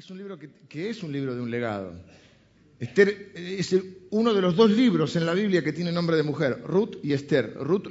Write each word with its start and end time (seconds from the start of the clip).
es 0.00 0.08
un 0.08 0.16
libro 0.16 0.38
que, 0.38 0.88
es 0.88 1.02
un 1.02 1.12
libro 1.12 1.34
de 1.34 1.42
un 1.42 1.50
legado. 1.50 1.92
Esther 2.78 3.32
es 3.34 3.76
uno 4.08 4.32
de 4.32 4.40
los 4.40 4.56
dos 4.56 4.70
libros 4.70 5.14
en 5.16 5.26
la 5.26 5.34
Biblia 5.34 5.62
que 5.62 5.74
tiene 5.74 5.92
nombre 5.92 6.16
de 6.16 6.22
mujer, 6.22 6.62
Ruth 6.64 6.96
y 7.02 7.12
Esther. 7.12 7.52
Ruth 7.60 7.88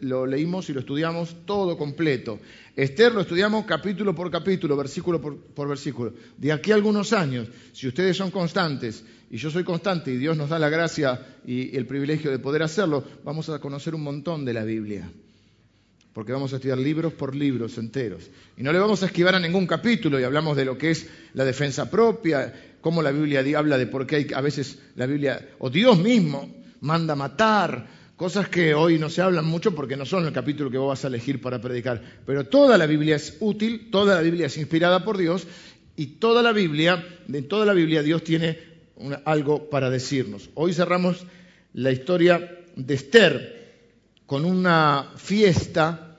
lo, 0.00 0.26
leímos 0.26 0.68
y 0.68 0.72
lo 0.72 0.80
estudiamos 0.80 1.46
todo 1.46 1.78
completo. 1.78 2.40
Esther 2.74 3.12
lo 3.12 3.20
estudiamos 3.20 3.64
capítulo 3.64 4.12
por 4.12 4.28
capítulo, 4.28 4.76
versículo 4.76 5.20
por, 5.20 5.38
por, 5.38 5.68
versículo. 5.68 6.14
De 6.36 6.50
aquí 6.50 6.72
a 6.72 6.74
algunos 6.74 7.12
años, 7.12 7.46
si 7.72 7.86
ustedes 7.86 8.16
son 8.16 8.32
constantes 8.32 9.04
y 9.30 9.36
yo 9.36 9.48
soy 9.48 9.62
constante 9.62 10.10
y 10.10 10.16
Dios 10.16 10.36
nos 10.36 10.50
da 10.50 10.58
la 10.58 10.68
gracia 10.68 11.38
y 11.46 11.76
el 11.76 11.86
privilegio 11.86 12.32
de 12.32 12.40
poder 12.40 12.64
hacerlo, 12.64 13.04
vamos 13.22 13.48
a 13.50 13.60
conocer 13.60 13.94
un 13.94 14.02
montón 14.02 14.44
de 14.44 14.52
la 14.52 14.64
Biblia 14.64 15.08
porque 16.12 16.32
vamos 16.32 16.52
a 16.52 16.56
estudiar 16.56 16.78
libros 16.78 17.12
por 17.12 17.34
libros 17.34 17.78
enteros. 17.78 18.30
Y 18.56 18.62
no 18.62 18.72
le 18.72 18.78
vamos 18.78 19.02
a 19.02 19.06
esquivar 19.06 19.34
a 19.34 19.40
ningún 19.40 19.66
capítulo 19.66 20.20
y 20.20 20.24
hablamos 20.24 20.56
de 20.56 20.64
lo 20.64 20.76
que 20.76 20.90
es 20.90 21.08
la 21.34 21.44
defensa 21.44 21.90
propia, 21.90 22.52
cómo 22.80 23.02
la 23.02 23.12
Biblia 23.12 23.42
habla 23.58 23.78
de 23.78 23.86
por 23.86 24.06
qué 24.06 24.16
hay, 24.16 24.26
a 24.34 24.40
veces 24.40 24.78
la 24.96 25.06
Biblia, 25.06 25.48
o 25.58 25.70
Dios 25.70 25.98
mismo, 25.98 26.54
manda 26.80 27.14
matar, 27.14 27.86
cosas 28.16 28.48
que 28.48 28.74
hoy 28.74 28.98
no 28.98 29.08
se 29.08 29.22
hablan 29.22 29.46
mucho 29.46 29.74
porque 29.74 29.96
no 29.96 30.04
son 30.04 30.26
el 30.26 30.32
capítulo 30.32 30.70
que 30.70 30.78
vos 30.78 30.88
vas 30.88 31.04
a 31.04 31.08
elegir 31.08 31.40
para 31.40 31.60
predicar. 31.60 32.02
Pero 32.26 32.44
toda 32.44 32.76
la 32.76 32.86
Biblia 32.86 33.16
es 33.16 33.38
útil, 33.40 33.90
toda 33.90 34.16
la 34.16 34.20
Biblia 34.20 34.46
es 34.46 34.58
inspirada 34.58 35.04
por 35.04 35.16
Dios 35.16 35.46
y 35.96 36.06
toda 36.06 36.42
la 36.42 36.52
Biblia, 36.52 37.04
de 37.26 37.42
toda 37.42 37.64
la 37.64 37.72
Biblia 37.72 38.02
Dios 38.02 38.22
tiene 38.22 38.58
algo 39.24 39.70
para 39.70 39.88
decirnos. 39.88 40.50
Hoy 40.54 40.74
cerramos 40.74 41.26
la 41.72 41.90
historia 41.90 42.60
de 42.76 42.94
Esther 42.94 43.61
con 44.32 44.46
una 44.46 45.12
fiesta. 45.14 46.16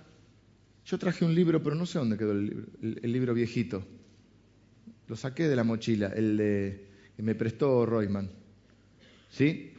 Yo 0.85 0.99
traje 0.99 1.26
un 1.26 1.34
libro, 1.34 1.63
pero 1.63 1.76
no 1.76 1.88
sé 1.88 1.98
dónde 1.98 2.16
quedó 2.16 2.34
el 2.34 2.45
libro, 2.45 2.67
el, 3.02 3.12
libro 3.12 3.34
viejito. 3.34 3.84
Lo 5.08 5.16
saqué 5.16 5.48
de 5.48 5.55
la 5.55 5.63
mochila, 5.63 6.13
el 6.16 6.38
de, 6.38 6.89
que 7.16 7.23
me 7.23 7.34
prestó 7.34 7.88
Royman. 7.88 8.30
¿Sí? 9.31 9.73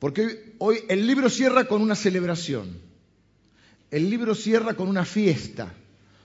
Porque 0.00 0.56
hoy 0.58 0.78
el 0.88 1.06
libro 1.06 1.30
cierra 1.30 1.68
con 1.68 1.80
una 1.80 1.94
celebración. 1.94 2.76
El 3.92 4.10
libro 4.10 4.34
cierra 4.34 4.74
con 4.74 4.88
una 4.88 5.04
fiesta. 5.04 5.72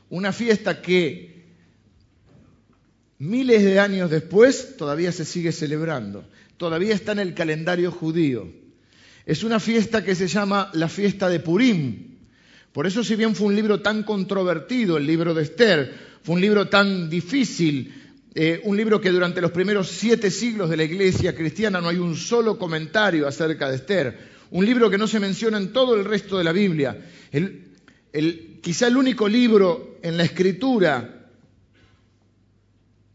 Una 0.09 0.33
fiesta 0.33 0.81
que 0.81 1.45
miles 3.19 3.63
de 3.63 3.79
años 3.79 4.09
después 4.09 4.77
todavía 4.77 5.11
se 5.11 5.25
sigue 5.25 5.51
celebrando. 5.51 6.27
Todavía 6.57 6.95
está 6.95 7.11
en 7.11 7.19
el 7.19 7.35
calendario 7.35 7.91
judío. 7.91 8.58
Es 9.29 9.43
una 9.43 9.59
fiesta 9.59 10.03
que 10.03 10.15
se 10.15 10.27
llama 10.27 10.71
la 10.73 10.89
fiesta 10.89 11.29
de 11.29 11.39
Purim. 11.39 12.17
Por 12.73 12.87
eso, 12.87 13.03
si 13.03 13.15
bien 13.15 13.35
fue 13.35 13.45
un 13.45 13.55
libro 13.55 13.79
tan 13.79 14.01
controvertido, 14.01 14.97
el 14.97 15.05
libro 15.05 15.35
de 15.35 15.43
Esther, 15.43 15.93
fue 16.23 16.33
un 16.33 16.41
libro 16.41 16.67
tan 16.67 17.11
difícil, 17.11 17.93
eh, 18.33 18.59
un 18.63 18.75
libro 18.75 18.99
que 18.99 19.11
durante 19.11 19.39
los 19.39 19.51
primeros 19.51 19.87
siete 19.87 20.31
siglos 20.31 20.67
de 20.71 20.77
la 20.77 20.83
iglesia 20.83 21.35
cristiana 21.35 21.79
no 21.79 21.89
hay 21.89 21.97
un 21.97 22.15
solo 22.15 22.57
comentario 22.57 23.27
acerca 23.27 23.69
de 23.69 23.75
Esther, 23.75 24.17
un 24.49 24.65
libro 24.65 24.89
que 24.89 24.97
no 24.97 25.05
se 25.05 25.19
menciona 25.19 25.59
en 25.59 25.73
todo 25.73 25.93
el 25.93 26.05
resto 26.05 26.35
de 26.35 26.43
la 26.43 26.51
Biblia, 26.51 26.99
quizá 28.63 28.87
el 28.87 28.97
único 28.97 29.27
libro 29.27 29.99
en 30.01 30.17
la 30.17 30.23
escritura 30.23 31.29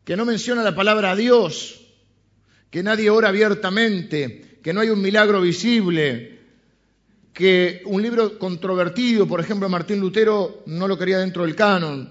que 0.05 0.17
no 0.17 0.25
menciona 0.25 0.62
la 0.62 0.77
palabra 0.77 1.17
Dios, 1.17 1.81
que 2.70 2.85
nadie 2.85 3.11
ora 3.11 3.31
abiertamente, 3.31 4.54
que 4.65 4.73
no 4.73 4.81
hay 4.81 4.89
un 4.89 5.03
milagro 5.03 5.43
visible, 5.43 6.39
que 7.34 7.83
un 7.84 8.01
libro 8.01 8.39
controvertido, 8.39 9.29
por 9.29 9.39
ejemplo, 9.39 9.69
Martín 9.69 10.01
Lutero 10.01 10.62
no 10.65 10.89
lo 10.89 10.97
quería 10.97 11.19
dentro 11.19 11.43
del 11.43 11.55
canon. 11.55 12.11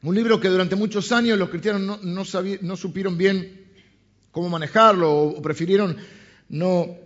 Un 0.00 0.14
libro 0.14 0.40
que 0.40 0.48
durante 0.48 0.74
muchos 0.74 1.12
años 1.12 1.38
los 1.38 1.50
cristianos 1.50 2.02
no, 2.02 2.76
supieron 2.76 3.18
bien 3.18 3.66
cómo 4.30 4.48
manejarlo 4.48 5.12
o, 5.12 5.42
prefirieron 5.42 5.98
no, 6.48 6.96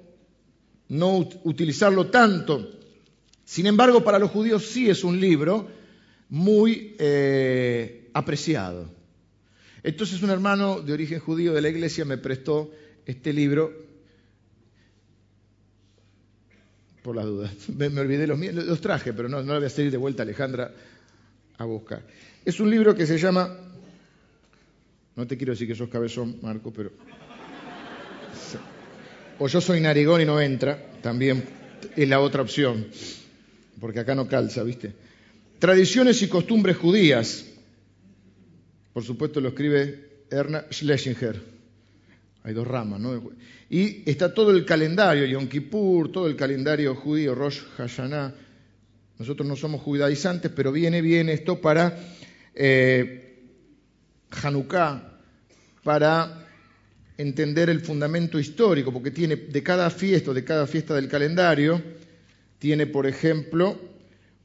utilizarlo 1.42 2.06
tanto. 2.10 2.78
Sin 3.44 3.66
embargo, 3.66 4.04
para 4.04 4.20
los 4.20 4.30
judíos 4.30 4.66
sí 4.66 4.88
es 4.88 5.02
un 5.02 5.20
libro 5.20 5.66
muy 6.28 6.94
eh, 7.00 8.08
apreciado. 8.14 8.88
Entonces 9.82 10.22
un 10.22 10.30
hermano 10.30 10.80
de 10.80 10.92
origen 10.92 11.18
judío 11.18 11.52
de 11.52 11.62
la 11.62 11.70
iglesia 11.70 12.04
me 12.04 12.18
prestó 12.18 12.70
este 13.06 13.32
libro, 13.32 13.72
por 17.02 17.16
las 17.16 17.24
dudas, 17.24 17.52
me, 17.76 17.86
olvidé 17.86 18.26
los 18.26 18.38
míos, 18.38 18.54
los 18.54 18.80
traje, 18.80 19.12
pero 19.12 19.28
no, 19.28 19.42
no 19.42 19.54
voy 19.54 19.64
a 19.64 19.70
seguir 19.70 19.90
de 19.90 19.98
vuelta 19.98 20.22
Alejandra 20.22 20.72
a 21.58 21.64
buscar. 21.64 22.02
Es 22.44 22.60
un 22.60 22.70
libro 22.70 22.94
que 22.94 23.06
se 23.06 23.18
llama, 23.18 23.56
no 25.16 25.26
te 25.26 25.36
quiero 25.36 25.52
decir 25.52 25.68
que 25.68 25.74
sos 25.74 25.88
cabezón, 25.88 26.38
Marco, 26.42 26.72
pero... 26.72 26.90
O 29.42 29.48
yo 29.48 29.58
soy 29.62 29.80
narigón 29.80 30.20
y 30.20 30.26
no 30.26 30.38
entra, 30.38 30.78
también 31.00 31.42
es 31.96 32.08
la 32.08 32.20
otra 32.20 32.42
opción, 32.42 32.86
porque 33.80 34.00
acá 34.00 34.14
no 34.14 34.28
calza, 34.28 34.62
¿viste? 34.62 34.92
Tradiciones 35.58 36.20
y 36.22 36.28
costumbres 36.28 36.76
judías. 36.76 37.46
Por 38.92 39.02
supuesto 39.02 39.40
lo 39.40 39.48
escribe 39.48 40.24
Erna 40.30 40.64
Schlesinger. 40.70 41.59
Hay 42.42 42.54
dos 42.54 42.66
ramas, 42.66 43.00
¿no? 43.00 43.30
Y 43.68 44.02
está 44.10 44.32
todo 44.32 44.50
el 44.50 44.64
calendario, 44.64 45.26
Yom 45.26 45.46
Kippur, 45.46 46.10
todo 46.10 46.26
el 46.26 46.36
calendario 46.36 46.94
judío, 46.94 47.34
Rosh 47.34 47.60
Hashanah. 47.76 48.34
Nosotros 49.18 49.46
no 49.46 49.56
somos 49.56 49.82
judaizantes, 49.82 50.50
pero 50.54 50.72
viene 50.72 51.02
bien 51.02 51.28
esto 51.28 51.60
para 51.60 51.98
eh, 52.54 53.38
Hanukkah, 54.30 55.18
para 55.84 56.46
entender 57.18 57.68
el 57.68 57.80
fundamento 57.80 58.38
histórico, 58.38 58.90
porque 58.90 59.10
tiene 59.10 59.36
de 59.36 59.62
cada 59.62 59.90
fiesta, 59.90 60.32
de 60.32 60.42
cada 60.42 60.66
fiesta 60.66 60.94
del 60.94 61.08
calendario, 61.08 61.82
tiene, 62.58 62.86
por 62.86 63.06
ejemplo, 63.06 63.78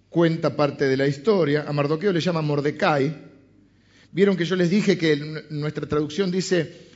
cuenta 0.10 0.56
parte 0.56 0.86
de 0.86 0.98
la 0.98 1.08
historia. 1.08 1.64
A 1.66 1.72
Mardoqueo 1.72 2.12
le 2.12 2.20
llama 2.20 2.42
Mordecai. 2.42 3.16
Vieron 4.12 4.36
que 4.36 4.46
yo 4.46 4.58
les 4.58 4.70
dije 4.70 4.98
que 4.98 5.46
nuestra 5.50 5.88
traducción 5.88 6.32
dice 6.32 6.95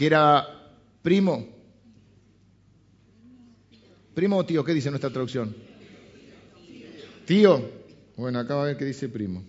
que 0.00 0.06
era 0.06 0.48
primo. 1.02 1.46
¿Primo 4.14 4.38
o 4.38 4.46
tío? 4.46 4.64
¿Qué 4.64 4.72
dice 4.72 4.88
nuestra 4.88 5.10
traducción? 5.10 5.54
Tío. 7.26 7.70
Bueno, 8.16 8.38
acá 8.38 8.54
va 8.54 8.62
a 8.62 8.66
ver 8.68 8.78
qué 8.78 8.86
dice 8.86 9.10
primo. 9.10 9.44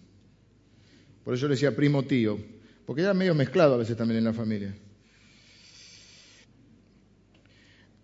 Por 1.23 1.35
eso 1.35 1.47
le 1.47 1.53
decía 1.53 1.73
primo 1.73 2.03
tío. 2.03 2.37
Porque 2.85 3.01
era 3.01 3.13
medio 3.13 3.33
mezclado 3.33 3.75
a 3.75 3.77
veces 3.77 3.95
también 3.95 4.17
en 4.17 4.25
la 4.25 4.33
familia. 4.33 4.75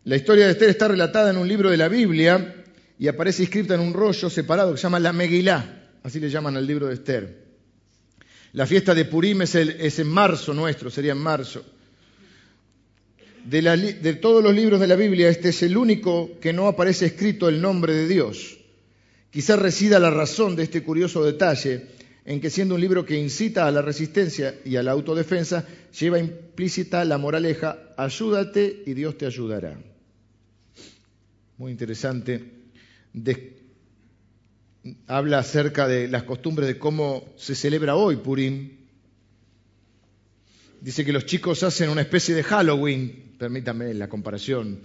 La 0.05 0.15
historia 0.15 0.45
de 0.45 0.51
Esther 0.53 0.69
está 0.69 0.87
relatada 0.87 1.31
en 1.31 1.37
un 1.37 1.49
libro 1.49 1.69
de 1.69 1.75
la 1.75 1.89
Biblia 1.89 2.63
y 2.97 3.09
aparece 3.09 3.43
escrita 3.43 3.75
en 3.75 3.81
un 3.81 3.93
rollo 3.93 4.29
separado 4.29 4.71
que 4.71 4.77
se 4.77 4.83
llama 4.83 5.01
la 5.01 5.11
Megilá. 5.11 5.89
Así 6.01 6.21
le 6.21 6.29
llaman 6.29 6.55
al 6.55 6.65
libro 6.65 6.87
de 6.87 6.93
Esther. 6.93 7.45
La 8.53 8.65
fiesta 8.65 8.95
de 8.95 9.03
Purim 9.03 9.41
es 9.41 9.53
en 9.99 10.07
marzo 10.07 10.53
nuestro, 10.53 10.89
sería 10.89 11.11
en 11.11 11.17
marzo 11.17 11.73
de, 13.47 14.13
todos 14.21 14.43
los 14.43 14.53
libros 14.53 14.79
de 14.79 14.87
la 14.87 14.97
Biblia, 14.97 15.29
este 15.29 15.49
es 15.49 15.63
el 15.63 15.77
único 15.77 16.37
que 16.41 16.51
no 16.51 16.67
aparece 16.67 17.05
escrito 17.05 17.47
el 17.47 17.61
nombre 17.61 17.93
de 17.93 18.07
Dios. 18.07 18.57
Quizás 19.29 19.57
resida 19.57 19.99
la 19.99 20.09
razón 20.09 20.55
de 20.55 20.63
este 20.63 20.83
curioso 20.83 21.23
detalle 21.23 21.87
en 22.25 22.41
que 22.41 22.49
siendo 22.49 22.75
un 22.75 22.81
libro 22.81 23.05
que 23.05 23.17
incita 23.17 23.65
a 23.65 23.71
la 23.71 23.81
resistencia 23.81 24.55
y 24.65 24.75
a 24.75 24.83
la 24.83 24.91
autodefensa, 24.91 25.65
lleva 25.97 26.19
implícita 26.19 27.05
la 27.05 27.17
moraleja, 27.17 27.93
ayúdate 27.95 28.83
y 28.85 28.93
Dios 28.93 29.17
te 29.17 29.25
ayudará. 29.25 29.79
Muy 31.57 31.71
interesante. 31.71 32.43
habla 35.07 35.39
acerca 35.39 35.87
de 35.87 36.09
las 36.09 36.23
costumbres 36.23 36.67
de 36.67 36.77
cómo 36.77 37.33
se 37.37 37.55
celebra 37.55 37.95
hoy 37.95 38.17
Purim. 38.17 38.71
Dice 40.81 41.05
que 41.05 41.13
los 41.13 41.25
chicos 41.25 41.63
hacen 41.63 41.89
una 41.89 42.01
especie 42.01 42.35
de 42.35 42.43
Halloween, 42.43 43.26
permítame 43.37 43.93
la 43.93 44.09
comparación 44.09 44.81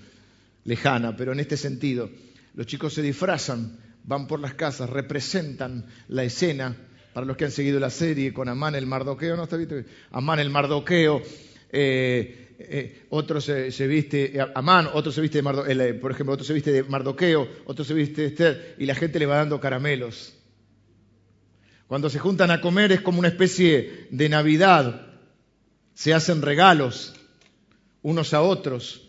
lejana, 0.64 1.16
pero 1.16 1.32
en 1.32 1.40
este 1.40 1.56
sentido, 1.56 2.10
los 2.54 2.66
chicos 2.66 2.94
se 2.94 3.02
disfrazan, 3.02 3.78
van 4.04 4.26
por 4.26 4.40
las 4.40 4.54
casas, 4.54 4.90
representan 4.90 5.86
la 6.08 6.24
escena, 6.24 6.76
para 7.12 7.26
los 7.26 7.36
que 7.36 7.44
han 7.44 7.50
seguido 7.50 7.78
la 7.78 7.90
serie 7.90 8.32
con 8.32 8.48
Amán 8.48 8.74
el 8.74 8.86
Mardoqueo, 8.86 9.36
¿no 9.36 9.44
está 9.44 9.56
visto? 9.56 9.76
Amán 10.10 10.38
el 10.38 10.50
Mardoqueo, 10.50 11.22
eh, 11.70 12.54
eh, 12.58 13.06
otro 13.10 13.40
se, 13.40 13.86
viste, 13.86 14.38
Amán, 14.54 14.88
otro 14.92 15.12
se 15.12 15.20
viste 15.20 15.38
de 15.38 15.42
Mardoqueo, 15.42 15.80
eh, 15.80 15.94
por 15.94 16.12
ejemplo, 16.12 16.34
otro 16.34 16.44
se 16.44 16.54
viste 16.54 16.72
de 16.72 16.82
Mardoqueo, 16.84 17.48
otro 17.66 17.84
se 17.84 17.94
viste 17.94 18.22
de 18.22 18.26
Esther, 18.28 18.76
y 18.78 18.86
la 18.86 18.94
gente 18.94 19.18
le 19.18 19.26
va 19.26 19.36
dando 19.36 19.60
caramelos. 19.60 20.34
Cuando 21.86 22.08
se 22.08 22.18
juntan 22.18 22.50
a 22.50 22.60
comer 22.60 22.92
es 22.92 23.02
como 23.02 23.18
una 23.18 23.28
especie 23.28 24.06
de 24.10 24.28
Navidad, 24.30 25.08
se 25.92 26.14
hacen 26.14 26.40
regalos, 26.40 27.14
unos 28.02 28.34
a 28.34 28.42
otros. 28.42 29.08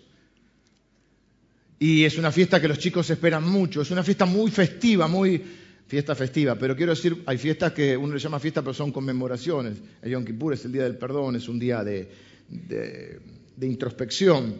Y 1.79 2.05
es 2.05 2.17
una 2.17 2.31
fiesta 2.31 2.61
que 2.61 2.67
los 2.67 2.79
chicos 2.79 3.09
esperan 3.09 3.49
mucho, 3.49 3.81
es 3.81 3.91
una 3.91 4.03
fiesta 4.03 4.25
muy 4.25 4.49
festiva, 4.51 5.07
muy, 5.07 5.43
fiesta 5.87 6.15
festiva, 6.15 6.55
pero 6.55 6.75
quiero 6.75 6.93
decir, 6.93 7.23
hay 7.25 7.37
fiestas 7.37 7.73
que 7.73 7.95
uno 7.95 8.13
le 8.13 8.19
llama 8.19 8.39
fiesta, 8.39 8.61
pero 8.61 8.73
son 8.73 8.91
conmemoraciones. 8.91 9.77
El 10.01 10.11
Yom 10.11 10.25
Kippur 10.25 10.53
es 10.53 10.65
el 10.65 10.71
día 10.71 10.83
del 10.83 10.97
perdón, 10.97 11.35
es 11.35 11.47
un 11.47 11.59
día 11.59 11.83
de, 11.83 12.09
de 12.47 13.67
introspección. 13.67 14.55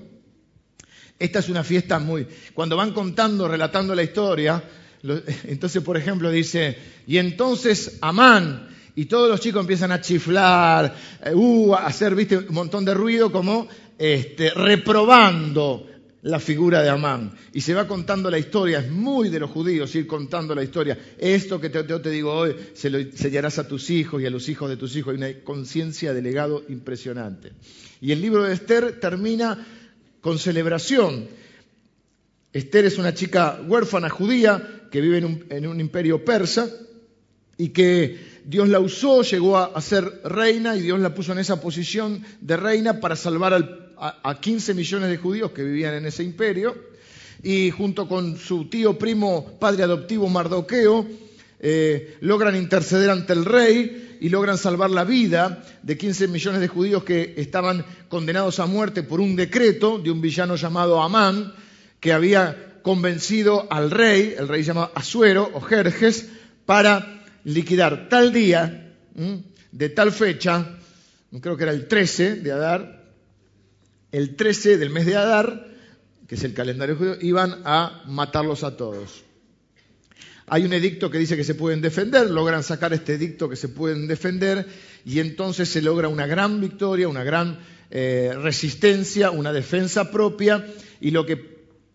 Esta 1.18 1.40
es 1.40 1.50
una 1.50 1.64
fiesta 1.64 2.00
muy... 2.00 2.28
Cuando 2.54 2.76
van 2.76 2.92
contando, 2.92 3.48
relatando 3.48 3.96
la 3.96 4.04
historia, 4.04 4.64
entonces, 5.46 5.82
por 5.82 5.98
ejemplo, 5.98 6.30
dice, 6.30 6.78
y 7.08 7.18
entonces 7.18 7.98
Amán, 8.02 8.70
y 8.96 9.06
todos 9.06 9.30
los 9.30 9.40
chicos 9.40 9.62
empiezan 9.62 9.92
a 9.92 10.02
chiflar, 10.02 10.96
eh, 11.26 11.34
uh, 11.34 11.74
a 11.74 11.88
hacer, 11.88 12.14
viste, 12.14 12.38
un 12.38 12.54
montón 12.54 12.86
de 12.86 12.94
ruido 12.94 13.32
como 13.32 13.68
este, 13.98 14.50
reprobando 14.52 15.88
la 16.24 16.40
figura 16.40 16.82
de 16.82 16.90
Amán. 16.90 17.34
Y 17.54 17.62
se 17.62 17.74
va 17.74 17.88
contando 17.88 18.30
la 18.32 18.40
historia, 18.40 18.80
es 18.80 18.90
muy 18.90 19.30
de 19.30 19.40
los 19.40 19.52
judíos 19.52 19.94
ir 19.96 20.08
contando 20.08 20.56
la 20.56 20.64
historia. 20.64 20.98
Esto 21.18 21.60
que 21.60 21.70
te, 21.70 21.84
te 21.84 22.10
digo 22.10 22.34
hoy, 22.34 22.56
se 22.74 22.90
lo 22.90 22.98
enseñarás 22.98 23.60
a 23.60 23.68
tus 23.68 23.90
hijos 23.90 24.22
y 24.22 24.26
a 24.26 24.30
los 24.30 24.48
hijos 24.50 24.70
de 24.70 24.78
tus 24.78 24.96
hijos. 24.96 25.12
Hay 25.12 25.18
una 25.18 25.44
conciencia 25.44 26.14
de 26.14 26.22
legado 26.22 26.64
impresionante. 26.70 27.52
Y 28.02 28.12
el 28.12 28.22
libro 28.22 28.44
de 28.44 28.54
Esther 28.54 29.00
termina 29.00 29.66
con 30.22 30.40
celebración. 30.40 31.28
Esther 32.54 32.86
es 32.86 32.98
una 32.98 33.14
chica 33.14 33.60
huérfana 33.68 34.10
judía 34.10 34.88
que 34.90 35.02
vive 35.02 35.18
en 35.18 35.68
un, 35.68 35.80
imperio 35.80 36.24
persa 36.24 36.70
y 37.58 37.70
que 37.70 38.18
Dios 38.46 38.70
la 38.70 38.80
usó, 38.80 39.24
llegó 39.24 39.58
a, 39.58 39.82
ser 39.82 40.22
reina 40.24 40.76
y 40.76 40.82
Dios 40.82 41.00
la 41.00 41.16
puso 41.16 41.32
en 41.32 41.40
esa 41.40 41.60
posición 41.60 42.24
de 42.42 42.56
reina 42.56 43.00
para 43.00 43.16
salvar 43.16 43.83
a, 43.98 44.40
15 44.40 44.74
millones 44.74 45.10
de 45.10 45.18
judíos 45.18 45.52
que 45.52 45.64
vivían 45.64 45.94
en 45.96 46.06
ese 46.06 46.24
imperio. 46.24 46.76
Y 47.42 47.72
junto 47.72 48.08
con 48.08 48.38
su 48.38 48.70
tío 48.70 48.98
primo, 48.98 49.58
padre 49.60 49.84
adoptivo 49.84 50.30
Mardoqueo, 50.30 51.06
eh, 51.60 52.18
logran 52.22 52.56
interceder 52.56 53.10
ante 53.10 53.34
el 53.34 53.46
rey 53.46 54.18
y 54.20 54.30
logran 54.30 54.58
salvar 54.58 54.90
la 54.90 55.04
vida 55.04 55.64
de 55.82 55.98
15 55.98 56.28
millones 56.28 56.62
de 56.62 56.68
judíos 56.68 57.04
que 57.04 57.34
estaban 57.38 57.86
condenados 58.08 58.60
a 58.60 58.66
muerte 58.66 59.04
por 59.04 59.20
un 59.20 59.36
decreto 59.36 60.00
de 60.00 60.12
un 60.12 60.22
villano 60.22 60.56
llamado 60.56 61.02
Amán, 61.02 61.54
que 62.00 62.14
había 62.14 62.80
convencido 62.82 63.68
al 63.70 63.92
rey, 63.92 64.36
el 64.38 64.48
rey 64.48 64.64
llamado 64.64 64.92
Asuero 64.96 65.50
o 65.54 65.62
Jerjes, 65.62 66.30
para 66.66 67.24
liquidar 67.44 68.08
tal 68.10 68.32
día, 68.32 68.94
de 69.72 69.90
tal 69.90 70.12
fecha, 70.12 70.78
creo 71.42 71.58
que 71.58 71.64
era 71.64 71.72
el 71.72 71.88
13 71.88 72.36
de 72.36 72.52
Adar, 72.52 73.03
el 74.14 74.36
13 74.36 74.78
del 74.78 74.92
mes 74.92 75.08
de 75.08 75.18
Adar, 75.18 75.68
que 76.28 76.36
es 76.36 76.44
el 76.44 76.54
calendario 76.54 76.96
judío, 76.96 77.18
iban 77.20 77.64
a 77.66 78.04
matarlos 78.08 78.64
a 78.64 78.78
todos. 78.78 79.24
Hay 80.46 80.64
un 80.66 80.74
edicto 80.74 81.10
que 81.10 81.18
dice 81.18 81.36
que 81.36 81.44
se 81.44 81.56
pueden 81.56 81.82
defender, 81.82 82.30
logran 82.30 82.64
sacar 82.64 82.94
este 82.94 83.16
edicto 83.16 83.50
que 83.50 83.56
se 83.56 83.70
pueden 83.70 84.08
defender 84.08 84.68
y 85.04 85.20
entonces 85.20 85.68
se 85.68 85.82
logra 85.82 86.10
una 86.10 86.28
gran 86.28 86.62
victoria, 86.62 87.08
una 87.08 87.24
gran 87.24 87.60
eh, 87.90 88.32
resistencia, 88.40 89.32
una 89.32 89.52
defensa 89.52 90.12
propia 90.12 90.64
y 91.02 91.10
lo 91.10 91.26
que 91.26 91.38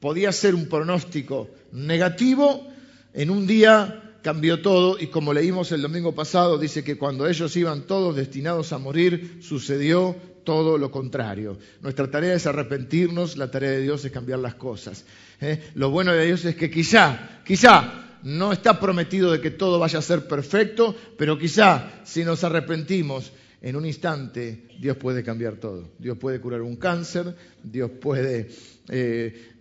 podía 0.00 0.32
ser 0.32 0.56
un 0.56 0.66
pronóstico 0.66 1.50
negativo, 1.70 2.66
en 3.14 3.30
un 3.30 3.46
día 3.46 4.16
cambió 4.22 4.60
todo 4.60 4.98
y 4.98 5.06
como 5.06 5.32
leímos 5.32 5.70
el 5.70 5.82
domingo 5.82 6.14
pasado, 6.14 6.58
dice 6.58 6.82
que 6.82 6.98
cuando 6.98 7.28
ellos 7.28 7.56
iban 7.56 7.82
todos 7.82 8.16
destinados 8.16 8.72
a 8.72 8.78
morir, 8.78 9.38
sucedió 9.40 10.16
todo 10.48 10.78
lo 10.78 10.90
contrario. 10.90 11.58
Nuestra 11.82 12.10
tarea 12.10 12.32
es 12.32 12.46
arrepentirnos, 12.46 13.36
la 13.36 13.50
tarea 13.50 13.72
de 13.72 13.82
Dios 13.82 14.02
es 14.06 14.10
cambiar 14.10 14.38
las 14.38 14.54
cosas. 14.54 15.04
¿eh? 15.42 15.72
Lo 15.74 15.90
bueno 15.90 16.14
de 16.14 16.24
Dios 16.24 16.42
es 16.46 16.56
que 16.56 16.70
quizá, 16.70 17.42
quizá 17.44 18.16
no 18.22 18.50
está 18.50 18.80
prometido 18.80 19.30
de 19.30 19.42
que 19.42 19.50
todo 19.50 19.78
vaya 19.78 19.98
a 19.98 20.02
ser 20.02 20.26
perfecto, 20.26 20.96
pero 21.18 21.38
quizá 21.38 22.00
si 22.02 22.24
nos 22.24 22.44
arrepentimos 22.44 23.30
en 23.60 23.74
un 23.74 23.86
instante, 23.86 24.68
Dios 24.78 24.96
puede 24.96 25.24
cambiar 25.24 25.56
todo. 25.56 25.90
Dios 25.98 26.16
puede 26.16 26.40
curar 26.40 26.62
un 26.62 26.76
cáncer, 26.76 27.34
Dios 27.62 27.90
puede 27.90 28.48
eh, 28.88 29.52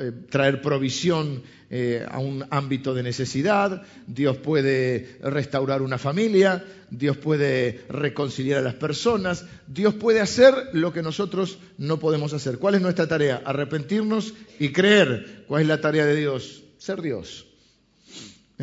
eh, 0.00 0.12
traer 0.30 0.62
provisión 0.62 1.42
eh, 1.68 2.06
a 2.08 2.20
un 2.20 2.44
ámbito 2.50 2.94
de 2.94 3.02
necesidad, 3.02 3.82
Dios 4.06 4.36
puede 4.36 5.18
restaurar 5.22 5.82
una 5.82 5.98
familia, 5.98 6.64
Dios 6.90 7.16
puede 7.16 7.80
reconciliar 7.88 8.60
a 8.60 8.62
las 8.62 8.74
personas, 8.74 9.44
Dios 9.66 9.94
puede 9.94 10.20
hacer 10.20 10.54
lo 10.72 10.92
que 10.92 11.02
nosotros 11.02 11.58
no 11.76 11.98
podemos 11.98 12.32
hacer. 12.32 12.58
¿Cuál 12.58 12.76
es 12.76 12.82
nuestra 12.82 13.08
tarea? 13.08 13.42
Arrepentirnos 13.44 14.34
y 14.60 14.70
creer. 14.70 15.44
¿Cuál 15.48 15.62
es 15.62 15.68
la 15.68 15.80
tarea 15.80 16.06
de 16.06 16.14
Dios? 16.14 16.62
Ser 16.78 17.02
Dios. 17.02 17.46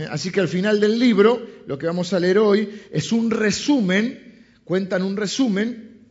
Así 0.09 0.31
que 0.31 0.39
al 0.39 0.47
final 0.47 0.79
del 0.79 0.99
libro, 0.99 1.41
lo 1.65 1.77
que 1.77 1.87
vamos 1.87 2.13
a 2.13 2.19
leer 2.19 2.37
hoy 2.37 2.69
es 2.91 3.11
un 3.11 3.31
resumen, 3.31 4.26
cuentan 4.67 5.01
un 5.01 5.15
resumen 5.15 6.01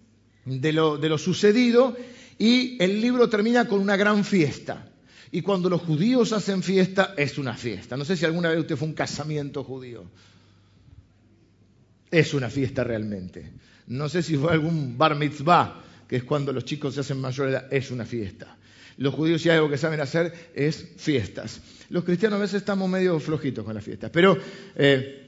de 0.47 0.73
lo, 0.73 1.19
sucedido 1.19 1.94
y 2.38 2.82
el 2.82 3.03
libro 3.03 3.29
termina 3.29 3.69
con 3.69 3.81
una 3.81 3.97
gran 3.97 4.25
fiesta. 4.25 4.88
Y 5.31 5.43
cuando 5.43 5.69
los 5.69 5.82
judíos 5.82 6.32
hacen 6.32 6.62
fiesta, 6.62 7.12
es 7.19 7.37
una 7.37 7.55
fiesta. 7.55 7.99
No 7.99 8.06
sé 8.06 8.17
si 8.17 8.25
alguna 8.25 8.49
vez 8.49 8.61
usted 8.61 8.76
fue 8.76 8.88
un 8.88 8.94
casamiento 8.94 9.62
judío. 9.62 10.05
Es 12.11 12.32
una 12.32 12.49
fiesta 12.49 12.82
realmente. 12.82 13.53
No 13.88 14.08
sé 14.08 14.23
si 14.23 14.38
fue 14.38 14.53
algún 14.53 14.97
bar 14.97 15.17
mitzvah, 15.17 15.82
que 16.09 16.17
es 16.17 16.25
cuando 16.25 16.50
los 16.55 16.64
chicos 16.64 16.94
se 16.94 17.00
hacen 17.00 17.20
mayor 17.20 17.49
edad, 17.49 17.70
es 17.70 17.91
una 17.91 18.06
fiesta. 18.06 18.56
Los 18.97 19.12
judíos 19.12 19.43
si 19.43 19.50
hay 19.50 19.56
algo 19.56 19.69
que 19.69 19.76
saben 19.76 20.00
hacer 20.00 20.32
es 20.55 20.94
fiestas. 20.97 21.61
Los 21.91 22.05
cristianos 22.05 22.38
a 22.38 22.41
veces 22.41 22.62
estamos 22.62 22.88
medio 22.88 23.20
flojitos 23.20 23.67
con 23.67 23.75
las 23.75 23.85
fiestas. 23.85 24.11
Pero 24.11 24.38
eh, 24.76 25.25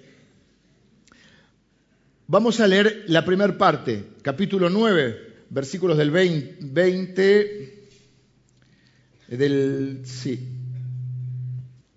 vamos 2.30 2.60
a 2.60 2.66
leer 2.66 3.04
la 3.06 3.25
primera 3.25 3.56
parte, 3.56 4.04
capítulo 4.20 4.69
9, 4.69 5.46
versículos 5.48 5.96
del 5.96 6.10
20, 6.10 7.88
del... 9.28 10.02
Sí. 10.04 10.46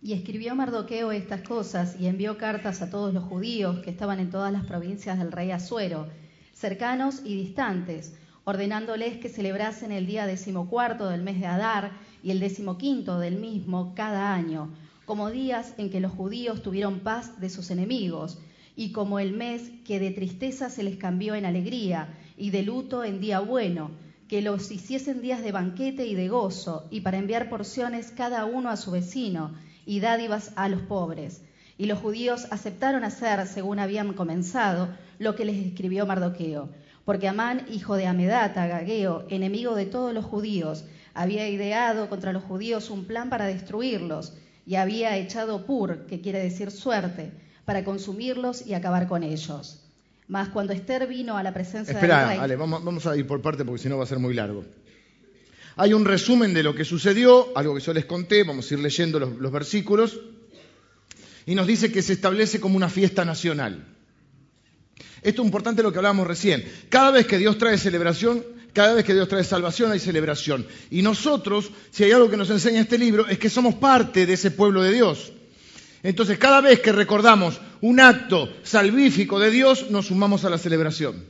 Y 0.01 0.13
escribió 0.13 0.55
Mardoqueo 0.55 1.11
estas 1.11 1.41
cosas 1.41 1.97
y 1.99 2.07
envió 2.07 2.37
cartas 2.37 2.81
a 2.81 2.89
todos 2.89 3.13
los 3.13 3.25
judíos 3.25 3.79
que 3.79 3.89
estaban 3.89 4.21
en 4.21 4.29
todas 4.29 4.53
las 4.53 4.65
provincias 4.65 5.19
del 5.19 5.33
rey 5.33 5.51
Asuero, 5.51 6.07
cercanos 6.53 7.21
y 7.25 7.35
distantes, 7.35 8.13
ordenándoles 8.45 9.17
que 9.17 9.27
celebrasen 9.27 9.91
el 9.91 10.07
día 10.07 10.25
decimocuarto 10.25 11.09
del 11.09 11.23
mes 11.23 11.41
de 11.41 11.47
Adar 11.47 11.91
y 12.23 12.31
el 12.31 12.39
decimoquinto 12.39 13.19
del 13.19 13.35
mismo 13.35 13.93
cada 13.95 14.33
año, 14.33 14.73
como 15.03 15.29
días 15.29 15.73
en 15.77 15.89
que 15.89 15.99
los 15.99 16.13
judíos 16.13 16.61
tuvieron 16.61 17.01
paz 17.01 17.41
de 17.41 17.49
sus 17.49 17.69
enemigos, 17.69 18.39
y 18.75 18.91
como 18.91 19.19
el 19.19 19.33
mes 19.33 19.71
que 19.85 19.99
de 19.99 20.11
tristeza 20.11 20.69
se 20.69 20.83
les 20.83 20.97
cambió 20.97 21.35
en 21.35 21.45
alegría 21.45 22.17
y 22.37 22.49
de 22.49 22.63
luto 22.63 23.03
en 23.03 23.19
día 23.19 23.39
bueno, 23.39 23.91
que 24.27 24.41
los 24.41 24.71
hiciesen 24.71 25.21
días 25.21 25.43
de 25.43 25.51
banquete 25.51 26.05
y 26.07 26.15
de 26.15 26.29
gozo, 26.29 26.87
y 26.89 27.01
para 27.01 27.17
enviar 27.17 27.49
porciones 27.49 28.11
cada 28.11 28.45
uno 28.45 28.69
a 28.69 28.77
su 28.77 28.91
vecino, 28.91 29.53
y 29.85 29.99
dádivas 29.99 30.53
a 30.55 30.69
los 30.69 30.81
pobres. 30.81 31.41
Y 31.77 31.85
los 31.85 31.99
judíos 31.99 32.47
aceptaron 32.51 33.03
hacer, 33.03 33.45
según 33.47 33.79
habían 33.79 34.13
comenzado, 34.13 34.89
lo 35.19 35.35
que 35.35 35.45
les 35.45 35.65
escribió 35.65 36.05
Mardoqueo 36.05 36.69
porque 37.05 37.27
Amán, 37.27 37.65
hijo 37.71 37.95
de 37.95 38.05
Amedata, 38.05 38.67
Gageo, 38.67 39.25
enemigo 39.29 39.75
de 39.75 39.85
todos 39.85 40.13
los 40.13 40.25
judíos, 40.25 40.85
había 41.13 41.49
ideado 41.49 42.09
contra 42.09 42.31
los 42.31 42.43
judíos 42.43 42.89
un 42.89 43.05
plan 43.05 43.29
para 43.29 43.47
destruirlos 43.47 44.33
y 44.65 44.75
había 44.75 45.17
echado 45.17 45.65
pur, 45.65 46.05
que 46.05 46.21
quiere 46.21 46.39
decir 46.39 46.71
suerte, 46.71 47.31
para 47.71 47.85
consumirlos 47.85 48.67
y 48.67 48.73
acabar 48.73 49.07
con 49.07 49.23
ellos. 49.23 49.79
Mas 50.27 50.49
cuando 50.49 50.73
Esther 50.73 51.07
vino 51.07 51.37
a 51.37 51.43
la 51.43 51.53
presencia 51.53 51.93
del 51.93 52.01
rey... 52.01 52.37
Ale, 52.37 52.57
vamos, 52.57 52.83
vamos 52.83 53.07
a 53.07 53.15
ir 53.15 53.25
por 53.25 53.41
parte 53.41 53.63
porque 53.63 53.81
si 53.81 53.87
no 53.87 53.97
va 53.97 54.03
a 54.03 54.07
ser 54.07 54.19
muy 54.19 54.33
largo. 54.33 54.65
Hay 55.77 55.93
un 55.93 56.03
resumen 56.03 56.53
de 56.53 56.63
lo 56.63 56.75
que 56.75 56.83
sucedió, 56.83 57.47
algo 57.55 57.73
que 57.73 57.79
yo 57.79 57.93
les 57.93 58.03
conté, 58.03 58.43
vamos 58.43 58.69
a 58.69 58.73
ir 58.73 58.81
leyendo 58.81 59.21
los 59.21 59.51
versículos, 59.53 60.19
y 61.45 61.55
nos 61.55 61.65
dice 61.65 61.93
que 61.93 62.01
se 62.01 62.11
establece 62.11 62.59
como 62.59 62.75
una 62.75 62.89
fiesta 62.89 63.23
nacional. 63.23 63.85
Esto 65.21 65.41
es 65.41 65.45
importante 65.45 65.81
lo 65.81 65.93
que 65.93 65.99
hablábamos 65.99 66.27
recién. 66.27 66.65
Cada 66.89 67.11
vez 67.11 67.25
que 67.25 67.37
Dios 67.37 67.57
trae 67.57 67.77
celebración, 67.77 68.43
cada 68.73 68.95
vez 68.95 69.05
que 69.05 69.13
Dios 69.13 69.29
trae 69.29 69.45
salvación 69.45 69.93
hay 69.93 69.99
celebración. 69.99 70.67
Y 70.89 71.03
nosotros, 71.03 71.71
si 71.89 72.03
hay 72.03 72.11
algo 72.11 72.29
que 72.29 72.35
nos 72.35 72.49
enseña 72.49 72.81
este 72.81 72.97
libro, 72.97 73.29
es 73.29 73.39
que 73.39 73.49
somos 73.49 73.75
parte 73.75 74.25
de 74.25 74.33
ese 74.33 74.51
pueblo 74.51 74.83
de 74.83 74.91
Dios. 74.91 75.31
Entonces, 76.03 76.37
cada 76.37 76.61
vez 76.61 76.79
que 76.79 76.91
recordamos 76.91 77.59
un 77.81 77.99
acto 77.99 78.51
salvífico 78.63 79.39
de 79.39 79.51
Dios, 79.51 79.91
nos 79.91 80.07
sumamos 80.07 80.43
a 80.45 80.49
la 80.49 80.57
celebración. 80.57 81.23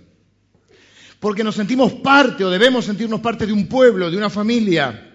Porque 1.20 1.44
nos 1.44 1.56
sentimos 1.56 1.94
parte 1.94 2.44
o 2.44 2.50
debemos 2.50 2.86
sentirnos 2.86 3.20
parte 3.20 3.46
de 3.46 3.54
un 3.54 3.68
pueblo, 3.68 4.10
de 4.10 4.18
una 4.18 4.30
familia, 4.30 5.12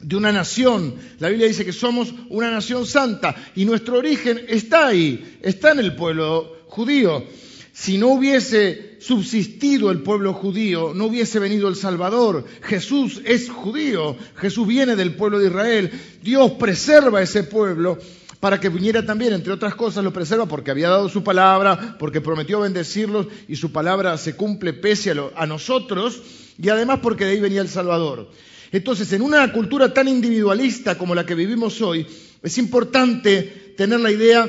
de 0.00 0.16
una 0.16 0.32
nación. 0.32 0.94
La 1.18 1.28
Biblia 1.28 1.46
dice 1.46 1.64
que 1.64 1.72
somos 1.72 2.12
una 2.30 2.50
nación 2.50 2.86
santa 2.86 3.36
y 3.54 3.64
nuestro 3.64 3.98
origen 3.98 4.40
está 4.48 4.88
ahí, 4.88 5.38
está 5.42 5.72
en 5.72 5.80
el 5.80 5.94
pueblo 5.94 6.56
judío. 6.68 7.24
Si 7.72 7.96
no 7.96 8.08
hubiese 8.08 8.96
subsistido 9.00 9.90
el 9.90 10.02
pueblo 10.02 10.34
judío, 10.34 10.92
no 10.94 11.06
hubiese 11.06 11.38
venido 11.38 11.68
el 11.68 11.76
Salvador. 11.76 12.44
Jesús 12.62 13.22
es 13.24 13.48
judío, 13.48 14.16
Jesús 14.36 14.66
viene 14.66 14.96
del 14.96 15.14
pueblo 15.14 15.38
de 15.38 15.46
Israel. 15.46 15.90
Dios 16.22 16.52
preserva 16.52 17.22
ese 17.22 17.44
pueblo 17.44 17.98
para 18.40 18.58
que 18.58 18.70
viniera 18.70 19.04
también, 19.04 19.34
entre 19.34 19.52
otras 19.52 19.74
cosas, 19.74 20.02
lo 20.02 20.14
preserva 20.14 20.46
porque 20.46 20.70
había 20.70 20.88
dado 20.88 21.10
su 21.10 21.22
palabra, 21.22 21.96
porque 21.98 22.22
prometió 22.22 22.60
bendecirlos 22.60 23.26
y 23.46 23.56
su 23.56 23.70
palabra 23.70 24.16
se 24.16 24.34
cumple 24.34 24.72
pese 24.72 25.14
a, 25.36 25.46
nosotros, 25.46 26.22
y 26.58 26.70
además 26.70 27.00
porque 27.02 27.26
de 27.26 27.32
ahí 27.32 27.40
venía 27.40 27.60
el 27.60 27.68
Salvador. 27.68 28.30
Entonces, 28.72 29.12
en 29.12 29.20
una 29.20 29.52
cultura 29.52 29.92
tan 29.92 30.08
individualista 30.08 30.96
como 30.96 31.14
la 31.14 31.26
que 31.26 31.34
vivimos 31.34 31.82
hoy, 31.82 32.06
es 32.42 32.56
importante 32.56 33.74
tener 33.76 34.00
la 34.00 34.10
idea 34.10 34.48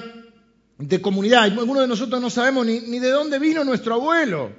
de 0.77 1.01
comunidad. 1.01 1.43
Algunos 1.43 1.81
de 1.83 1.87
nosotros 1.87 2.21
no 2.21 2.29
sabemos 2.29 2.65
ni, 2.65 2.99
de 2.99 3.09
dónde 3.09 3.39
vino 3.39 3.63
nuestro 3.65 3.95
abuelo. 3.95 4.51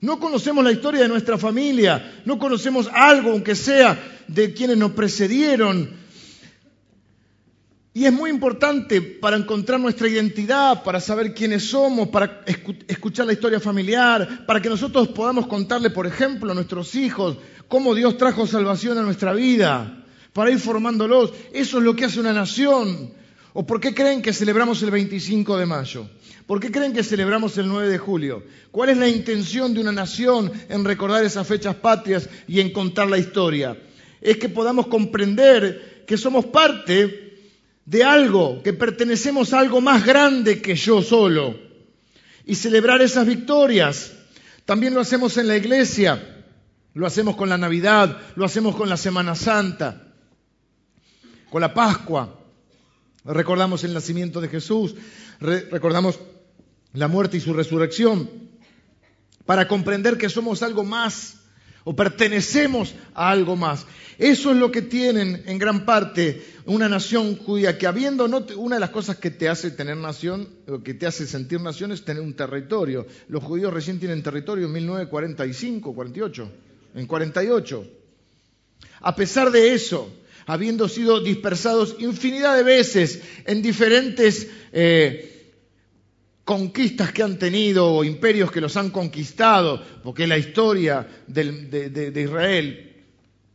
No 0.00 0.18
conocemos 0.18 0.64
la 0.64 0.72
historia 0.72 1.02
de 1.02 1.08
nuestra 1.08 1.38
familia. 1.38 2.22
No 2.24 2.38
conocemos 2.38 2.90
algo, 2.92 3.30
aunque 3.30 3.54
sea, 3.54 4.22
de 4.26 4.52
quienes 4.52 4.78
nos 4.78 4.92
precedieron. 4.92 6.03
Y 7.96 8.06
es 8.06 8.12
muy 8.12 8.28
importante 8.28 9.00
para 9.00 9.36
encontrar 9.36 9.78
nuestra 9.78 10.08
identidad, 10.08 10.82
para 10.82 10.98
saber 10.98 11.32
quiénes 11.32 11.70
somos, 11.70 12.08
para 12.08 12.42
escuchar 12.88 13.24
la 13.24 13.34
historia 13.34 13.60
familiar, 13.60 14.44
para 14.46 14.60
que 14.60 14.68
nosotros 14.68 15.06
podamos 15.08 15.46
contarle, 15.46 15.90
por 15.90 16.04
ejemplo, 16.04 16.50
a 16.50 16.56
nuestros 16.56 16.96
hijos 16.96 17.38
cómo 17.68 17.94
Dios 17.94 18.18
trajo 18.18 18.48
salvación 18.48 18.98
a 18.98 19.02
nuestra 19.02 19.32
vida, 19.32 20.04
para 20.32 20.50
ir 20.50 20.58
formándolos. 20.58 21.32
Eso 21.52 21.78
es 21.78 21.84
lo 21.84 21.94
que 21.94 22.06
hace 22.06 22.18
una 22.18 22.32
nación. 22.32 23.12
¿O 23.52 23.64
por 23.64 23.80
qué 23.80 23.94
creen 23.94 24.22
que 24.22 24.32
celebramos 24.32 24.82
el 24.82 24.90
25 24.90 25.56
de 25.56 25.66
mayo? 25.66 26.08
¿Por 26.48 26.58
qué 26.58 26.72
creen 26.72 26.92
que 26.92 27.04
celebramos 27.04 27.56
el 27.58 27.68
9 27.68 27.88
de 27.88 27.98
julio? 27.98 28.42
¿Cuál 28.72 28.90
es 28.90 28.96
la 28.96 29.08
intención 29.08 29.72
de 29.72 29.80
una 29.80 29.92
nación 29.92 30.50
en 30.68 30.84
recordar 30.84 31.24
esas 31.24 31.46
fechas 31.46 31.76
patrias 31.76 32.28
y 32.48 32.58
en 32.58 32.72
contar 32.72 33.08
la 33.08 33.18
historia? 33.18 33.78
Es 34.20 34.38
que 34.38 34.48
podamos 34.48 34.88
comprender 34.88 36.02
que 36.08 36.16
somos 36.16 36.46
parte 36.46 37.23
de 37.86 38.02
algo, 38.04 38.62
que 38.62 38.72
pertenecemos 38.72 39.52
a 39.52 39.60
algo 39.60 39.80
más 39.80 40.04
grande 40.04 40.62
que 40.62 40.74
yo 40.74 41.02
solo. 41.02 41.58
Y 42.46 42.54
celebrar 42.54 43.02
esas 43.02 43.26
victorias. 43.26 44.12
También 44.64 44.94
lo 44.94 45.00
hacemos 45.00 45.36
en 45.36 45.48
la 45.48 45.56
iglesia, 45.56 46.44
lo 46.94 47.06
hacemos 47.06 47.36
con 47.36 47.48
la 47.48 47.58
Navidad, 47.58 48.18
lo 48.36 48.44
hacemos 48.44 48.76
con 48.76 48.88
la 48.88 48.96
Semana 48.96 49.34
Santa, 49.34 50.14
con 51.50 51.60
la 51.60 51.74
Pascua. 51.74 52.40
Recordamos 53.24 53.84
el 53.84 53.94
nacimiento 53.94 54.40
de 54.40 54.48
Jesús, 54.48 54.94
recordamos 55.40 56.18
la 56.92 57.08
muerte 57.08 57.36
y 57.36 57.40
su 57.40 57.52
resurrección, 57.52 58.30
para 59.44 59.68
comprender 59.68 60.16
que 60.16 60.30
somos 60.30 60.62
algo 60.62 60.84
más 60.84 61.43
o 61.84 61.94
pertenecemos 61.94 62.94
a 63.14 63.30
algo 63.30 63.56
más. 63.56 63.86
Eso 64.18 64.50
es 64.50 64.56
lo 64.56 64.70
que 64.70 64.82
tienen 64.82 65.42
en 65.46 65.58
gran 65.58 65.84
parte 65.84 66.42
una 66.66 66.88
nación 66.88 67.36
judía, 67.36 67.76
que 67.76 67.86
habiendo, 67.86 68.26
no, 68.26 68.44
una 68.56 68.76
de 68.76 68.80
las 68.80 68.90
cosas 68.90 69.16
que 69.16 69.30
te 69.30 69.48
hace 69.48 69.70
tener 69.70 69.96
nación, 69.96 70.48
o 70.66 70.82
que 70.82 70.94
te 70.94 71.06
hace 71.06 71.26
sentir 71.26 71.60
nación, 71.60 71.92
es 71.92 72.04
tener 72.04 72.22
un 72.22 72.34
territorio. 72.34 73.06
Los 73.28 73.44
judíos 73.44 73.72
recién 73.72 73.98
tienen 73.98 74.22
territorio 74.22 74.66
en 74.66 74.72
1945, 74.72 75.94
48, 75.94 76.52
en 76.94 77.06
48. 77.06 77.86
A 79.00 79.14
pesar 79.14 79.50
de 79.50 79.74
eso, 79.74 80.10
habiendo 80.46 80.88
sido 80.88 81.20
dispersados 81.20 81.96
infinidad 81.98 82.56
de 82.56 82.62
veces 82.62 83.20
en 83.44 83.60
diferentes 83.62 84.48
eh, 84.72 85.33
conquistas 86.44 87.12
que 87.12 87.22
han 87.22 87.38
tenido 87.38 87.86
o 87.86 88.04
imperios 88.04 88.52
que 88.52 88.60
los 88.60 88.76
han 88.76 88.90
conquistado, 88.90 89.82
porque 90.02 90.26
la 90.26 90.36
historia 90.36 91.06
de, 91.26 92.12
Israel, 92.14 92.92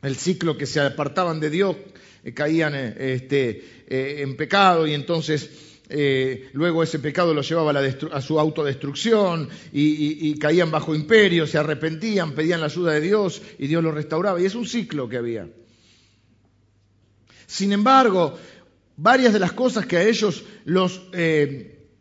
el 0.02 0.16
ciclo 0.16 0.58
que 0.58 0.66
se 0.66 0.82
apartaban 0.82 1.40
de 1.40 1.50
Dios, 1.52 1.76
eh, 2.24 2.34
caían 2.34 2.74
eh, 2.76 2.96
este, 3.16 3.84
eh, 3.88 4.22
en 4.22 4.36
pecado 4.36 4.88
y 4.88 4.94
entonces 4.94 5.68
luego 6.54 6.84
ese 6.84 7.00
pecado 7.00 7.34
los 7.34 7.50
llevaba 7.50 7.74
a, 8.12 8.22
su 8.22 8.40
autodestrucción 8.40 9.50
y, 9.74 10.38
caían 10.38 10.70
bajo 10.70 10.94
imperio, 10.94 11.48
se 11.48 11.58
arrepentían, 11.58 12.34
pedían 12.34 12.60
la 12.60 12.68
ayuda 12.68 12.92
de 12.92 13.02
Dios 13.02 13.42
y 13.58 13.66
Dios 13.66 13.84
los 13.84 13.96
restauraba. 13.96 14.40
Y 14.40 14.46
es 14.46 14.54
un 14.54 14.68
ciclo 14.68 15.10
que 15.10 15.18
había. 15.18 15.48
Sin 17.48 17.72
embargo, 17.72 18.38
varias 18.98 19.34
de 19.34 19.40
las 19.40 19.54
cosas 19.54 19.88
que 19.88 19.98
a 19.98 20.04
ellos 20.04 20.44
los 20.66 21.02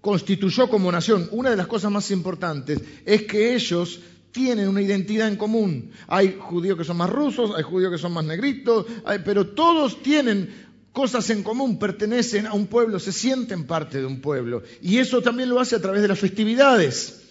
constituyó 0.01 0.69
como 0.69 0.93
nación, 0.93 1.29
una 1.33 1.51
de 1.51 1.57
las 1.57 1.67
cosas 1.67 1.91
más 1.91 2.11
importantes 2.11 2.81
es 3.05 3.23
que 3.25 3.55
ellos 3.55 4.01
tienen 4.33 4.69
una 4.69 4.83
identidad 4.83 5.29
en 5.29 5.37
común. 5.37 5.91
Hay 6.07 6.37
judíos 6.39 6.79
que 6.79 6.85
son 6.85 6.97
más 6.97 7.11
rusos, 7.11 7.53
hay 7.57 7.63
judíos 7.63 7.93
que 7.93 7.99
son 7.99 8.13
más 8.13 8.25
negritos, 8.25 8.87
pero 9.25 9.49
todos 9.49 10.03
tienen 10.03 10.69
cosas 10.93 11.29
en 11.31 11.43
común, 11.43 11.79
pertenecen 11.79 12.47
a 12.47 12.55
un 12.55 12.67
pueblo, 12.67 12.99
se 12.99 13.13
sienten 13.13 13.67
parte 13.67 13.99
de 13.99 14.07
un 14.07 14.21
pueblo. 14.21 14.63
Y 14.83 14.99
eso 14.99 15.23
también 15.23 15.49
lo 15.49 15.61
hace 15.61 15.77
a 15.77 15.81
través 15.81 16.03
de 16.03 16.09
las 16.09 16.19
festividades. 16.19 17.23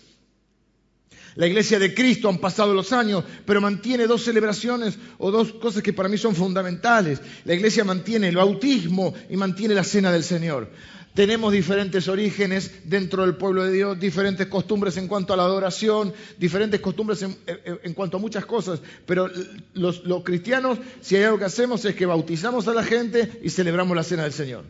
La 1.35 1.45
iglesia 1.45 1.77
de 1.77 1.93
Cristo 1.93 2.29
han 2.29 2.39
pasado 2.39 2.73
los 2.73 2.91
años, 2.91 3.23
pero 3.45 3.61
mantiene 3.61 4.07
dos 4.07 4.23
celebraciones 4.23 4.97
o 5.19 5.29
dos 5.29 5.53
cosas 5.53 5.83
que 5.83 5.93
para 5.93 6.09
mí 6.09 6.17
son 6.17 6.33
fundamentales. 6.33 7.21
La 7.45 7.53
iglesia 7.53 7.83
mantiene 7.83 8.29
el 8.29 8.37
bautismo 8.37 9.13
y 9.29 9.37
mantiene 9.37 9.75
la 9.75 9.83
cena 9.83 10.11
del 10.11 10.23
Señor. 10.23 10.71
Tenemos 11.17 11.51
diferentes 11.51 12.07
orígenes 12.09 12.71
dentro 12.83 13.23
del 13.23 13.37
pueblo 13.37 13.63
de 13.63 13.71
Dios, 13.71 13.99
diferentes 13.99 14.45
costumbres 14.45 14.97
en 14.97 15.07
cuanto 15.07 15.33
a 15.33 15.35
la 15.35 15.45
adoración, 15.45 16.13
diferentes 16.37 16.79
costumbres 16.79 17.23
en, 17.23 17.93
cuanto 17.95 18.17
a 18.17 18.19
muchas 18.19 18.45
cosas. 18.45 18.79
Pero 19.07 19.27
los, 19.73 20.03
los 20.05 20.23
cristianos, 20.23 20.77
si 21.01 21.15
hay 21.15 21.23
algo 21.23 21.39
que 21.39 21.45
hacemos 21.45 21.83
es 21.85 21.95
que 21.95 22.05
bautizamos 22.05 22.67
a 22.67 22.73
la 22.75 22.83
gente 22.83 23.39
y 23.41 23.49
celebramos 23.49 23.97
la 23.97 24.03
cena 24.03 24.21
del 24.25 24.31
Señor. 24.31 24.65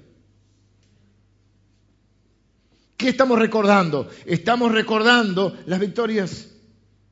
¿Qué 2.95 3.09
estamos 3.09 3.37
recordando? 3.39 4.09
Estamos 4.25 4.71
recordando 4.71 5.53
las 5.65 5.81
victorias 5.81 6.47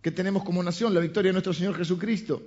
que 0.02 0.12
tenemos 0.12 0.46
como 0.46 0.64
nación, 0.64 0.94
la 0.94 1.02
victoria 1.02 1.28
de 1.28 1.34
nuestro 1.34 1.52
Señor 1.52 1.76
Jesucristo. 1.76 2.42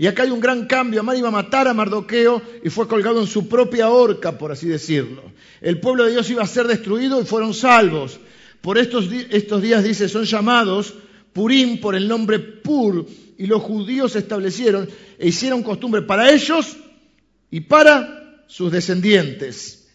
Y 0.00 0.06
acá 0.06 0.22
hay 0.22 0.30
un 0.30 0.40
gran 0.40 0.66
cambio. 0.66 1.00
Amán 1.00 1.18
iba 1.18 1.28
a 1.28 1.30
matar 1.30 1.68
a 1.68 1.74
Mardoqueo 1.74 2.40
y 2.64 2.70
fue 2.70 2.88
colgado 2.88 3.20
en 3.20 3.26
su 3.26 3.50
propia 3.50 3.90
horca, 3.90 4.38
por 4.38 4.50
así 4.50 4.66
decirlo. 4.66 5.22
El 5.60 5.78
pueblo 5.78 6.04
de 6.04 6.12
Dios 6.12 6.30
iba 6.30 6.42
a 6.42 6.46
ser 6.46 6.66
destruido 6.66 7.20
y 7.20 7.26
fueron 7.26 7.52
salvos. 7.52 8.18
Por 8.62 8.78
estos, 8.78 9.12
estos 9.12 9.60
días, 9.60 9.84
dice, 9.84 10.08
son 10.08 10.24
llamados 10.24 10.94
Purim 11.34 11.82
por 11.82 11.94
el 11.94 12.08
nombre 12.08 12.38
Pur. 12.38 13.04
Y 13.36 13.46
los 13.46 13.60
judíos 13.60 14.12
se 14.12 14.20
establecieron 14.20 14.88
e 15.18 15.28
hicieron 15.28 15.62
costumbre 15.62 16.00
para 16.00 16.32
ellos 16.32 16.78
y 17.50 17.60
para 17.60 18.46
sus 18.46 18.72
descendientes. 18.72 19.86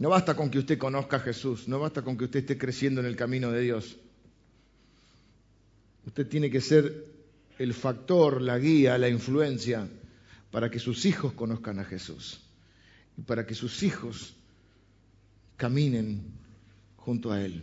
No 0.00 0.08
basta 0.08 0.34
con 0.34 0.50
que 0.50 0.58
usted 0.58 0.76
conozca 0.76 1.18
a 1.18 1.20
Jesús, 1.20 1.68
no 1.68 1.78
basta 1.78 2.02
con 2.02 2.18
que 2.18 2.24
usted 2.24 2.40
esté 2.40 2.58
creciendo 2.58 3.00
en 3.00 3.06
el 3.06 3.14
camino 3.14 3.52
de 3.52 3.60
Dios. 3.60 3.96
Usted 6.04 6.26
tiene 6.26 6.50
que 6.50 6.60
ser 6.60 7.13
el 7.58 7.74
factor, 7.74 8.40
la 8.42 8.58
guía, 8.58 8.98
la 8.98 9.08
influencia 9.08 9.88
para 10.50 10.70
que 10.70 10.78
sus 10.78 11.04
hijos 11.04 11.32
conozcan 11.32 11.78
a 11.78 11.84
Jesús 11.84 12.40
y 13.16 13.22
para 13.22 13.46
que 13.46 13.54
sus 13.54 13.82
hijos 13.82 14.34
caminen 15.56 16.22
junto 16.96 17.32
a 17.32 17.42
Él. 17.42 17.62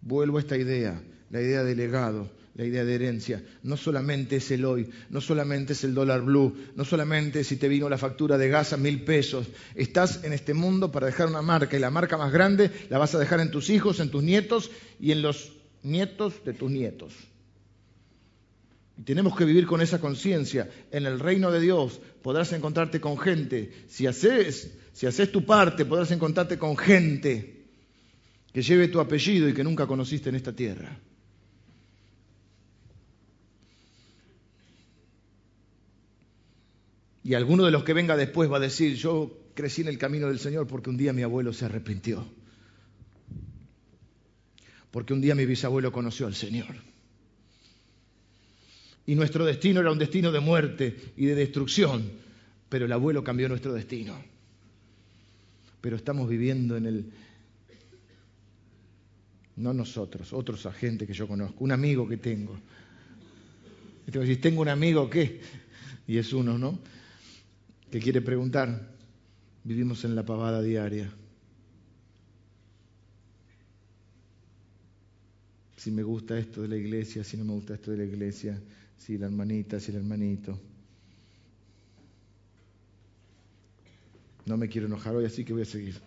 Vuelvo 0.00 0.38
a 0.38 0.40
esta 0.40 0.56
idea, 0.56 1.02
la 1.30 1.40
idea 1.40 1.62
de 1.62 1.76
legado, 1.76 2.30
la 2.54 2.64
idea 2.64 2.84
de 2.84 2.94
herencia. 2.94 3.42
No 3.62 3.76
solamente 3.76 4.36
es 4.36 4.50
el 4.50 4.64
hoy, 4.64 4.90
no 5.10 5.20
solamente 5.20 5.74
es 5.74 5.84
el 5.84 5.94
dólar 5.94 6.22
blue, 6.22 6.56
no 6.74 6.84
solamente 6.84 7.44
si 7.44 7.56
te 7.56 7.68
vino 7.68 7.88
la 7.88 7.98
factura 7.98 8.38
de 8.38 8.48
gas 8.48 8.72
a 8.72 8.76
mil 8.76 9.04
pesos. 9.04 9.46
Estás 9.74 10.24
en 10.24 10.32
este 10.32 10.54
mundo 10.54 10.90
para 10.90 11.06
dejar 11.06 11.28
una 11.28 11.42
marca 11.42 11.76
y 11.76 11.80
la 11.80 11.90
marca 11.90 12.16
más 12.16 12.32
grande 12.32 12.70
la 12.88 12.98
vas 12.98 13.14
a 13.14 13.18
dejar 13.18 13.40
en 13.40 13.50
tus 13.50 13.70
hijos, 13.70 14.00
en 14.00 14.10
tus 14.10 14.22
nietos 14.22 14.70
y 14.98 15.12
en 15.12 15.22
los 15.22 15.52
nietos 15.82 16.44
de 16.44 16.52
tus 16.52 16.70
nietos. 16.70 17.14
Y 19.00 19.02
tenemos 19.02 19.34
que 19.34 19.46
vivir 19.46 19.64
con 19.64 19.80
esa 19.80 19.98
conciencia. 19.98 20.68
En 20.90 21.06
el 21.06 21.18
reino 21.18 21.50
de 21.50 21.58
Dios 21.58 21.98
podrás 22.20 22.52
encontrarte 22.52 23.00
con 23.00 23.16
gente. 23.16 23.72
Si 23.88 24.06
haces, 24.06 24.76
si 24.92 25.06
haces 25.06 25.32
tu 25.32 25.46
parte, 25.46 25.86
podrás 25.86 26.10
encontrarte 26.10 26.58
con 26.58 26.76
gente 26.76 27.64
que 28.52 28.60
lleve 28.60 28.88
tu 28.88 29.00
apellido 29.00 29.48
y 29.48 29.54
que 29.54 29.64
nunca 29.64 29.86
conociste 29.86 30.28
en 30.28 30.34
esta 30.34 30.54
tierra. 30.54 31.00
Y 37.24 37.32
alguno 37.32 37.64
de 37.64 37.70
los 37.70 37.84
que 37.84 37.94
venga 37.94 38.18
después 38.18 38.52
va 38.52 38.58
a 38.58 38.60
decir, 38.60 38.96
yo 38.96 39.34
crecí 39.54 39.80
en 39.80 39.88
el 39.88 39.96
camino 39.96 40.28
del 40.28 40.40
Señor 40.40 40.66
porque 40.66 40.90
un 40.90 40.98
día 40.98 41.14
mi 41.14 41.22
abuelo 41.22 41.54
se 41.54 41.64
arrepintió. 41.64 42.26
Porque 44.90 45.14
un 45.14 45.22
día 45.22 45.34
mi 45.34 45.46
bisabuelo 45.46 45.90
conoció 45.90 46.26
al 46.26 46.34
Señor 46.34 46.89
y 49.06 49.14
nuestro 49.14 49.44
destino 49.44 49.80
era 49.80 49.90
un 49.90 49.98
destino 49.98 50.30
de 50.30 50.40
muerte 50.40 51.12
y 51.16 51.26
de 51.26 51.34
destrucción, 51.34 52.10
pero 52.68 52.84
el 52.86 52.92
abuelo 52.92 53.24
cambió 53.24 53.48
nuestro 53.48 53.72
destino. 53.72 54.14
Pero 55.80 55.96
estamos 55.96 56.28
viviendo 56.28 56.76
en 56.76 56.86
el... 56.86 57.12
No 59.56 59.74
nosotros, 59.74 60.32
otros 60.32 60.64
agentes 60.66 61.06
que 61.06 61.14
yo 61.14 61.26
conozco, 61.26 61.64
un 61.64 61.72
amigo 61.72 62.08
que 62.08 62.16
tengo. 62.16 62.58
Tengo 64.40 64.62
un 64.62 64.68
amigo 64.68 65.08
que, 65.08 65.40
y 66.06 66.16
es 66.16 66.32
uno, 66.32 66.58
¿no? 66.58 66.78
Que 67.90 68.00
quiere 68.00 68.20
preguntar, 68.20 68.90
vivimos 69.64 70.04
en 70.04 70.14
la 70.14 70.24
pavada 70.24 70.62
diaria. 70.62 71.12
Si 75.76 75.90
me 75.90 76.02
gusta 76.02 76.38
esto 76.38 76.62
de 76.62 76.68
la 76.68 76.76
iglesia, 76.76 77.24
si 77.24 77.36
no 77.36 77.44
me 77.44 77.52
gusta 77.52 77.74
esto 77.74 77.90
de 77.90 77.98
la 77.98 78.04
iglesia, 78.04 78.60
si 79.00 79.16
la 79.16 79.26
hermanita, 79.26 79.80
si 79.80 79.90
el 79.90 79.96
hermanito. 79.96 80.60
No 84.44 84.58
me 84.58 84.68
quiero 84.68 84.86
enojar 84.86 85.16
hoy, 85.16 85.24
así 85.24 85.42
que 85.42 85.54
voy 85.54 85.62
a 85.62 85.64
seguir. 85.64 85.98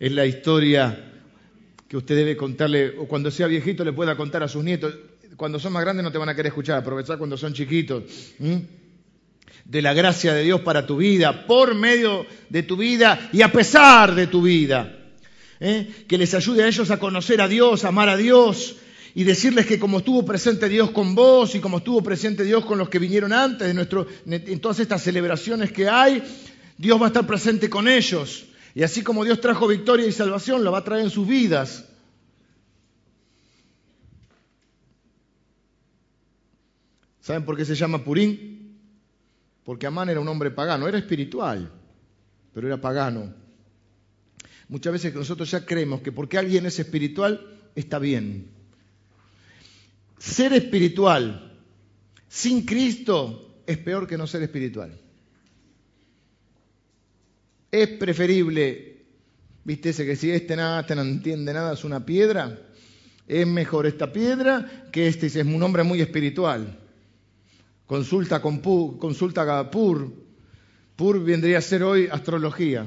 Es 0.00 0.10
la 0.10 0.26
historia 0.26 1.12
que 1.86 1.96
usted 1.96 2.16
debe 2.16 2.36
contarle, 2.36 2.98
o 2.98 3.06
cuando 3.06 3.30
sea 3.30 3.46
viejito 3.46 3.84
le 3.84 3.92
pueda 3.92 4.16
contar 4.16 4.42
a 4.42 4.48
sus 4.48 4.64
nietos. 4.64 4.98
Cuando 5.36 5.60
son 5.60 5.72
más 5.72 5.84
grandes 5.84 6.02
no 6.02 6.10
te 6.10 6.18
van 6.18 6.30
a 6.30 6.34
querer 6.34 6.48
escuchar, 6.48 6.78
aprovechar 6.78 7.16
cuando 7.16 7.36
son 7.36 7.52
chiquitos. 7.52 8.34
De 9.64 9.82
la 9.82 9.94
gracia 9.94 10.34
de 10.34 10.42
Dios 10.42 10.62
para 10.62 10.84
tu 10.84 10.96
vida, 10.96 11.46
por 11.46 11.76
medio 11.76 12.26
de 12.48 12.64
tu 12.64 12.76
vida 12.76 13.30
y 13.32 13.42
a 13.42 13.52
pesar 13.52 14.16
de 14.16 14.26
tu 14.26 14.42
vida. 14.42 14.98
¿Eh? 15.62 16.04
Que 16.08 16.18
les 16.18 16.34
ayude 16.34 16.64
a 16.64 16.66
ellos 16.66 16.90
a 16.90 16.98
conocer 16.98 17.40
a 17.40 17.46
Dios, 17.46 17.84
a 17.84 17.88
amar 17.88 18.08
a 18.08 18.16
Dios, 18.16 18.76
y 19.14 19.24
decirles 19.24 19.64
que 19.66 19.78
como 19.78 19.98
estuvo 19.98 20.24
presente 20.24 20.68
Dios 20.68 20.90
con 20.90 21.14
vos 21.14 21.54
y 21.54 21.60
como 21.60 21.78
estuvo 21.78 22.02
presente 22.02 22.44
Dios 22.44 22.64
con 22.64 22.78
los 22.78 22.88
que 22.88 22.98
vinieron 22.98 23.32
antes 23.32 23.72
de 23.72 24.06
en 24.26 24.60
todas 24.60 24.80
estas 24.80 25.02
celebraciones 25.02 25.70
que 25.70 25.88
hay, 25.88 26.22
Dios 26.76 27.00
va 27.00 27.06
a 27.06 27.08
estar 27.08 27.26
presente 27.26 27.70
con 27.70 27.86
ellos. 27.86 28.46
Y 28.74 28.82
así 28.82 29.02
como 29.02 29.24
Dios 29.24 29.40
trajo 29.40 29.68
victoria 29.68 30.06
y 30.06 30.12
salvación, 30.12 30.64
lo 30.64 30.72
va 30.72 30.78
a 30.78 30.84
traer 30.84 31.04
en 31.04 31.10
sus 31.10 31.28
vidas. 31.28 31.84
¿Saben 37.20 37.44
por 37.44 37.56
qué 37.56 37.64
se 37.64 37.76
llama 37.76 38.02
Purín? 38.02 38.80
Porque 39.62 39.86
Amán 39.86 40.08
era 40.08 40.18
un 40.18 40.26
hombre 40.26 40.50
pagano, 40.50 40.88
era 40.88 40.98
espiritual, 40.98 41.70
pero 42.52 42.66
era 42.66 42.80
pagano. 42.80 43.42
Muchas 44.68 44.92
veces 44.92 45.14
nosotros 45.14 45.50
ya 45.50 45.64
creemos 45.66 46.00
que 46.00 46.12
porque 46.12 46.38
alguien 46.38 46.66
es 46.66 46.78
espiritual, 46.78 47.40
está 47.74 47.98
bien. 47.98 48.48
Ser 50.18 50.52
espiritual 50.52 51.52
sin 52.28 52.64
Cristo 52.64 53.60
es 53.66 53.76
peor 53.78 54.06
que 54.06 54.16
no 54.16 54.26
ser 54.26 54.42
espiritual. 54.42 54.98
Es 57.70 57.88
preferible, 57.88 59.04
viste 59.64 59.90
ese 59.90 60.06
que 60.06 60.16
si 60.16 60.30
este 60.30 60.56
nada, 60.56 60.80
este 60.80 60.94
no 60.94 61.02
entiende 61.02 61.52
nada, 61.52 61.74
es 61.74 61.84
una 61.84 62.06
piedra. 62.06 62.58
Es 63.26 63.46
mejor 63.46 63.86
esta 63.86 64.12
piedra 64.12 64.88
que 64.90 65.08
este, 65.08 65.26
es 65.26 65.36
un 65.36 65.62
hombre 65.62 65.82
muy 65.82 66.00
espiritual. 66.00 66.78
Consulta 67.86 68.40
con 68.40 68.60
Pur, 68.60 68.98
consulta 68.98 69.70
Pur. 69.70 70.12
Pur 70.96 71.22
vendría 71.22 71.58
a 71.58 71.62
ser 71.62 71.82
hoy 71.82 72.08
astrología. 72.10 72.86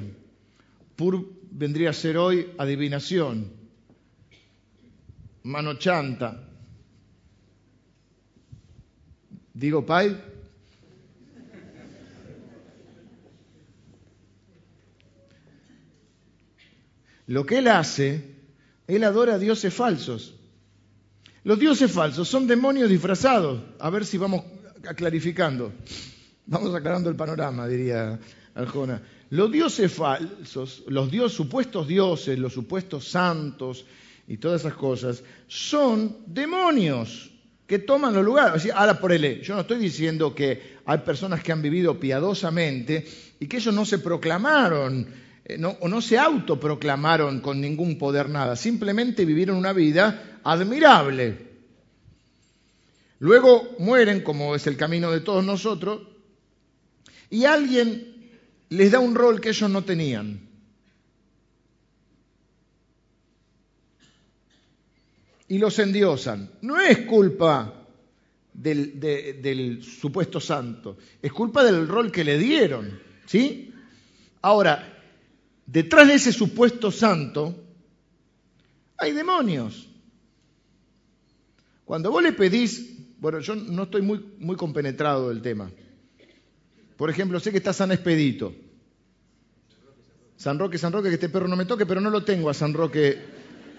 Pur 0.95 1.34
vendría 1.57 1.91
a 1.91 1.93
ser 1.93 2.17
hoy 2.17 2.51
adivinación. 2.57 3.49
Mano 5.43 5.75
chanta. 5.75 6.43
Digo, 9.53 9.85
Pai, 9.85 10.15
Lo 17.27 17.43
que 17.43 17.57
él 17.57 17.67
hace, 17.69 18.35
él 18.85 19.03
adora 19.03 19.33
a 19.33 19.39
dioses 19.39 19.73
falsos. 19.73 20.35
Los 21.43 21.57
dioses 21.57 21.91
falsos 21.91 22.27
son 22.27 22.45
demonios 22.45 22.87
disfrazados. 22.87 23.63
A 23.79 23.89
ver 23.89 24.05
si 24.05 24.19
vamos 24.19 24.43
clarificando. 24.95 25.73
Vamos 26.45 26.75
aclarando 26.75 27.09
el 27.09 27.15
panorama, 27.15 27.67
diría 27.67 28.19
Aljona. 28.53 29.01
Los 29.29 29.51
dioses 29.51 29.91
falsos, 29.91 30.83
los 30.87 31.09
dios, 31.09 31.33
supuestos 31.33 31.87
dioses, 31.87 32.37
los 32.37 32.53
supuestos 32.53 33.07
santos 33.07 33.85
y 34.27 34.37
todas 34.37 34.61
esas 34.61 34.75
cosas, 34.75 35.23
son 35.47 36.17
demonios 36.27 37.31
que 37.65 37.79
toman 37.79 38.13
los 38.13 38.23
lugares. 38.23 38.67
Ahora 38.73 38.99
por 38.99 39.11
él, 39.11 39.41
yo 39.41 39.55
no 39.55 39.61
estoy 39.61 39.79
diciendo 39.79 40.35
que 40.35 40.77
hay 40.85 40.99
personas 40.99 41.41
que 41.41 41.51
han 41.51 41.61
vivido 41.61 41.99
piadosamente 41.99 43.05
y 43.39 43.47
que 43.47 43.57
ellos 43.57 43.73
no 43.73 43.85
se 43.85 43.99
proclamaron 43.99 45.07
eh, 45.45 45.61
o 45.79 45.87
no 45.87 46.01
se 46.01 46.17
autoproclamaron 46.17 47.39
con 47.39 47.61
ningún 47.61 47.97
poder 47.97 48.29
nada, 48.29 48.55
simplemente 48.55 49.25
vivieron 49.25 49.57
una 49.57 49.73
vida 49.73 50.39
admirable. 50.43 51.55
Luego 53.19 53.75
mueren, 53.79 54.21
como 54.21 54.55
es 54.55 54.67
el 54.67 54.77
camino 54.77 55.11
de 55.11 55.21
todos 55.21 55.43
nosotros, 55.43 56.01
y 57.29 57.45
alguien 57.45 58.14
les 58.75 58.91
da 58.91 58.99
un 58.99 59.15
rol 59.15 59.39
que 59.39 59.49
ellos 59.49 59.69
no 59.69 59.83
tenían. 59.83 60.39
Y 65.47 65.57
los 65.57 65.77
endiosan. 65.79 66.51
No 66.61 66.79
es 66.79 66.99
culpa 66.99 67.85
del, 68.51 69.83
supuesto 69.83 70.39
santo, 70.39 70.97
es 71.21 71.31
culpa 71.31 71.63
del 71.63 71.87
rol 71.87 72.11
que 72.11 72.23
le 72.23 72.37
dieron. 72.37 72.99
¿Sí? 73.25 73.73
Ahora, 74.41 75.03
detrás 75.65 76.07
de 76.07 76.15
ese 76.15 76.31
supuesto 76.31 76.91
santo 76.91 77.63
hay 78.97 79.11
demonios. 79.11 79.87
Cuando 81.85 82.11
vos 82.11 82.23
le 82.23 82.33
pedís, 82.33 83.19
bueno, 83.19 83.39
yo 83.39 83.55
no 83.55 83.83
estoy 83.83 84.01
muy, 84.01 84.23
muy 84.39 84.55
compenetrado 84.55 85.29
del 85.29 85.41
tema. 85.41 85.69
Por 86.97 87.09
ejemplo, 87.09 87.39
sé 87.39 87.51
que 87.51 87.57
está 87.57 87.73
San 87.73 87.91
Expedito. 87.91 88.53
San 90.37 90.59
Roque, 90.59 90.77
San 90.77 90.91
Roque, 90.91 91.09
que 91.09 91.15
este 91.15 91.29
perro 91.29 91.47
no 91.47 91.55
me 91.55 91.65
toque, 91.65 91.85
pero 91.85 92.01
no 92.01 92.09
lo 92.09 92.23
tengo 92.23 92.49
a 92.49 92.53
San 92.53 92.73
Roque 92.73 93.17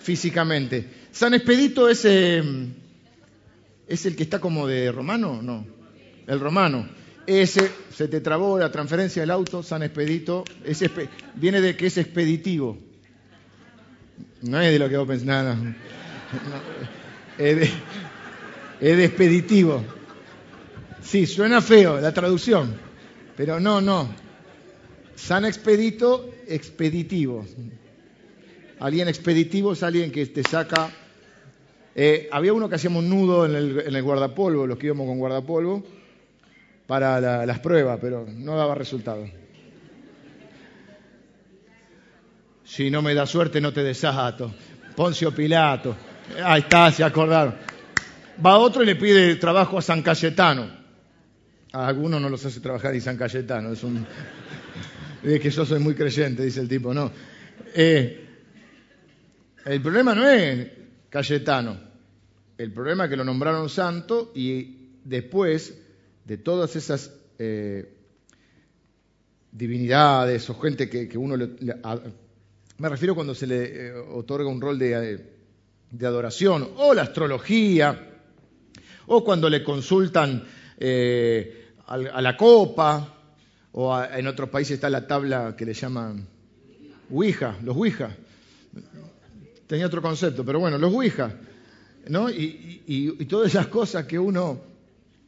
físicamente. 0.00 0.88
San 1.12 1.34
Expedito 1.34 1.88
es, 1.88 2.04
eh, 2.04 2.42
es 3.86 4.06
el 4.06 4.16
que 4.16 4.22
está 4.22 4.40
como 4.40 4.66
de 4.66 4.90
romano, 4.92 5.40
no, 5.42 5.66
el 6.26 6.40
romano. 6.40 6.88
Ese 7.26 7.70
se 7.92 8.06
te 8.08 8.20
trabó 8.20 8.58
la 8.58 8.70
transferencia 8.70 9.22
del 9.22 9.32
auto, 9.32 9.62
San 9.62 9.82
Expedito, 9.82 10.44
viene 11.34 11.60
de 11.60 11.76
que 11.76 11.86
es 11.86 11.98
expeditivo. 11.98 12.78
No 14.42 14.60
es 14.60 14.72
de 14.72 14.78
lo 14.78 14.88
que 14.88 14.96
vos 14.96 15.08
pensás, 15.08 15.26
nada. 15.26 15.58
es, 17.38 17.56
de, 17.56 17.70
es 18.80 18.96
de 18.96 19.04
expeditivo. 19.04 19.82
Sí, 21.02 21.26
suena 21.26 21.60
feo 21.60 22.00
la 22.00 22.12
traducción, 22.12 22.74
pero 23.36 23.60
no, 23.60 23.80
no. 23.80 24.25
San 25.16 25.44
Expedito, 25.44 26.30
expeditivo. 26.46 27.44
Alguien 28.78 29.08
expeditivo 29.08 29.72
es 29.72 29.82
alguien 29.82 30.12
que 30.12 30.26
te 30.26 30.42
saca. 30.42 30.90
Eh, 31.94 32.28
había 32.30 32.52
uno 32.52 32.68
que 32.68 32.74
hacíamos 32.74 33.02
un 33.02 33.10
nudo 33.10 33.46
en 33.46 33.54
el, 33.54 34.02
guardapolvo, 34.02 34.66
los 34.66 34.78
que 34.78 34.86
íbamos 34.86 35.06
con 35.06 35.18
guardapolvo 35.18 35.82
para 36.86 37.46
las 37.46 37.58
pruebas, 37.58 37.98
pero 38.00 38.26
no 38.28 38.56
daba 38.56 38.74
resultado. 38.74 39.26
Si 42.64 42.90
no 42.90 43.00
me 43.00 43.14
da 43.14 43.26
suerte, 43.26 43.60
no 43.60 43.72
te 43.72 43.82
desato. 43.82 44.52
Poncio 44.94 45.34
Pilato. 45.34 45.96
Ahí 46.44 46.60
está, 46.60 46.90
se 46.90 47.02
acordaron. 47.02 47.54
Va 48.44 48.58
otro 48.58 48.82
y 48.82 48.86
le 48.86 48.96
pide 48.96 49.36
trabajo 49.36 49.78
a 49.78 49.82
San 49.82 50.02
Cayetano. 50.02 50.68
A 51.72 51.88
algunos 51.88 52.20
no 52.20 52.28
los 52.28 52.44
hace 52.44 52.60
trabajar 52.60 52.92
ni 52.92 53.00
San 53.00 53.16
Cayetano. 53.16 53.72
Es 53.72 53.82
un. 53.82 54.06
Es 55.26 55.40
que 55.40 55.50
yo 55.50 55.66
soy 55.66 55.80
muy 55.80 55.94
creyente, 55.96 56.44
dice 56.44 56.60
el 56.60 56.68
tipo. 56.68 56.94
No. 56.94 57.10
Eh, 57.74 58.24
el 59.64 59.82
problema 59.82 60.14
no 60.14 60.28
es 60.28 60.68
Cayetano. 61.10 61.76
El 62.56 62.72
problema 62.72 63.04
es 63.04 63.10
que 63.10 63.16
lo 63.16 63.24
nombraron 63.24 63.68
santo 63.68 64.30
y 64.36 65.00
después 65.04 65.76
de 66.24 66.36
todas 66.36 66.76
esas 66.76 67.12
eh, 67.40 67.92
divinidades 69.50 70.48
o 70.48 70.54
gente 70.60 70.88
que, 70.88 71.18
uno 71.18 71.36
le, 71.36 71.50
me 72.78 72.88
refiero 72.88 73.16
cuando 73.16 73.34
se 73.34 73.48
le 73.48 73.88
eh, 73.88 73.92
otorga 73.94 74.48
un 74.48 74.60
rol 74.60 74.78
de, 74.78 75.24
adoración, 76.02 76.70
o 76.76 76.94
la 76.94 77.02
astrología, 77.02 78.12
o 79.08 79.24
cuando 79.24 79.50
le 79.50 79.64
consultan 79.64 80.44
a, 81.88 82.22
la 82.22 82.36
copa, 82.36 83.15
o 83.78 84.02
en 84.02 84.26
otros 84.26 84.48
países 84.48 84.76
está 84.76 84.88
la 84.88 85.06
tabla 85.06 85.54
que 85.54 85.66
le 85.66 85.74
llaman 85.74 86.26
Ouija, 87.10 87.56
los 87.62 87.76
Ouija. 87.76 88.16
Tenía 89.66 89.86
otro 89.86 90.00
concepto, 90.00 90.44
pero 90.46 90.58
bueno, 90.58 90.78
los 90.78 90.92
Ouija, 90.92 91.34
¿no? 92.08 92.30
y 92.30 93.24
todas 93.28 93.48
esas 93.48 93.66
cosas 93.66 94.06
que 94.06 94.18
uno 94.18 94.60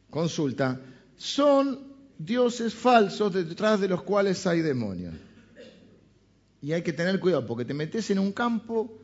consulta, 0.09 0.81
son 1.19 1.81
dioses 2.17 2.73
falsos 2.73 3.35
detrás 3.35 3.81
de 3.81 3.89
los 3.89 4.03
cuales 4.03 4.47
hay 4.47 4.63
demonios. 4.63 5.15
Y 6.63 6.73
hay 6.73 6.83
que 6.83 6.95
tener 6.95 7.21
cuidado 7.21 7.47
porque 7.47 7.67
te 7.67 7.75
metes 7.75 8.11
en 8.11 8.19
un 8.19 8.33
campo 8.33 8.99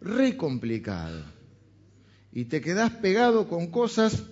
re 0.00 0.36
complicado 0.36 1.22
y 2.32 2.46
te 2.46 2.60
quedas 2.60 2.90
pegado 2.90 3.48
con 3.48 3.68
cosas 3.68 4.24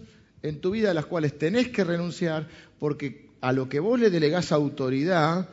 en 0.42 0.60
tu 0.60 0.72
vida 0.72 0.90
a 0.90 0.94
las 0.94 1.06
cuales 1.06 1.38
tenés 1.38 1.68
que 1.68 1.84
renunciar 1.84 2.48
porque 2.80 3.25
a 3.40 3.52
lo 3.52 3.68
que 3.68 3.80
vos 3.80 3.98
le 3.98 4.10
delegás 4.10 4.52
autoridad, 4.52 5.48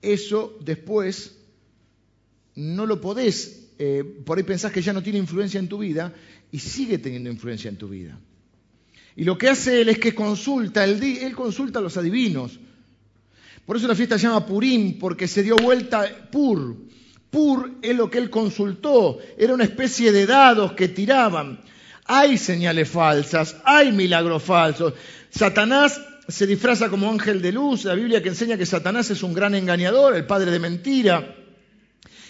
eso 0.00 0.56
después 0.60 1.36
no 2.54 2.86
lo 2.86 3.00
podés, 3.00 3.70
eh, 3.78 4.04
por 4.24 4.38
ahí 4.38 4.44
pensás 4.44 4.72
que 4.72 4.82
ya 4.82 4.92
no 4.92 5.02
tiene 5.02 5.18
influencia 5.18 5.60
en 5.60 5.68
tu 5.68 5.78
vida 5.78 6.12
y 6.50 6.58
sigue 6.58 6.98
teniendo 6.98 7.30
influencia 7.30 7.68
en 7.68 7.76
tu 7.76 7.88
vida. 7.88 8.18
Y 9.16 9.24
lo 9.24 9.36
que 9.36 9.48
hace 9.48 9.80
él 9.80 9.88
es 9.88 9.98
que 9.98 10.14
consulta, 10.14 10.84
él, 10.84 11.02
él 11.02 11.34
consulta 11.34 11.80
a 11.80 11.82
los 11.82 11.96
adivinos. 11.96 12.58
Por 13.66 13.76
eso 13.76 13.88
la 13.88 13.94
fiesta 13.94 14.18
se 14.18 14.26
llama 14.26 14.46
Purim, 14.46 14.98
porque 14.98 15.26
se 15.26 15.42
dio 15.42 15.56
vuelta 15.56 16.28
Pur. 16.30 16.76
Pur 17.30 17.78
es 17.82 17.96
lo 17.96 18.10
que 18.10 18.18
él 18.18 18.30
consultó, 18.30 19.18
era 19.36 19.52
una 19.52 19.64
especie 19.64 20.12
de 20.12 20.26
dados 20.26 20.72
que 20.72 20.88
tiraban. 20.88 21.60
Hay 22.10 22.38
señales 22.38 22.88
falsas, 22.88 23.56
hay 23.64 23.92
milagros 23.92 24.42
falsos. 24.42 24.94
Satanás 25.28 26.00
se 26.26 26.46
disfraza 26.46 26.88
como 26.88 27.10
ángel 27.10 27.42
de 27.42 27.52
luz, 27.52 27.84
la 27.84 27.94
Biblia 27.94 28.22
que 28.22 28.30
enseña 28.30 28.56
que 28.56 28.64
Satanás 28.64 29.10
es 29.10 29.22
un 29.22 29.34
gran 29.34 29.54
engañador, 29.54 30.16
el 30.16 30.26
padre 30.26 30.50
de 30.50 30.58
mentira. 30.58 31.36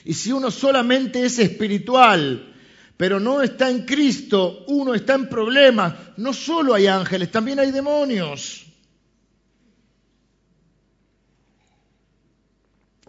Y 0.05 0.15
si 0.15 0.33
uno 0.33 0.51
solamente 0.51 1.25
es 1.25 1.39
espiritual, 1.39 2.57
pero 2.97 3.21
no 3.21 3.41
está 3.41 3.71
en 3.71 3.87
Cristo, 3.87 4.65
uno 4.67 4.95
está 4.95 5.15
en 5.15 5.29
problemas. 5.29 5.95
No 6.17 6.33
solo 6.33 6.75
hay 6.75 6.89
ángeles, 6.89 7.31
también 7.31 7.61
hay 7.61 7.71
demonios. 7.71 8.67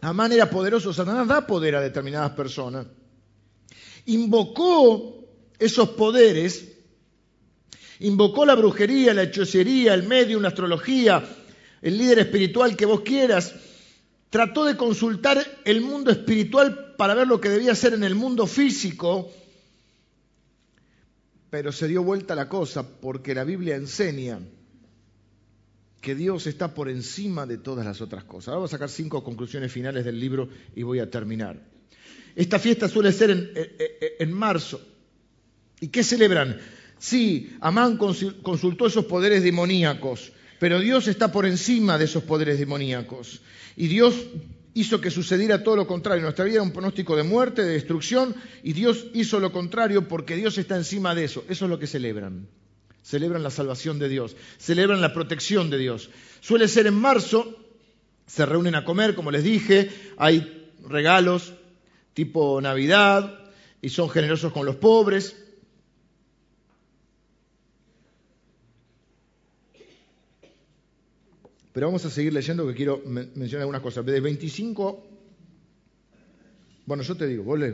Amán 0.02 0.32
era 0.34 0.48
poderoso, 0.48 0.94
Satanás 0.94 1.28
da 1.28 1.48
poder 1.48 1.76
a 1.76 1.82
determinadas 1.82 2.32
personas. 2.32 2.86
Invocó 4.06 5.19
esos 5.60 5.90
poderes, 5.90 6.78
invocó 8.00 8.46
la 8.46 8.56
brujería, 8.56 9.14
la 9.14 9.24
hechicería, 9.24 9.94
el 9.94 10.04
medium, 10.04 10.42
la 10.42 10.48
astrología, 10.48 11.24
el 11.82 11.98
líder 11.98 12.20
espiritual 12.20 12.76
que 12.76 12.86
vos 12.86 13.02
quieras, 13.02 13.54
trató 14.30 14.66
de 14.66 14.78
consultar 14.78 15.46
el 15.66 15.82
mundo 15.82 16.12
espiritual 16.12 16.96
para 16.98 17.14
ver 17.14 17.28
lo 17.28 17.42
que 17.42 17.50
debía 17.50 17.76
ser 17.76 17.94
en 17.94 18.04
el 18.04 18.16
mundo 18.16 18.48
físico, 18.48 19.32
pero 21.50 21.72
se 21.72 21.88
dio 21.88 22.04
vuelta 22.04 22.36
la 22.36 22.48
cosa 22.48 22.88
porque 23.00 23.34
la 23.34 23.44
Biblia 23.44 23.76
enseña 23.76 24.40
que 26.02 26.16
Dios 26.16 26.48
está 26.48 26.74
por 26.74 26.90
encima 26.90 27.46
de 27.46 27.58
todas 27.58 27.86
las 27.86 28.02
otras 28.02 28.24
cosas. 28.24 28.50
Ahora 28.50 28.60
voy 28.60 28.66
a 28.68 28.70
sacar 28.70 28.90
cinco 28.90 29.24
conclusiones 29.24 29.72
finales 29.72 30.06
del 30.06 30.20
libro 30.20 30.50
y 30.76 30.84
voy 30.84 31.00
a 31.00 31.10
terminar. 31.10 31.60
Esta 32.36 32.60
fiesta 32.60 32.88
suele 32.88 33.12
ser 33.12 33.52
en, 34.20 34.32
marzo. 34.32 34.80
¿Y 35.82 35.88
qué 35.88 36.04
celebran? 36.04 36.60
Sí, 36.98 37.56
Amán 37.62 37.98
consultó 37.98 38.88
esos 38.88 39.06
poderes 39.06 39.44
demoníacos, 39.44 40.34
pero 40.60 40.80
Dios 40.80 41.08
está 41.08 41.32
por 41.32 41.46
encima 41.46 41.98
de 41.98 42.06
esos 42.06 42.24
poderes 42.24 42.60
demoníacos. 42.60 43.42
Y 43.78 43.88
Dios 43.88 44.16
hizo 44.74 45.00
que 45.00 45.10
sucediera 45.10 45.64
todo 45.64 45.78
lo 45.78 45.88
contrario. 45.88 46.24
Nuestra 46.24 46.46
vida 46.46 46.56
era 46.56 46.64
un 46.64 46.72
pronóstico 46.72 47.16
de 47.16 47.24
muerte, 47.24 47.64
de 47.64 47.74
destrucción, 47.74 48.36
y 48.64 48.74
Dios 48.74 49.08
hizo 49.14 49.40
lo 49.40 49.52
contrario 49.52 50.08
porque 50.08 50.36
Dios 50.36 50.58
está 50.58 50.76
encima 50.76 51.16
de 51.16 51.24
eso. 51.24 51.46
Eso 51.50 51.66
es 51.66 51.70
lo 51.70 51.80
que 51.80 51.88
celebran. 51.88 52.48
Celebran 53.02 53.44
la 53.44 53.50
salvación 53.50 53.98
de 53.98 54.10
Dios, 54.10 54.36
celebran 54.58 55.02
la 55.02 55.14
protección 55.14 55.70
de 55.70 55.78
Dios. 55.78 56.10
Suele 56.42 56.68
ser 56.68 56.86
en 56.88 56.96
marzo, 56.96 57.58
se 58.28 58.46
reúnen 58.46 58.76
a 58.76 58.84
comer, 58.84 59.16
como 59.16 59.32
les 59.32 59.44
dije, 59.44 59.90
hay 60.18 60.70
regalos 60.88 61.54
tipo 62.14 62.60
Navidad 62.60 63.40
y 63.82 63.90
son 63.90 64.10
generosos 64.10 64.52
con 64.52 64.66
los 64.66 64.76
pobres. 64.76 65.36
Pero 71.80 71.88
vamos 71.88 72.04
a 72.04 72.10
seguir 72.10 72.34
leyendo 72.34 72.68
que 72.68 72.76
quiero 72.76 73.02
mencionar 73.06 73.62
algunas 73.62 73.82
cosas. 73.82 74.06
De 74.06 74.20
25, 74.20 75.08
bueno, 76.86 77.04
yo 77.04 77.16
te 77.16 77.26
digo, 77.26 77.46
vos 77.46 77.58
le, 77.58 77.74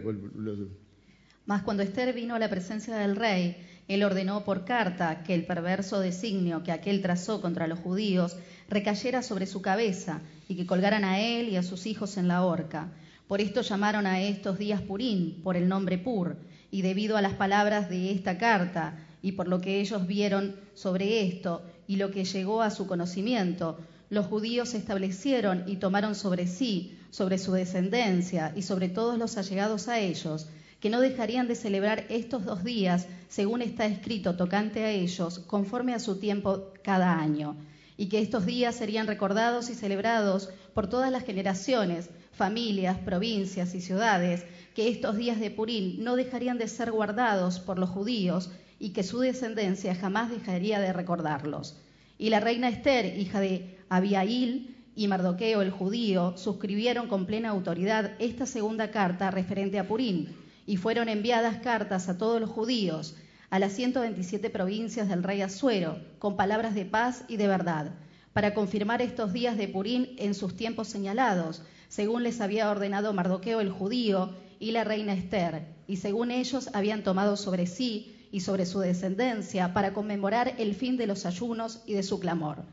Mas 1.48 1.64
cuando 1.64 1.82
Esther 1.82 2.14
vino 2.14 2.36
a 2.36 2.40
la 2.40 2.48
presencia 2.48 2.98
del 2.98 3.16
rey, 3.16 3.58
él 3.88 4.04
ordenó 4.04 4.46
por 4.46 4.64
carta 4.64 5.24
que 5.24 5.34
el 5.34 5.48
perverso 5.48 6.00
designio 6.00 6.62
que 6.62 6.72
aquel 6.72 7.02
trazó 7.02 7.42
contra 7.42 7.66
los 7.66 7.80
judíos 7.80 8.38
recayera 8.70 9.24
sobre 9.24 9.48
su 9.48 9.64
cabeza 9.64 10.22
y 10.48 10.56
que 10.56 10.68
colgaran 10.68 11.04
a 11.04 11.20
él 11.20 11.50
y 11.50 11.56
a 11.56 11.64
sus 11.64 11.88
hijos 11.88 12.18
en 12.18 12.28
la 12.28 12.46
horca. 12.46 12.92
Por 13.28 13.42
esto 13.42 13.64
llamaron 13.64 14.06
a 14.06 14.22
estos 14.22 14.60
días 14.60 14.82
Purín, 14.82 15.42
por 15.42 15.58
el 15.58 15.68
nombre 15.68 15.98
Pur, 15.98 16.38
y 16.70 16.84
debido 16.84 17.18
a 17.18 17.24
las 17.24 17.34
palabras 17.34 17.90
de 17.90 18.12
esta 18.12 18.38
carta 18.38 19.04
y 19.24 19.32
por 19.32 19.48
lo 19.48 19.62
que 19.62 19.82
ellos 19.82 20.06
vieron 20.06 20.58
sobre 20.76 21.26
esto 21.26 21.64
y 21.88 21.96
lo 21.96 22.12
que 22.12 22.24
llegó 22.24 22.62
a 22.62 22.70
su 22.70 22.86
conocimiento, 22.86 23.80
los 24.10 24.28
judíos 24.28 24.70
se 24.70 24.78
establecieron 24.78 25.64
y 25.68 25.78
tomaron 25.78 26.16
sobre 26.16 26.48
sí, 26.48 26.98
sobre 27.10 27.38
su 27.38 27.54
descendencia 27.54 28.54
y 28.56 28.62
sobre 28.62 28.90
todos 28.90 29.18
los 29.18 29.38
allegados 29.38 29.88
a 29.88 30.00
ellos, 30.00 30.48
que 30.80 30.90
no 30.90 31.02
dejarían 31.02 31.48
de 31.48 31.56
celebrar 31.56 32.06
estos 32.10 32.46
dos 32.46 32.64
días, 32.64 33.08
según 33.28 33.62
está 33.62 33.86
escrito 33.86 34.36
tocante 34.36 34.84
a 34.84 34.92
ellos, 34.92 35.40
conforme 35.40 35.94
a 35.94 36.00
su 36.00 36.18
tiempo 36.18 36.72
cada 36.84 37.20
año, 37.20 37.56
y 37.98 38.08
que 38.08 38.20
estos 38.20 38.46
días 38.46 38.76
serían 38.76 39.08
recordados 39.08 39.70
y 39.70 39.74
celebrados 39.74 40.50
por 40.74 40.88
todas 40.88 41.12
las 41.12 41.24
generaciones, 41.24 42.10
familias, 42.34 43.00
provincias 43.00 43.74
y 43.74 43.82
ciudades, 43.82 44.44
que 44.76 44.90
estos 44.90 45.16
días 45.16 45.40
de 45.40 45.50
Purín 45.50 46.04
no 46.04 46.16
dejarían 46.16 46.58
de 46.58 46.68
ser 46.68 46.92
guardados 46.92 47.60
por 47.60 47.80
los 47.80 47.90
judíos 47.90 48.52
y 48.78 48.90
que 48.90 49.04
su 49.04 49.20
descendencia 49.20 49.96
jamás 49.96 50.30
dejaría 50.30 50.80
de 50.80 50.92
recordarlos. 50.92 51.78
Y 52.18 52.30
la 52.30 52.42
reina 52.42 52.70
Esther, 52.70 53.18
hija 53.18 53.40
de 53.40 53.75
Abiail, 53.90 54.76
y 54.96 55.08
Mardoqueo 55.08 55.62
el 55.62 55.72
judío 55.72 56.38
suscribieron 56.38 57.08
con 57.08 57.26
plena 57.26 57.50
autoridad 57.50 58.14
esta 58.20 58.46
segunda 58.46 58.92
carta 58.92 59.30
referente 59.30 59.78
a 59.78 59.88
Purín, 59.88 60.36
y 60.66 60.78
fueron 60.78 61.10
enviadas 61.10 61.58
cartas 61.58 62.10
a 62.10 62.18
todos 62.18 62.40
los 62.42 62.50
judíos, 62.50 63.16
a 63.50 63.60
las 63.60 63.74
127 63.74 64.50
provincias 64.50 65.10
del 65.10 65.24
rey 65.24 65.42
Asuero, 65.42 66.00
con 66.18 66.36
palabras 66.36 66.74
de 66.74 66.86
paz 66.86 67.24
y 67.28 67.38
de 67.38 67.48
verdad, 67.48 67.94
para 68.34 68.54
confirmar 68.54 69.02
estos 69.02 69.34
días 69.34 69.58
de 69.58 69.68
Purín 69.68 70.16
en 70.18 70.34
sus 70.34 70.56
tiempos 70.56 70.88
señalados, 70.88 71.62
según 71.88 72.24
les 72.24 72.42
había 72.42 72.70
ordenado 72.70 73.14
Mardoqueo 73.14 73.62
el 73.62 73.70
judío 73.70 74.34
y 74.60 74.72
la 74.72 74.84
reina 74.84 75.14
Esther, 75.14 75.68
y 75.88 75.98
según 75.98 76.32
ellos 76.32 76.70
habían 76.74 77.04
tomado 77.04 77.38
sobre 77.38 77.68
sí 77.68 78.28
y 78.32 78.40
sobre 78.40 78.66
su 78.66 78.80
descendencia 78.80 79.74
para 79.74 79.94
conmemorar 79.94 80.56
el 80.58 80.74
fin 80.74 80.98
de 80.98 81.08
los 81.08 81.26
ayunos 81.26 81.84
y 81.86 81.94
de 81.94 82.04
su 82.04 82.20
clamor. 82.20 82.64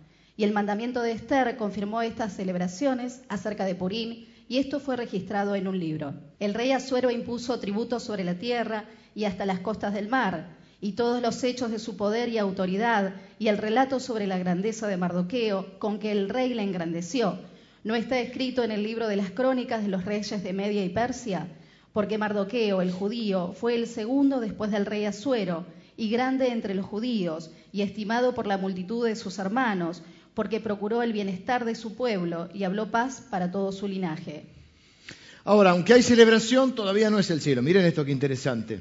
El 0.44 0.52
mandamiento 0.52 1.02
de 1.02 1.12
Esther 1.12 1.56
confirmó 1.56 2.02
estas 2.02 2.32
celebraciones 2.32 3.22
acerca 3.28 3.64
de 3.64 3.76
Purín 3.76 4.26
y 4.48 4.58
esto 4.58 4.80
fue 4.80 4.96
registrado 4.96 5.54
en 5.54 5.68
un 5.68 5.78
libro. 5.78 6.14
El 6.40 6.52
rey 6.52 6.72
Asuero 6.72 7.12
impuso 7.12 7.60
tributos 7.60 8.02
sobre 8.02 8.24
la 8.24 8.34
tierra 8.34 8.86
y 9.14 9.24
hasta 9.24 9.46
las 9.46 9.60
costas 9.60 9.94
del 9.94 10.08
mar, 10.08 10.56
y 10.80 10.92
todos 10.92 11.22
los 11.22 11.44
hechos 11.44 11.70
de 11.70 11.78
su 11.78 11.96
poder 11.96 12.28
y 12.28 12.38
autoridad, 12.38 13.14
y 13.38 13.46
el 13.46 13.56
relato 13.56 14.00
sobre 14.00 14.26
la 14.26 14.36
grandeza 14.36 14.88
de 14.88 14.96
Mardoqueo, 14.96 15.78
con 15.78 16.00
que 16.00 16.10
el 16.10 16.28
rey 16.28 16.54
la 16.54 16.64
engrandeció, 16.64 17.38
no 17.84 17.94
está 17.94 18.18
escrito 18.18 18.64
en 18.64 18.72
el 18.72 18.82
libro 18.82 19.06
de 19.06 19.14
las 19.14 19.30
crónicas 19.30 19.82
de 19.82 19.90
los 19.90 20.04
reyes 20.04 20.42
de 20.42 20.52
Media 20.52 20.84
y 20.84 20.88
Persia, 20.88 21.46
porque 21.92 22.18
Mardoqueo, 22.18 22.82
el 22.82 22.90
judío, 22.90 23.52
fue 23.52 23.76
el 23.76 23.86
segundo 23.86 24.40
después 24.40 24.72
del 24.72 24.86
rey 24.86 25.04
Asuero, 25.04 25.66
y 25.96 26.10
grande 26.10 26.48
entre 26.48 26.74
los 26.74 26.86
judíos, 26.86 27.52
y 27.70 27.82
estimado 27.82 28.34
por 28.34 28.48
la 28.48 28.58
multitud 28.58 29.06
de 29.06 29.14
sus 29.14 29.38
hermanos, 29.38 30.02
porque 30.34 30.60
procuró 30.60 31.02
el 31.02 31.12
bienestar 31.12 31.64
de 31.64 31.74
su 31.74 31.94
pueblo 31.94 32.48
y 32.54 32.64
habló 32.64 32.90
paz 32.90 33.22
para 33.30 33.50
todo 33.50 33.72
su 33.72 33.86
linaje. 33.86 34.44
Ahora, 35.44 35.70
aunque 35.70 35.94
hay 35.94 36.02
celebración, 36.02 36.74
todavía 36.74 37.10
no 37.10 37.18
es 37.18 37.30
el 37.30 37.40
cielo. 37.40 37.62
Miren 37.62 37.84
esto 37.84 38.04
que 38.04 38.12
interesante. 38.12 38.80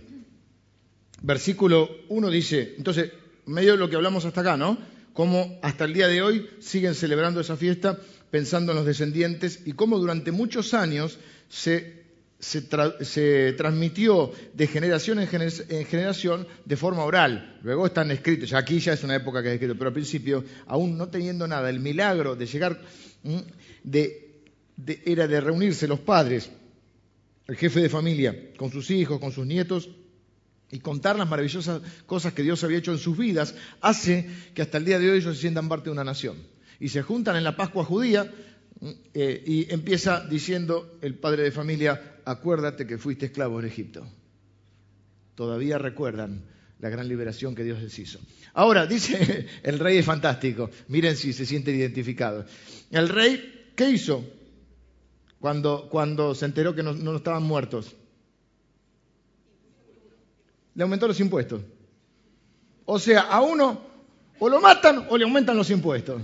Versículo 1.22 1.90
1 2.10 2.30
dice, 2.30 2.76
entonces, 2.78 3.12
medio 3.46 3.74
de 3.74 3.78
lo 3.78 3.90
que 3.90 3.96
hablamos 3.96 4.26
hasta 4.26 4.42
acá, 4.42 4.58
¿no? 4.58 4.78
Cómo 5.14 5.60
hasta 5.62 5.86
el 5.86 5.94
día 5.94 6.08
de 6.08 6.22
hoy 6.22 6.50
siguen 6.60 6.96
celebrando 6.96 7.42
esa 7.42 7.58
fiesta 7.58 7.98
pensando 8.30 8.72
en 8.72 8.78
los 8.78 8.86
descendientes 8.86 9.62
y 9.66 9.74
cómo 9.74 10.00
durante 10.00 10.32
muchos 10.32 10.74
años 10.74 11.20
se 11.50 12.01
se, 12.42 13.54
transmitió 13.54 14.32
de 14.54 14.68
generación 14.68 15.20
en, 15.20 15.28
generación 15.86 16.48
de 16.66 16.76
forma 16.76 17.04
oral. 17.04 17.60
Luego 17.62 17.86
están 17.86 18.10
escritos, 18.10 18.50
ya 18.50 18.58
aquí 18.58 18.80
ya 18.80 18.94
es 18.94 19.04
una 19.04 19.16
época 19.16 19.42
que 19.42 19.50
es 19.50 19.54
escrito, 19.54 19.76
pero 19.76 19.90
al 19.90 19.94
principio, 19.94 20.44
aún 20.66 20.98
no 20.98 21.08
teniendo 21.08 21.48
nada, 21.48 21.70
el 21.70 21.80
milagro 21.80 22.36
de 22.36 22.48
llegar, 22.48 22.82
era 25.06 25.28
de 25.28 25.42
reunirse 25.42 25.88
los 25.88 26.00
padres, 26.00 26.50
el 27.48 27.56
jefe 27.56 27.80
de 27.80 27.90
familia, 27.90 28.36
con 28.58 28.72
sus 28.72 28.90
hijos, 28.90 29.20
con 29.20 29.32
sus 29.32 29.46
nietos, 29.46 29.90
y 30.72 30.80
contar 30.80 31.18
las 31.18 31.30
maravillosas 31.30 31.82
cosas 32.06 32.34
que 32.34 32.44
Dios 32.44 32.64
había 32.64 32.78
hecho 32.80 32.92
en 32.92 32.98
sus 32.98 33.18
vidas, 33.18 33.54
hace 33.82 34.28
que 34.56 34.64
hasta 34.64 34.80
el 34.80 34.86
día 34.86 34.98
de 34.98 35.12
hoy 35.12 35.18
ellos 35.18 35.36
se 35.36 35.42
sientan 35.42 35.70
parte 35.70 35.86
de 35.86 35.92
una 35.92 36.04
nación. 36.04 36.38
Y 36.80 36.90
se 36.90 37.04
juntan 37.04 37.36
en 37.36 37.44
la 37.44 37.56
Pascua 37.56 37.86
judía, 37.86 38.32
eh, 38.82 39.44
y 39.46 39.72
empieza 39.72 40.26
diciendo 40.28 40.98
el 41.02 41.16
padre 41.16 41.44
de 41.44 41.52
familia, 41.52 42.20
acuérdate 42.26 42.88
que 42.88 42.98
fuiste 42.98 43.28
esclavo 43.28 43.60
en 43.60 43.68
Egipto. 43.68 44.08
Todavía 45.36 45.78
recuerdan 45.78 46.44
la 46.80 46.90
gran 46.90 47.08
liberación 47.08 47.54
que 47.54 47.64
Dios 47.64 47.82
les 47.82 47.98
hizo. 48.00 48.20
Ahora, 48.54 48.88
dice, 48.88 49.48
el 49.64 49.78
rey 49.78 49.98
es 49.98 50.06
fantástico. 50.06 50.70
Miren 50.88 51.16
si 51.16 51.32
se 51.32 51.46
sienten 51.46 51.76
identificados. 51.76 52.48
El 52.90 53.08
rey, 53.10 53.72
¿qué 53.76 53.90
hizo 53.90 54.26
cuando, 55.40 55.88
cuando 55.90 56.34
se 56.34 56.46
enteró 56.46 56.74
que 56.74 56.82
no, 56.82 56.94
no 56.94 57.18
estaban 57.18 57.44
muertos? 57.44 57.96
Le 60.74 60.84
aumentó 60.84 61.08
los 61.08 61.20
impuestos. 61.20 61.62
O 62.86 62.98
sea, 62.98 63.22
a 63.22 63.42
uno 63.42 63.82
o 64.40 64.50
lo 64.50 64.60
matan 64.60 65.06
o 65.10 65.18
le 65.18 65.24
aumentan 65.24 65.56
los 65.56 65.70
impuestos. 65.70 66.20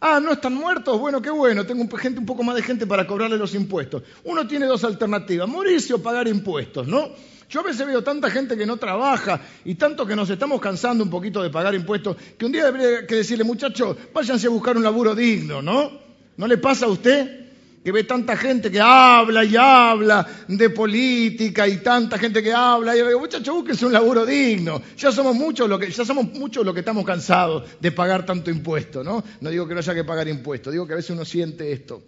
Ah, 0.00 0.18
no 0.18 0.32
están 0.32 0.54
muertos. 0.54 0.98
Bueno, 0.98 1.20
qué 1.20 1.30
bueno. 1.30 1.66
Tengo 1.66 1.86
gente, 1.96 2.20
un 2.20 2.26
poco 2.26 2.42
más 2.42 2.56
de 2.56 2.62
gente 2.62 2.86
para 2.86 3.06
cobrarle 3.06 3.36
los 3.36 3.54
impuestos. 3.54 4.02
Uno 4.24 4.46
tiene 4.46 4.66
dos 4.66 4.82
alternativas: 4.84 5.46
morirse 5.48 5.92
o 5.92 6.02
pagar 6.02 6.26
impuestos, 6.26 6.88
¿no? 6.88 7.10
Yo 7.50 7.60
a 7.60 7.64
veces 7.64 7.84
veo 7.86 8.02
tanta 8.02 8.30
gente 8.30 8.56
que 8.56 8.64
no 8.64 8.76
trabaja 8.76 9.40
y 9.64 9.74
tanto 9.74 10.06
que 10.06 10.14
nos 10.14 10.30
estamos 10.30 10.60
cansando 10.60 11.02
un 11.02 11.10
poquito 11.10 11.42
de 11.42 11.50
pagar 11.50 11.74
impuestos 11.74 12.16
que 12.38 12.46
un 12.46 12.52
día 12.52 12.64
debería 12.64 13.06
que 13.06 13.16
decirle, 13.16 13.42
muchachos, 13.42 13.96
váyanse 14.14 14.46
a 14.46 14.50
buscar 14.50 14.76
un 14.76 14.84
laburo 14.84 15.16
digno, 15.16 15.60
¿no? 15.60 15.90
¿No 16.36 16.46
le 16.46 16.58
pasa 16.58 16.86
a 16.86 16.88
usted? 16.88 17.49
Que 17.82 17.92
ve 17.92 18.04
tanta 18.04 18.36
gente 18.36 18.70
que 18.70 18.80
habla 18.80 19.42
y 19.44 19.56
habla 19.56 20.26
de 20.48 20.68
política 20.68 21.66
y 21.66 21.78
tanta 21.78 22.18
gente 22.18 22.42
que 22.42 22.52
habla 22.52 22.94
y 22.94 22.98
yo 22.98 23.06
digo, 23.06 23.20
muchachos, 23.20 23.54
búsquense 23.54 23.86
un 23.86 23.92
laburo 23.92 24.26
digno. 24.26 24.82
Ya 24.98 25.10
somos 25.10 25.34
muchos 25.34 25.68
los 25.68 25.80
que, 25.80 25.90
ya 25.90 26.04
somos 26.04 26.26
muchos 26.32 26.64
los 26.64 26.74
que 26.74 26.80
estamos 26.80 27.06
cansados 27.06 27.64
de 27.80 27.92
pagar 27.92 28.26
tanto 28.26 28.50
impuesto, 28.50 29.02
¿no? 29.02 29.24
No 29.40 29.50
digo 29.50 29.66
que 29.66 29.74
no 29.74 29.80
haya 29.80 29.94
que 29.94 30.04
pagar 30.04 30.28
impuestos, 30.28 30.72
digo 30.72 30.86
que 30.86 30.92
a 30.92 30.96
veces 30.96 31.10
uno 31.10 31.24
siente 31.24 31.72
esto. 31.72 32.02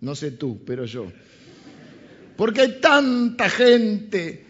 No 0.00 0.14
sé 0.14 0.32
tú, 0.32 0.62
pero 0.66 0.84
yo. 0.84 1.06
Porque 2.36 2.60
hay 2.60 2.80
tanta 2.80 3.48
gente 3.48 4.46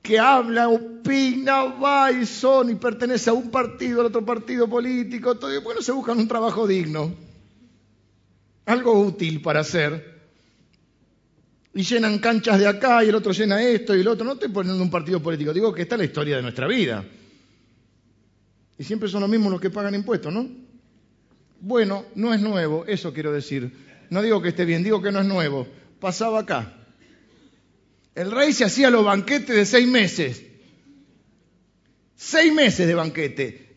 que 0.00 0.18
habla, 0.18 0.70
opina, 0.70 1.64
va 1.64 2.10
y 2.10 2.24
son 2.24 2.70
y 2.70 2.74
pertenece 2.76 3.28
a 3.28 3.34
un 3.34 3.50
partido, 3.50 4.00
al 4.00 4.06
otro 4.06 4.24
partido 4.24 4.68
político, 4.68 5.36
todo, 5.36 5.54
y 5.54 5.58
bueno, 5.58 5.82
se 5.82 5.92
buscan 5.92 6.18
un 6.18 6.28
trabajo 6.28 6.66
digno 6.66 7.29
algo 8.70 8.98
útil 8.98 9.42
para 9.42 9.60
hacer. 9.60 10.20
Y 11.72 11.82
llenan 11.82 12.18
canchas 12.18 12.58
de 12.58 12.66
acá 12.66 13.04
y 13.04 13.08
el 13.08 13.14
otro 13.14 13.32
llena 13.32 13.62
esto 13.62 13.96
y 13.96 14.00
el 14.00 14.08
otro. 14.08 14.24
No 14.24 14.32
estoy 14.32 14.48
poniendo 14.48 14.82
un 14.82 14.90
partido 14.90 15.22
político, 15.22 15.52
digo 15.52 15.72
que 15.72 15.82
está 15.82 15.96
la 15.96 16.04
historia 16.04 16.36
de 16.36 16.42
nuestra 16.42 16.66
vida. 16.66 17.04
Y 18.78 18.84
siempre 18.84 19.08
son 19.08 19.20
los 19.20 19.30
mismos 19.30 19.52
los 19.52 19.60
que 19.60 19.70
pagan 19.70 19.94
impuestos, 19.94 20.32
¿no? 20.32 20.48
Bueno, 21.60 22.06
no 22.14 22.32
es 22.32 22.40
nuevo, 22.40 22.84
eso 22.86 23.12
quiero 23.12 23.32
decir. 23.32 23.70
No 24.08 24.22
digo 24.22 24.40
que 24.40 24.48
esté 24.48 24.64
bien, 24.64 24.82
digo 24.82 25.02
que 25.02 25.12
no 25.12 25.20
es 25.20 25.26
nuevo. 25.26 25.68
Pasaba 26.00 26.40
acá. 26.40 26.76
El 28.14 28.30
rey 28.30 28.52
se 28.52 28.64
hacía 28.64 28.90
los 28.90 29.04
banquetes 29.04 29.54
de 29.54 29.66
seis 29.66 29.86
meses. 29.86 30.42
Seis 32.16 32.52
meses 32.52 32.86
de 32.86 32.94
banquete 32.94 33.69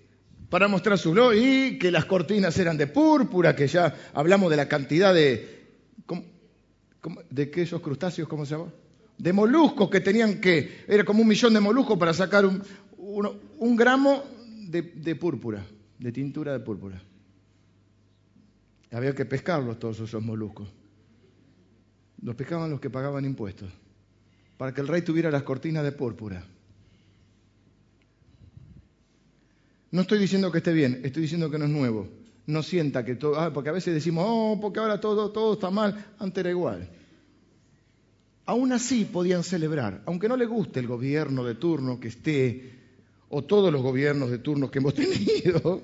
para 0.54 0.68
mostrar 0.68 1.00
su 1.00 1.13
gloria 1.13 1.42
y 1.42 1.80
que 1.80 1.89
las 1.89 2.06
cortinas 2.06 2.56
eran 2.60 2.78
de 2.78 2.86
púrpura, 2.86 3.56
que 3.56 3.66
ya 3.66 4.12
hablamos 4.13 4.52
de 4.52 4.58
la 4.58 4.68
cantidad 4.68 5.12
de... 5.12 5.63
¿De 7.32 7.50
qué 7.50 7.63
esos 7.63 7.82
crustáceos, 7.82 8.28
cómo 8.28 8.46
se 8.46 8.56
llama? 8.56 8.72
De 9.18 9.34
moluscos 9.34 9.89
que 9.89 10.00
tenían 10.00 10.39
que... 10.39 10.86
Era 10.88 11.04
como 11.04 11.24
un 11.24 11.28
millón 11.28 11.56
de 11.56 11.60
moluscos 11.60 11.98
para 11.98 12.13
sacar 12.13 12.46
un, 12.46 13.76
gramo 13.76 14.26
de 14.68 15.16
púrpura, 15.16 15.66
de 15.98 16.12
tintura 16.12 16.54
de 16.54 16.60
púrpura. 16.60 17.02
Había 18.92 19.16
que 19.16 19.26
pescarlos 19.26 19.80
todos 19.80 20.02
esos 20.02 20.22
moluscos. 20.22 20.70
Los 22.22 22.36
pescaban 22.36 22.70
los 22.70 22.80
que 22.80 22.92
pagaban 22.92 23.26
impuestos, 23.26 23.72
para 24.58 24.72
que 24.72 24.82
el 24.82 24.88
rey 24.88 25.02
tuviera 25.02 25.32
las 25.32 25.42
cortinas 25.42 25.84
de 25.84 25.94
púrpura. 25.94 26.46
No 29.93 30.01
estoy 30.01 30.17
diciendo 30.17 30.51
que 30.51 30.58
esté 30.58 30.73
bien, 30.73 31.01
estoy 31.03 31.21
diciendo 31.21 31.51
que 31.51 31.60
no 31.60 31.65
es 31.65 31.71
nuevo. 31.71 32.10
No 32.47 32.63
sienta 32.63 33.06
que 33.06 33.13
todo, 33.13 33.39
ah, 33.39 33.53
porque 33.53 33.69
a 33.69 33.73
veces 33.73 33.93
decimos, 33.93 34.25
oh, 34.27 34.58
porque 34.60 34.79
ahora 34.79 34.99
todo, 34.99 35.29
todo 35.29 35.53
está 35.53 35.69
mal, 35.69 36.08
antes 36.17 36.41
era 36.41 36.49
igual. 36.49 36.89
Aún 38.47 38.71
así 38.71 39.06
podían 39.06 39.43
celebrar, 39.43 40.01
aunque 40.08 40.27
no 40.27 40.36
le 40.36 40.47
guste 40.47 40.79
el 40.79 40.88
gobierno 40.88 41.43
de 41.43 41.53
turno 41.53 41.99
que 41.99 42.08
esté, 42.08 42.71
o 43.29 43.43
todos 43.43 43.71
los 43.71 43.84
gobiernos 43.84 44.32
de 44.32 44.39
turno 44.39 44.71
que 44.71 44.79
hemos 44.79 44.95
tenido, 44.95 45.84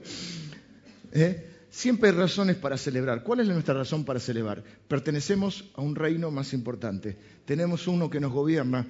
¿eh? 1.11 1.45
siempre 1.69 2.09
hay 2.09 2.15
razones 2.15 2.55
para 2.55 2.77
celebrar. 2.77 3.21
¿Cuál 3.21 3.41
es 3.41 3.47
nuestra 3.47 3.75
razón 3.75 4.05
para 4.05 4.19
celebrar? 4.19 4.63
Pertenecemos 4.87 5.69
a 5.75 5.81
un 5.81 5.93
reino 5.93 6.31
más 6.31 6.53
importante. 6.53 7.15
Tenemos 7.45 7.87
uno 7.87 8.09
que 8.09 8.19
nos 8.19 8.31
gobierna, 8.31 8.87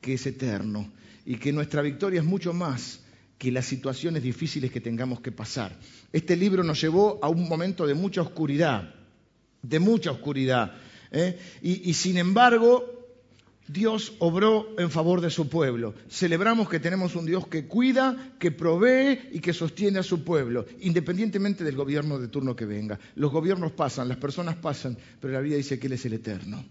que 0.00 0.14
es 0.14 0.24
eterno, 0.26 0.92
y 1.26 1.38
que 1.38 1.52
nuestra 1.52 1.82
victoria 1.82 2.20
es 2.20 2.24
mucho 2.24 2.52
más 2.52 3.00
que 3.40 3.50
las 3.50 3.64
situaciones 3.64 4.22
difíciles 4.22 4.70
que 4.70 4.82
tengamos 4.82 5.22
que 5.22 5.32
pasar. 5.32 5.74
Este 6.12 6.36
libro 6.36 6.62
nos 6.62 6.78
llevó 6.78 7.18
a 7.22 7.30
un 7.30 7.48
momento 7.48 7.86
de 7.86 7.94
mucha 7.94 8.20
oscuridad, 8.20 8.94
de 9.62 9.78
mucha 9.78 10.10
oscuridad. 10.10 10.74
¿eh? 11.10 11.38
Y, 11.62 11.94
sin 11.94 12.18
embargo, 12.18 13.08
Dios 13.66 14.12
obró 14.18 14.78
en 14.78 14.90
favor 14.90 15.22
de 15.22 15.30
su 15.30 15.48
pueblo. 15.48 15.94
Celebramos 16.10 16.68
que 16.68 16.80
tenemos 16.80 17.16
un 17.16 17.24
Dios 17.24 17.46
que 17.46 17.64
cuida, 17.64 18.34
que 18.38 18.50
provee 18.50 19.30
y 19.32 19.40
que 19.40 19.54
sostiene 19.54 20.00
a 20.00 20.02
su 20.02 20.22
pueblo, 20.22 20.66
independientemente 20.80 21.64
del 21.64 21.76
gobierno 21.76 22.18
de 22.18 22.28
turno 22.28 22.54
que 22.54 22.66
venga. 22.66 23.00
Los 23.14 23.32
gobiernos 23.32 23.72
pasan, 23.72 24.06
las 24.06 24.18
personas 24.18 24.56
pasan, 24.56 24.98
pero 25.18 25.32
la 25.32 25.40
vida 25.40 25.56
dice 25.56 25.78
que 25.78 25.86
Él 25.86 25.94
es 25.94 26.04
el 26.04 26.12
eterno. 26.12 26.62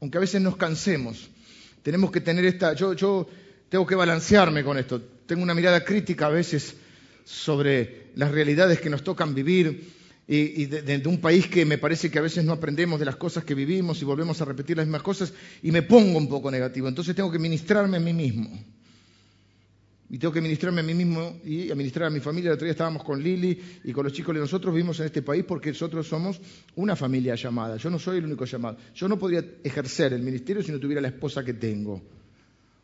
Aunque 0.00 0.18
a 0.18 0.20
veces 0.20 0.42
nos 0.42 0.56
cansemos, 0.56 1.30
tenemos 1.84 2.10
que 2.10 2.20
tener 2.20 2.44
esta... 2.44 2.72
Yo 2.74 3.28
tengo 3.72 3.86
que 3.86 3.94
balancearme 3.94 4.62
con 4.62 4.76
esto. 4.76 5.00
Tengo 5.24 5.42
una 5.42 5.54
mirada 5.54 5.82
crítica 5.82 6.26
a 6.26 6.28
veces 6.28 6.76
sobre 7.24 8.08
las 8.16 8.30
realidades 8.30 8.78
que 8.78 8.90
nos 8.90 9.02
tocan 9.02 9.34
vivir 9.34 9.94
y, 10.28 10.66
de, 10.66 11.02
un 11.06 11.22
país 11.22 11.46
que 11.46 11.64
me 11.64 11.78
parece 11.78 12.10
que 12.10 12.18
a 12.18 12.22
veces 12.22 12.44
no 12.44 12.52
aprendemos 12.52 13.00
de 13.00 13.06
las 13.06 13.16
cosas 13.16 13.44
que 13.44 13.54
vivimos 13.54 14.02
y 14.02 14.04
volvemos 14.04 14.42
a 14.42 14.44
repetir 14.44 14.76
las 14.76 14.84
mismas 14.84 15.00
cosas 15.00 15.32
y 15.62 15.72
me 15.72 15.80
pongo 15.80 16.18
un 16.18 16.28
poco 16.28 16.50
negativo. 16.50 16.86
Entonces 16.86 17.16
tengo 17.16 17.32
que 17.32 17.38
ministrarme 17.38 17.96
a 17.96 18.00
mí 18.00 18.12
mismo. 18.12 18.50
Y 20.10 20.18
tengo 20.18 20.34
que 20.34 20.42
ministrarme 20.42 20.82
a 20.82 20.84
mí 20.84 20.92
mismo 20.92 21.40
y 21.42 21.70
administrar 21.70 22.08
a 22.08 22.10
mi 22.10 22.20
familia. 22.20 22.48
El 22.50 22.56
otro 22.56 22.66
día 22.66 22.72
estábamos 22.72 23.02
con 23.02 23.22
Lili 23.22 23.58
y 23.84 23.92
con 23.94 24.04
los 24.04 24.12
chicos 24.12 24.34
de 24.34 24.40
nosotros 24.42 24.74
vivimos 24.74 25.00
en 25.00 25.06
este 25.06 25.22
país 25.22 25.44
porque 25.48 25.70
nosotros 25.70 26.06
somos 26.06 26.38
una 26.74 26.94
familia 26.94 27.36
llamada. 27.36 27.78
Yo 27.78 27.88
no 27.88 27.98
soy 27.98 28.18
el 28.18 28.26
único 28.26 28.44
llamado. 28.44 28.76
Yo 28.94 29.08
no 29.08 29.18
podría 29.18 29.42
ejercer 29.64 30.12
el 30.12 30.20
ministerio 30.20 30.62
si 30.62 30.72
no 30.72 30.78
tuviera 30.78 31.00
la 31.00 31.08
esposa 31.08 31.42
que 31.42 31.54
tengo 31.54 32.02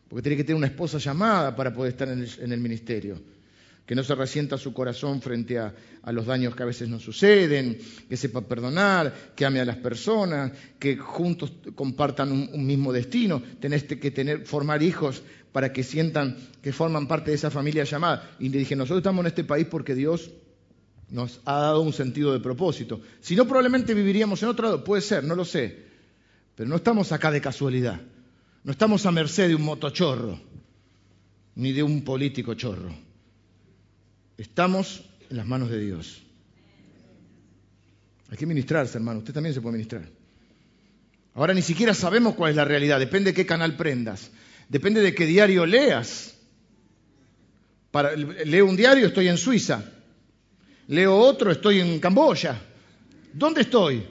porque 0.08 0.22
tiene 0.22 0.36
que 0.36 0.44
tener 0.44 0.56
una 0.56 0.66
esposa 0.66 0.98
llamada 0.98 1.54
para 1.54 1.72
poder 1.72 1.92
estar 1.92 2.08
en 2.08 2.52
el, 2.52 2.60
ministerio, 2.60 3.20
que 3.84 3.94
no 3.94 4.02
se 4.02 4.14
resienta 4.14 4.56
su 4.56 4.72
corazón 4.72 5.20
frente 5.20 5.58
a, 5.58 5.74
los 6.12 6.24
daños 6.24 6.56
que 6.56 6.62
a 6.62 6.66
veces 6.66 6.88
nos 6.88 7.02
suceden, 7.02 7.78
que 8.08 8.16
sepa 8.16 8.40
perdonar, 8.40 9.32
que 9.36 9.44
ame 9.44 9.60
a 9.60 9.64
las 9.66 9.76
personas, 9.76 10.52
que 10.78 10.96
juntos 10.96 11.52
compartan 11.74 12.32
un, 12.32 12.66
mismo 12.66 12.92
destino. 12.92 13.42
Tenés 13.60 13.84
que 13.84 14.10
tener, 14.10 14.46
formar 14.46 14.82
hijos 14.82 15.22
para 15.52 15.70
que 15.70 15.82
sientan 15.82 16.38
que 16.62 16.72
forman 16.72 17.06
parte 17.06 17.30
de 17.30 17.36
esa 17.36 17.50
familia 17.50 17.84
llamada. 17.84 18.30
Y 18.38 18.48
le 18.48 18.58
dije, 18.58 18.74
nosotros 18.74 19.00
estamos 19.00 19.22
en 19.24 19.26
este 19.26 19.44
país 19.44 19.66
porque 19.70 19.94
Dios 19.94 20.30
nos 21.10 21.40
ha 21.44 21.58
dado 21.60 21.82
un 21.82 21.92
sentido 21.92 22.32
de 22.32 22.40
propósito. 22.40 23.02
Si 23.20 23.36
no, 23.36 23.44
probablemente 23.46 23.92
viviríamos 23.92 24.42
en 24.42 24.48
otro 24.48 24.64
lado, 24.64 24.84
puede 24.84 25.02
ser, 25.02 25.24
no 25.24 25.34
lo 25.34 25.44
sé. 25.44 25.86
Pero 26.54 26.70
no 26.70 26.76
estamos 26.76 27.12
acá 27.12 27.30
de 27.30 27.42
casualidad. 27.42 28.00
No 28.64 28.72
estamos 28.72 29.06
a 29.06 29.12
merced 29.12 29.48
de 29.48 29.54
un 29.54 29.62
motochorro, 29.62 30.40
ni 31.54 31.72
de 31.72 31.82
un 31.82 32.02
político 32.02 32.54
chorro. 32.54 32.92
Estamos 34.36 35.02
en 35.30 35.36
las 35.36 35.46
manos 35.46 35.70
de 35.70 35.80
Dios. 35.80 36.22
Hay 38.30 38.36
que 38.36 38.46
ministrarse, 38.46 38.98
hermano. 38.98 39.20
Usted 39.20 39.32
también 39.32 39.54
se 39.54 39.60
puede 39.60 39.74
ministrar. 39.74 40.08
Ahora 41.34 41.54
ni 41.54 41.62
siquiera 41.62 41.94
sabemos 41.94 42.34
cuál 42.34 42.50
es 42.50 42.56
la 42.56 42.64
realidad. 42.64 42.98
Depende 42.98 43.30
de 43.30 43.34
qué 43.34 43.46
canal 43.46 43.76
prendas. 43.76 44.30
Depende 44.68 45.00
de 45.00 45.14
qué 45.14 45.24
diario 45.24 45.64
leas. 45.64 46.34
leo 48.44 48.66
un 48.66 48.76
diario, 48.76 49.06
estoy 49.06 49.28
en 49.28 49.38
Suiza. 49.38 49.82
Leo 50.88 51.16
otro, 51.16 51.50
estoy 51.50 51.80
en 51.80 52.00
Camboya. 52.00 52.60
¿Dónde 53.32 53.62
estoy? 53.62 54.04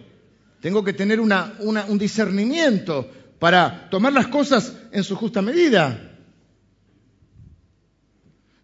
Tengo 0.62 0.84
que 0.84 0.94
tener 0.94 1.20
un 1.20 1.98
discernimiento 1.98 3.12
para 3.40 3.90
tomar 3.90 4.14
las 4.14 4.28
cosas 4.28 4.76
en 4.92 5.04
su 5.04 5.16
justa 5.16 5.42
medida. 5.42 6.16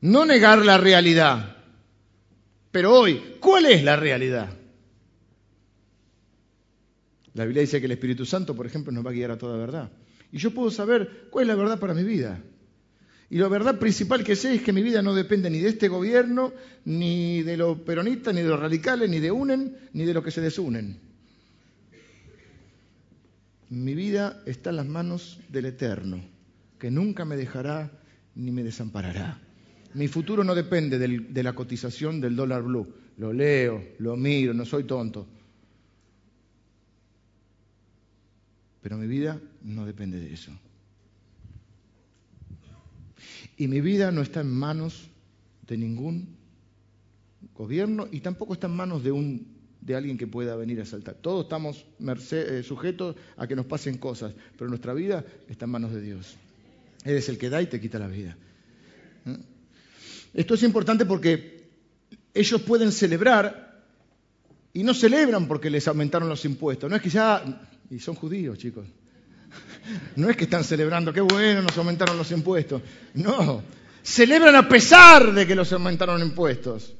No 0.01 0.25
negar 0.25 0.65
la 0.65 0.77
realidad. 0.77 1.57
Pero 2.71 2.93
hoy, 2.93 3.37
¿cuál 3.39 3.67
es 3.67 3.83
la 3.83 3.95
realidad? 3.95 4.49
La 7.33 7.45
Biblia 7.45 7.61
dice 7.61 7.79
que 7.79 7.85
el 7.85 7.91
Espíritu 7.91 8.25
Santo, 8.25 8.55
por 8.55 8.65
ejemplo, 8.65 8.91
nos 8.91 9.05
va 9.05 9.11
a 9.11 9.13
guiar 9.13 9.31
a 9.31 9.37
toda 9.37 9.57
verdad. 9.57 9.91
Y 10.31 10.37
yo 10.37 10.51
puedo 10.51 10.71
saber 10.71 11.27
cuál 11.29 11.43
es 11.43 11.47
la 11.49 11.55
verdad 11.55 11.79
para 11.79 11.93
mi 11.93 12.03
vida. 12.03 12.41
Y 13.29 13.37
la 13.37 13.47
verdad 13.47 13.79
principal 13.79 14.23
que 14.23 14.35
sé 14.35 14.55
es 14.55 14.61
que 14.61 14.73
mi 14.73 14.83
vida 14.83 15.01
no 15.01 15.15
depende 15.15 15.49
ni 15.49 15.59
de 15.59 15.69
este 15.69 15.87
gobierno, 15.87 16.53
ni 16.85 17.41
de 17.41 17.57
los 17.57 17.79
peronistas, 17.79 18.33
ni 18.33 18.41
de 18.41 18.47
los 18.47 18.59
radicales, 18.59 19.09
ni 19.09 19.19
de 19.19 19.31
unen, 19.31 19.77
ni 19.93 20.05
de 20.05 20.13
los 20.13 20.23
que 20.23 20.31
se 20.31 20.41
desunen. 20.41 20.99
Mi 23.73 23.95
vida 23.95 24.41
está 24.45 24.69
en 24.69 24.75
las 24.77 24.85
manos 24.85 25.39
del 25.49 25.65
Eterno, 25.65 26.23
que 26.79 26.91
nunca 26.91 27.25
me 27.25 27.35
dejará 27.35 27.91
ni 28.35 28.51
me 28.51 28.63
desamparará. 28.63 29.39
Mi 29.93 30.07
futuro 30.07 30.43
no 30.43 30.55
depende 30.55 30.97
de 30.99 31.43
la 31.43 31.53
cotización 31.53 32.19
del 32.21 32.35
dólar 32.35 32.63
blue. 32.63 32.87
Lo 33.17 33.31
leo, 33.31 33.83
lo 33.99 34.15
miro, 34.15 34.53
no 34.53 34.65
soy 34.65 34.85
tonto. 34.85 35.27
Pero 38.81 38.97
mi 38.97 39.07
vida 39.07 39.39
no 39.63 39.85
depende 39.85 40.19
de 40.19 40.33
eso. 40.33 40.51
Y 43.55 43.67
mi 43.67 43.81
vida 43.81 44.11
no 44.11 44.21
está 44.21 44.41
en 44.41 44.51
manos 44.51 45.09
de 45.67 45.77
ningún 45.77 46.35
gobierno 47.55 48.07
y 48.11 48.19
tampoco 48.19 48.53
está 48.53 48.67
en 48.67 48.75
manos 48.75 49.03
de, 49.03 49.11
un, 49.11 49.52
de 49.85 49.95
alguien 49.95 50.17
que 50.17 50.27
pueda 50.27 50.55
venir 50.55 50.79
a 50.81 50.85
saltar. 50.85 51.15
Todos 51.15 51.43
estamos 51.43 51.85
eh, 52.31 52.63
sujetos 52.65 53.15
a 53.35 53.47
que 53.47 53.55
nos 53.55 53.65
pasen 53.65 53.97
cosas, 53.97 54.33
pero 54.57 54.69
nuestra 54.69 54.93
vida 54.93 55.25
está 55.49 55.65
en 55.65 55.71
manos 55.71 55.93
de 55.93 56.01
Dios. 56.01 56.35
Él 57.03 57.17
es 57.17 57.27
el 57.27 57.37
que 57.37 57.49
da 57.49 57.61
y 57.61 57.67
te 57.67 57.81
quita 57.81 57.99
la 57.99 58.07
vida. 58.07 58.37
¿Eh? 59.25 59.37
Esto 60.33 60.53
es 60.53 60.63
importante 60.63 61.05
porque 61.05 61.67
ellos 62.33 62.61
pueden 62.61 62.91
celebrar 62.91 63.83
y 64.73 64.83
no 64.83 64.93
celebran 64.93 65.47
porque 65.47 65.69
les 65.69 65.87
aumentaron 65.87 66.29
los 66.29 66.45
impuestos. 66.45 66.89
No 66.89 66.95
es 66.95 67.01
que 67.01 67.09
ya, 67.09 67.43
y 67.89 67.99
son 67.99 68.15
judíos, 68.15 68.57
chicos. 68.57 68.87
No 70.15 70.29
es 70.29 70.37
que 70.37 70.45
están 70.45 70.63
celebrando, 70.63 71.11
qué 71.11 71.19
bueno, 71.19 71.61
nos 71.61 71.77
aumentaron 71.77 72.17
los 72.17 72.31
impuestos. 72.31 72.81
No, 73.15 73.61
celebran 74.01 74.55
a 74.55 74.67
pesar 74.67 75.33
de 75.33 75.45
que 75.45 75.55
los 75.55 75.71
aumentaron 75.73 76.21
impuestos. 76.21 76.93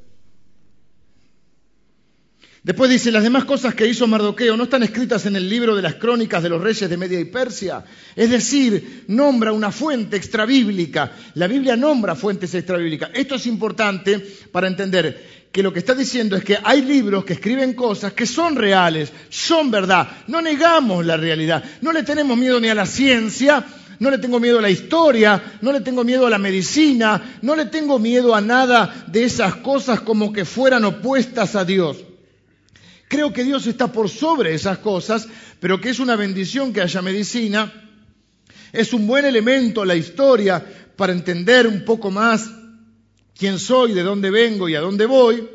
Después 2.64 2.90
dice, 2.90 3.12
las 3.12 3.24
demás 3.24 3.44
cosas 3.44 3.76
que 3.76 3.86
hizo 3.86 4.08
Mardoqueo 4.08 4.56
no 4.56 4.64
están 4.64 4.84
escritas 4.84 5.26
en 5.26 5.36
el 5.36 5.50
libro 5.50 5.76
de 5.76 5.82
las 5.82 5.96
crónicas 5.96 6.42
de 6.42 6.48
los 6.48 6.62
reyes 6.62 6.90
de 6.90 6.96
Media 6.96 7.20
y 7.20 7.26
Persia. 7.26 7.84
Es 8.16 8.30
decir, 8.30 9.04
nombra 9.10 9.52
una 9.52 9.70
fuente 9.70 10.16
extrabíblica. 10.16 11.12
La 11.34 11.48
Biblia 11.48 11.76
nombra 11.76 12.16
fuentes 12.16 12.56
extrabíblicas. 12.56 13.10
Esto 13.14 13.36
es 13.36 13.48
importante 13.48 14.18
para 14.50 14.68
entender 14.68 15.44
que 15.52 15.62
lo 15.62 15.74
que 15.74 15.80
está 15.80 15.94
diciendo 15.94 16.38
es 16.38 16.46
que 16.46 16.58
hay 16.64 16.84
libros 16.84 17.26
que 17.26 17.34
escriben 17.34 17.74
cosas 17.74 18.14
que 18.14 18.26
son 18.26 18.56
reales, 18.56 19.12
son 19.28 19.70
verdad. 19.70 20.08
No 20.28 20.42
negamos 20.42 21.06
la 21.06 21.18
realidad. 21.18 21.62
No 21.82 21.92
le 21.92 22.04
tenemos 22.04 22.38
miedo 22.38 22.62
ni 22.62 22.70
a 22.70 22.76
la 22.76 22.86
ciencia, 22.86 23.62
no 24.00 24.10
le 24.10 24.20
tengo 24.20 24.40
miedo 24.40 24.60
a 24.60 24.62
la 24.62 24.70
historia, 24.70 25.58
no 25.60 25.74
le 25.74 25.82
tengo 25.82 26.06
miedo 26.06 26.26
a 26.28 26.30
la 26.30 26.38
medicina, 26.38 27.40
no 27.42 27.58
le 27.58 27.66
tengo 27.66 28.00
miedo 28.00 28.34
a 28.34 28.40
nada 28.40 29.04
de 29.08 29.26
esas 29.26 29.58
cosas 29.58 30.00
como 30.00 30.32
que 30.32 30.46
fueran 30.46 30.86
opuestas 30.86 31.58
a 31.58 31.66
Dios. 31.66 31.98
Creo 33.14 33.32
que 33.32 33.44
Dios 33.44 33.68
está 33.68 33.92
por 33.92 34.10
sobre 34.10 34.56
esas 34.56 34.80
cosas, 34.80 35.28
pero 35.60 35.80
que 35.80 35.92
es 35.92 36.00
una 36.00 36.16
bendición 36.16 36.74
que 36.74 36.82
haya 36.82 37.00
medicina. 37.04 37.72
Es 38.72 38.92
un 38.92 39.06
buen 39.06 39.24
elemento 39.24 39.86
la 39.86 39.96
historia 39.96 40.66
para 40.96 41.14
entender 41.14 41.68
un 41.68 41.86
poco 41.86 42.10
más 42.10 42.50
quién 43.38 43.60
soy, 43.60 43.94
de 43.94 44.02
dónde 44.02 44.32
vengo 44.32 44.68
y 44.68 44.74
a 44.74 44.82
dónde 44.82 45.06
voy 45.06 45.48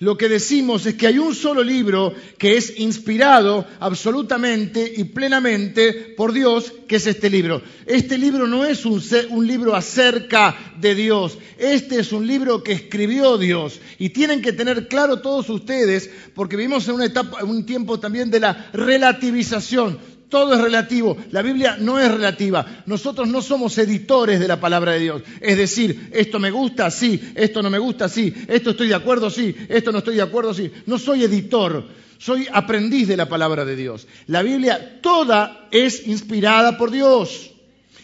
lo 0.00 0.16
que 0.16 0.28
decimos 0.28 0.86
es 0.86 0.94
que 0.94 1.08
hay 1.08 1.18
un 1.18 1.34
solo 1.34 1.64
libro 1.64 2.14
que 2.38 2.56
es 2.56 2.78
inspirado 2.78 3.66
absolutamente 3.80 4.92
y 4.96 5.04
plenamente 5.04 5.92
por 6.16 6.32
Dios, 6.32 6.72
que 6.86 6.96
es 6.96 7.06
este 7.08 7.28
libro. 7.28 7.62
Este 7.84 8.16
libro 8.16 8.46
no 8.46 8.64
es 8.64 8.86
un, 8.86 9.46
libro 9.46 9.74
acerca 9.74 10.56
de 10.78 10.94
Dios, 10.94 11.38
este 11.58 11.98
es 11.98 12.12
un 12.12 12.26
libro 12.28 12.62
que 12.62 12.72
escribió 12.72 13.38
Dios. 13.38 13.80
Y 13.98 14.10
tienen 14.10 14.40
que 14.40 14.52
tener 14.52 14.86
claro 14.86 15.20
todos 15.20 15.48
ustedes, 15.50 16.08
porque 16.32 16.56
vivimos 16.56 16.86
en 16.86 16.94
una 16.94 17.06
etapa, 17.06 17.42
un 17.42 17.66
tiempo 17.66 17.98
también 17.98 18.30
de 18.30 18.40
la 18.40 18.70
relativización 18.72 19.98
todo 20.28 20.54
es 20.54 20.60
relativo. 20.60 21.16
La 21.30 21.42
Biblia 21.42 21.76
no 21.78 21.98
es 21.98 22.10
relativa. 22.10 22.82
Nosotros 22.86 23.28
no 23.28 23.42
somos 23.42 23.76
editores 23.78 24.40
de 24.40 24.48
la 24.48 24.60
palabra 24.60 24.92
de 24.92 25.00
Dios. 25.00 25.22
Es 25.40 25.56
decir, 25.56 26.10
esto 26.12 26.38
me 26.38 26.50
gusta, 26.50 26.90
sí, 26.90 27.32
esto 27.34 27.62
no 27.62 27.70
me 27.70 27.78
gusta, 27.78 28.08
sí, 28.08 28.34
esto 28.46 28.70
estoy 28.70 28.88
de 28.88 28.94
acuerdo, 28.94 29.30
sí, 29.30 29.54
esto 29.68 29.92
no 29.92 29.98
estoy 29.98 30.16
de 30.16 30.22
acuerdo, 30.22 30.52
sí. 30.52 30.70
No 30.86 30.98
soy 30.98 31.24
editor, 31.24 31.86
soy 32.18 32.46
aprendiz 32.52 33.08
de 33.08 33.16
la 33.16 33.28
palabra 33.28 33.64
de 33.64 33.76
Dios. 33.76 34.06
La 34.26 34.42
Biblia 34.42 35.00
toda 35.00 35.68
es 35.70 36.06
inspirada 36.06 36.76
por 36.76 36.90
Dios. 36.90 37.52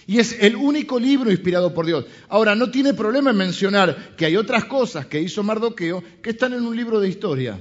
Y 0.06 0.18
es 0.18 0.36
el 0.40 0.54
único 0.54 1.00
libro 1.00 1.30
inspirado 1.30 1.72
por 1.72 1.86
Dios. 1.86 2.04
Ahora, 2.28 2.54
no 2.54 2.70
tiene 2.70 2.92
problema 2.92 3.30
en 3.30 3.36
mencionar 3.36 4.14
que 4.16 4.26
hay 4.26 4.36
otras 4.36 4.66
cosas 4.66 5.06
que 5.06 5.20
hizo 5.20 5.42
Mardoqueo 5.42 6.04
que 6.22 6.30
están 6.30 6.52
en 6.52 6.66
un 6.66 6.76
libro 6.76 7.00
de 7.00 7.08
historia. 7.08 7.58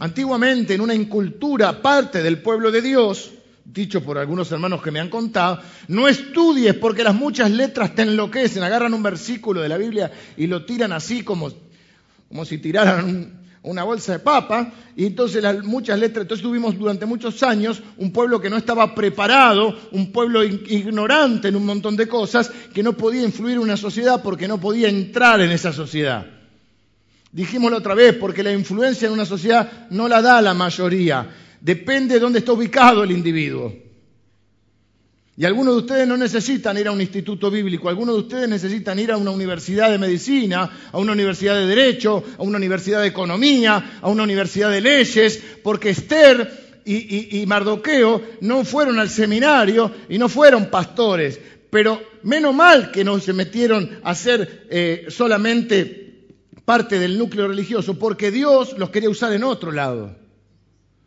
Antiguamente, 0.00 0.74
en 0.74 0.80
una 0.80 0.94
incultura 0.94 1.82
parte 1.82 2.22
del 2.22 2.40
pueblo 2.40 2.70
de 2.70 2.82
Dios, 2.82 3.32
dicho 3.64 4.02
por 4.02 4.16
algunos 4.16 4.50
hermanos 4.52 4.80
que 4.80 4.92
me 4.92 5.00
han 5.00 5.10
contado, 5.10 5.60
no 5.88 6.06
estudies 6.06 6.74
porque 6.74 7.02
las 7.02 7.14
muchas 7.14 7.50
letras 7.50 7.94
te 7.94 8.02
enloquecen, 8.02 8.62
agarran 8.62 8.94
un 8.94 9.02
versículo 9.02 9.60
de 9.60 9.68
la 9.68 9.76
Biblia 9.76 10.10
y 10.36 10.46
lo 10.46 10.64
tiran 10.64 10.92
así 10.92 11.22
como, 11.22 11.50
como 12.28 12.44
si 12.44 12.58
tiraran 12.58 13.38
una 13.64 13.82
bolsa 13.82 14.12
de 14.12 14.18
papa, 14.20 14.72
y 14.96 15.04
entonces 15.04 15.42
las 15.42 15.64
muchas 15.64 15.98
letras, 15.98 16.22
entonces 16.22 16.44
tuvimos 16.44 16.78
durante 16.78 17.04
muchos 17.04 17.42
años 17.42 17.82
un 17.96 18.12
pueblo 18.12 18.40
que 18.40 18.48
no 18.48 18.56
estaba 18.56 18.94
preparado, 18.94 19.76
un 19.90 20.12
pueblo 20.12 20.44
ignorante 20.44 21.48
en 21.48 21.56
un 21.56 21.66
montón 21.66 21.96
de 21.96 22.06
cosas, 22.06 22.50
que 22.72 22.84
no 22.84 22.92
podía 22.92 23.24
influir 23.24 23.54
en 23.54 23.62
una 23.62 23.76
sociedad 23.76 24.22
porque 24.22 24.46
no 24.46 24.60
podía 24.60 24.88
entrar 24.88 25.40
en 25.40 25.50
esa 25.50 25.72
sociedad. 25.72 26.37
Dijimoslo 27.38 27.76
otra 27.76 27.94
vez, 27.94 28.16
porque 28.16 28.42
la 28.42 28.52
influencia 28.52 29.06
en 29.06 29.12
una 29.12 29.24
sociedad 29.24 29.86
no 29.90 30.08
la 30.08 30.20
da 30.20 30.42
la 30.42 30.54
mayoría, 30.54 31.24
depende 31.60 32.14
de 32.14 32.20
dónde 32.20 32.40
está 32.40 32.50
ubicado 32.50 33.04
el 33.04 33.12
individuo. 33.12 33.72
Y 35.36 35.44
algunos 35.44 35.74
de 35.74 35.80
ustedes 35.82 36.08
no 36.08 36.16
necesitan 36.16 36.76
ir 36.78 36.88
a 36.88 36.90
un 36.90 37.00
instituto 37.00 37.48
bíblico, 37.48 37.88
algunos 37.88 38.16
de 38.16 38.22
ustedes 38.22 38.48
necesitan 38.48 38.98
ir 38.98 39.12
a 39.12 39.16
una 39.16 39.30
universidad 39.30 39.88
de 39.88 39.98
medicina, 39.98 40.88
a 40.90 40.98
una 40.98 41.12
universidad 41.12 41.54
de 41.54 41.68
derecho, 41.68 42.24
a 42.36 42.42
una 42.42 42.56
universidad 42.56 43.02
de 43.02 43.06
economía, 43.06 44.00
a 44.02 44.08
una 44.08 44.24
universidad 44.24 44.72
de 44.72 44.80
leyes, 44.80 45.40
porque 45.62 45.90
Esther 45.90 46.80
y, 46.84 47.44
Mardoqueo 47.46 48.20
no 48.40 48.64
fueron 48.64 48.98
al 48.98 49.10
seminario 49.10 49.92
y 50.08 50.18
no 50.18 50.28
fueron 50.28 50.66
pastores. 50.70 51.38
Pero 51.70 52.02
menos 52.24 52.52
mal 52.52 52.90
que 52.90 53.04
no 53.04 53.20
se 53.20 53.32
metieron 53.32 54.00
a 54.02 54.16
ser 54.16 54.66
eh, 54.70 55.06
solamente 55.08 56.07
parte 56.68 56.98
del 56.98 57.16
núcleo 57.16 57.48
religioso 57.48 57.98
porque 57.98 58.30
Dios 58.30 58.76
los 58.76 58.90
quería 58.90 59.08
usar 59.08 59.32
en 59.32 59.42
otro 59.42 59.72
lado. 59.72 60.14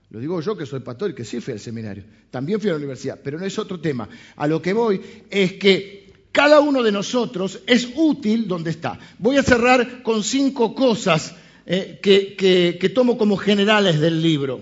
Lo 0.09 0.19
digo 0.19 0.41
yo 0.41 0.57
que 0.57 0.65
soy 0.65 0.79
pastor 0.79 1.11
y 1.11 1.13
que 1.13 1.23
sí 1.23 1.39
fui 1.39 1.53
al 1.53 1.59
seminario. 1.59 2.03
También 2.31 2.59
fui 2.59 2.71
a 2.71 2.73
la 2.73 2.79
universidad, 2.79 3.19
pero 3.23 3.37
no 3.37 3.45
es 3.45 3.59
otro 3.59 3.79
tema. 3.79 4.09
A 4.37 4.47
lo 4.47 4.59
que 4.59 4.73
voy 4.73 4.99
es 5.29 5.53
que 5.53 6.13
cada 6.31 6.61
uno 6.61 6.81
de 6.81 6.91
nosotros 6.91 7.59
es 7.67 7.89
útil 7.95 8.47
donde 8.47 8.71
está. 8.71 8.97
Voy 9.19 9.37
a 9.37 9.43
cerrar 9.43 10.01
con 10.01 10.23
cinco 10.23 10.73
cosas 10.73 11.35
eh, 11.67 11.99
que, 12.01 12.89
tomo 12.89 13.15
como 13.15 13.37
generales 13.37 13.99
del 13.99 14.19
libro. 14.19 14.61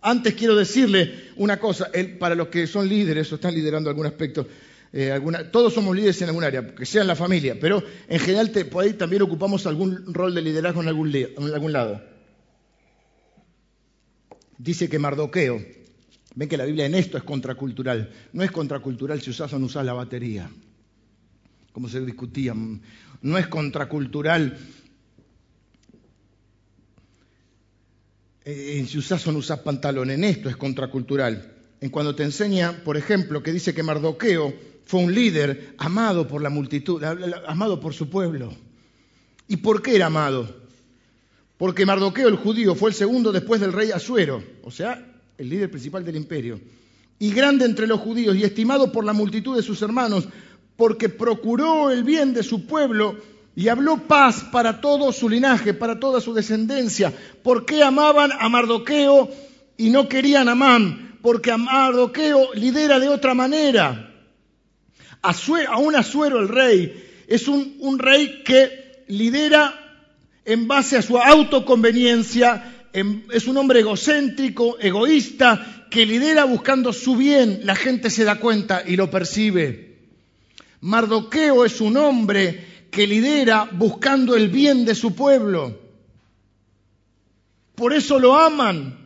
Antes 0.00 0.32
quiero 0.32 0.56
decirle 0.56 1.32
una 1.36 1.60
cosa, 1.60 1.90
para 2.18 2.34
los 2.34 2.48
que 2.48 2.66
son 2.66 2.88
líderes 2.88 3.30
o 3.30 3.34
están 3.34 3.54
liderando 3.54 3.90
algún 3.90 4.06
aspecto, 4.06 4.46
eh, 4.92 5.20
todos 5.52 5.74
somos 5.74 5.94
líderes 5.94 6.20
en 6.22 6.28
algún 6.28 6.44
área, 6.44 6.74
que 6.74 6.86
sea 6.86 7.02
en 7.02 7.08
la 7.08 7.16
familia, 7.16 7.56
pero 7.60 7.82
en 8.08 8.18
general 8.18 8.50
por 8.70 8.84
ahí 8.84 8.94
también 8.94 9.22
ocupamos 9.22 9.66
algún 9.66 10.12
rol 10.14 10.34
de 10.34 10.42
liderazgo 10.42 10.82
en 10.82 10.88
algún, 10.88 11.72
lado. 11.72 12.02
Dice 14.58 14.88
que 14.88 14.98
Mardoqueo, 14.98 15.60
ven 16.34 16.48
que 16.48 16.56
la 16.56 16.64
Biblia 16.64 16.86
en 16.86 16.94
esto 16.94 17.18
es 17.18 17.24
contracultural, 17.24 18.10
no 18.32 18.42
es 18.42 18.50
contracultural 18.50 19.20
si 19.20 19.30
usás 19.30 19.52
o 19.52 19.58
no 19.58 19.66
usás 19.66 19.84
la 19.84 19.92
batería, 19.92 20.50
como 21.72 21.88
se 21.88 22.00
discutía, 22.00 22.54
no 22.54 23.38
es 23.38 23.46
contracultural 23.48 24.56
eh, 28.48 28.86
si 28.88 28.96
usás 28.96 29.26
o 29.26 29.32
no 29.32 29.38
usás 29.38 29.58
pantalón, 29.58 30.08
en 30.10 30.22
esto 30.22 30.48
es 30.48 30.56
contracultural. 30.56 31.52
En 31.80 31.90
cuando 31.90 32.14
te 32.14 32.22
enseña, 32.22 32.84
por 32.84 32.96
ejemplo, 32.96 33.42
que 33.42 33.52
dice 33.52 33.74
que 33.74 33.82
Mardoqueo 33.82 34.54
fue 34.86 35.00
un 35.00 35.12
líder 35.12 35.74
amado 35.78 36.28
por 36.28 36.40
la 36.40 36.48
multitud, 36.48 37.02
amado 37.46 37.80
por 37.80 37.92
su 37.92 38.08
pueblo. 38.08 38.52
¿Y 39.48 39.56
por 39.56 39.82
qué 39.82 39.96
era 39.96 40.06
amado? 40.06 40.48
Porque 41.58 41.84
Mardoqueo 41.84 42.28
el 42.28 42.36
judío 42.36 42.76
fue 42.76 42.90
el 42.90 42.96
segundo 42.96 43.32
después 43.32 43.60
del 43.60 43.72
rey 43.72 43.90
Asuero, 43.90 44.42
o 44.62 44.70
sea, 44.70 45.04
el 45.36 45.48
líder 45.48 45.70
principal 45.70 46.04
del 46.04 46.14
imperio, 46.14 46.60
y 47.18 47.32
grande 47.32 47.64
entre 47.64 47.88
los 47.88 48.00
judíos 48.00 48.36
y 48.36 48.44
estimado 48.44 48.92
por 48.92 49.04
la 49.04 49.12
multitud 49.12 49.56
de 49.56 49.62
sus 49.62 49.82
hermanos, 49.82 50.28
porque 50.76 51.08
procuró 51.08 51.90
el 51.90 52.04
bien 52.04 52.32
de 52.32 52.44
su 52.44 52.66
pueblo 52.66 53.16
y 53.56 53.66
habló 53.68 54.06
paz 54.06 54.44
para 54.52 54.80
todo 54.80 55.12
su 55.12 55.28
linaje, 55.28 55.74
para 55.74 55.98
toda 55.98 56.20
su 56.20 56.32
descendencia. 56.32 57.12
¿Por 57.42 57.66
qué 57.66 57.82
amaban 57.82 58.30
a 58.38 58.48
Mardoqueo 58.48 59.30
y 59.78 59.90
no 59.90 60.08
querían 60.08 60.48
a 60.48 60.52
Amán? 60.52 61.18
Porque 61.22 61.50
a 61.50 61.56
Mardoqueo 61.56 62.54
lidera 62.54 63.00
de 63.00 63.08
otra 63.08 63.34
manera 63.34 64.05
a 65.26 65.78
un 65.78 65.96
Asuero 65.96 66.40
el 66.40 66.48
rey 66.48 67.04
es 67.26 67.48
un, 67.48 67.98
rey 67.98 68.42
que 68.44 69.04
lidera 69.08 69.74
en 70.44 70.68
base 70.68 70.96
a 70.96 71.02
su 71.02 71.18
autoconveniencia 71.18 72.72
es 73.32 73.46
un 73.46 73.58
hombre 73.58 73.80
egocéntrico, 73.80 74.78
egoísta, 74.80 75.86
que 75.90 76.06
lidera 76.06 76.44
buscando 76.44 76.94
su 76.94 77.14
bien. 77.14 77.60
La 77.64 77.76
gente 77.76 78.08
se 78.08 78.24
da 78.24 78.36
cuenta 78.36 78.82
y 78.86 78.96
lo 78.96 79.10
percibe. 79.10 79.98
Mardoqueo 80.80 81.66
es 81.66 81.80
un 81.82 81.98
hombre 81.98 82.86
que 82.90 83.06
lidera 83.06 83.68
buscando 83.70 84.34
el 84.34 84.48
bien 84.48 84.86
de 84.86 84.94
su 84.94 85.14
pueblo. 85.14 85.78
Por 87.74 87.92
eso 87.92 88.18
lo 88.18 88.34
aman. 88.34 88.98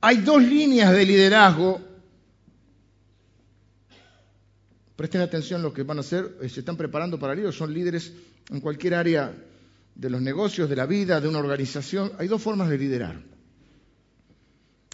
Hay 0.00 0.18
dos 0.18 0.40
líneas 0.42 0.92
de 0.92 1.04
liderazgo. 1.04 1.80
Presten 5.00 5.22
atención 5.22 5.62
lo 5.62 5.72
que 5.72 5.82
van 5.82 5.96
a 5.96 6.02
hacer, 6.02 6.36
eh, 6.42 6.48
se 6.50 6.60
están 6.60 6.76
preparando 6.76 7.18
para 7.18 7.32
el 7.32 7.52
son 7.54 7.72
líderes 7.72 8.12
en 8.50 8.60
cualquier 8.60 8.92
área 8.92 9.34
de 9.94 10.10
los 10.10 10.20
negocios, 10.20 10.68
de 10.68 10.76
la 10.76 10.84
vida, 10.84 11.22
de 11.22 11.26
una 11.26 11.38
organización. 11.38 12.12
Hay 12.18 12.28
dos 12.28 12.42
formas 12.42 12.68
de 12.68 12.76
liderar. 12.76 13.18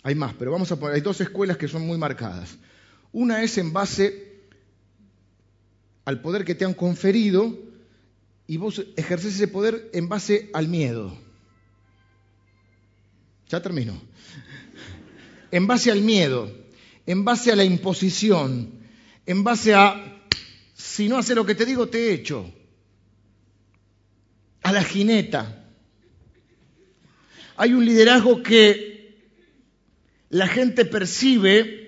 Hay 0.05 0.15
más, 0.15 0.33
pero 0.35 0.53
vamos 0.53 0.71
a 0.71 0.79
poner, 0.79 0.95
hay 0.95 1.01
dos 1.01 1.21
escuelas 1.21 1.57
que 1.57 1.67
son 1.67 1.85
muy 1.85 1.99
marcadas. 1.99 2.57
Una 3.11 3.43
es 3.43 3.59
en 3.59 3.73
base 3.73 4.43
al 6.05 6.21
poder 6.21 6.45
que 6.45 6.55
te 6.55 6.65
han 6.65 6.75
conferido 6.75 7.59
y 8.47 8.59
vos 8.59 8.87
ejerces 8.95 9.35
ese 9.35 9.49
poder 9.49 9.91
en 9.93 10.09
base 10.09 10.51
al 10.55 10.69
miedo. 10.69 11.19
Ya 13.49 13.61
termino. 13.61 14.01
En 15.51 15.67
base 15.67 15.91
al 15.91 16.03
miedo, 16.03 16.49
en 17.07 17.25
base 17.25 17.51
a 17.51 17.57
la 17.57 17.65
imposición, 17.65 18.76
en 19.27 19.43
base 19.43 19.75
a, 19.75 20.23
si 20.75 21.09
no 21.09 21.19
hace 21.19 21.35
lo 21.35 21.45
que 21.45 21.55
te 21.55 21.67
digo, 21.67 21.89
te 21.89 22.13
echo 22.13 22.53
a 24.63 24.73
la 24.73 24.83
jineta. 24.83 25.65
Hay 27.57 27.73
un 27.73 27.85
liderazgo 27.85 28.43
que 28.43 28.97
la 30.31 30.47
gente 30.47 30.85
percibe 30.85 31.87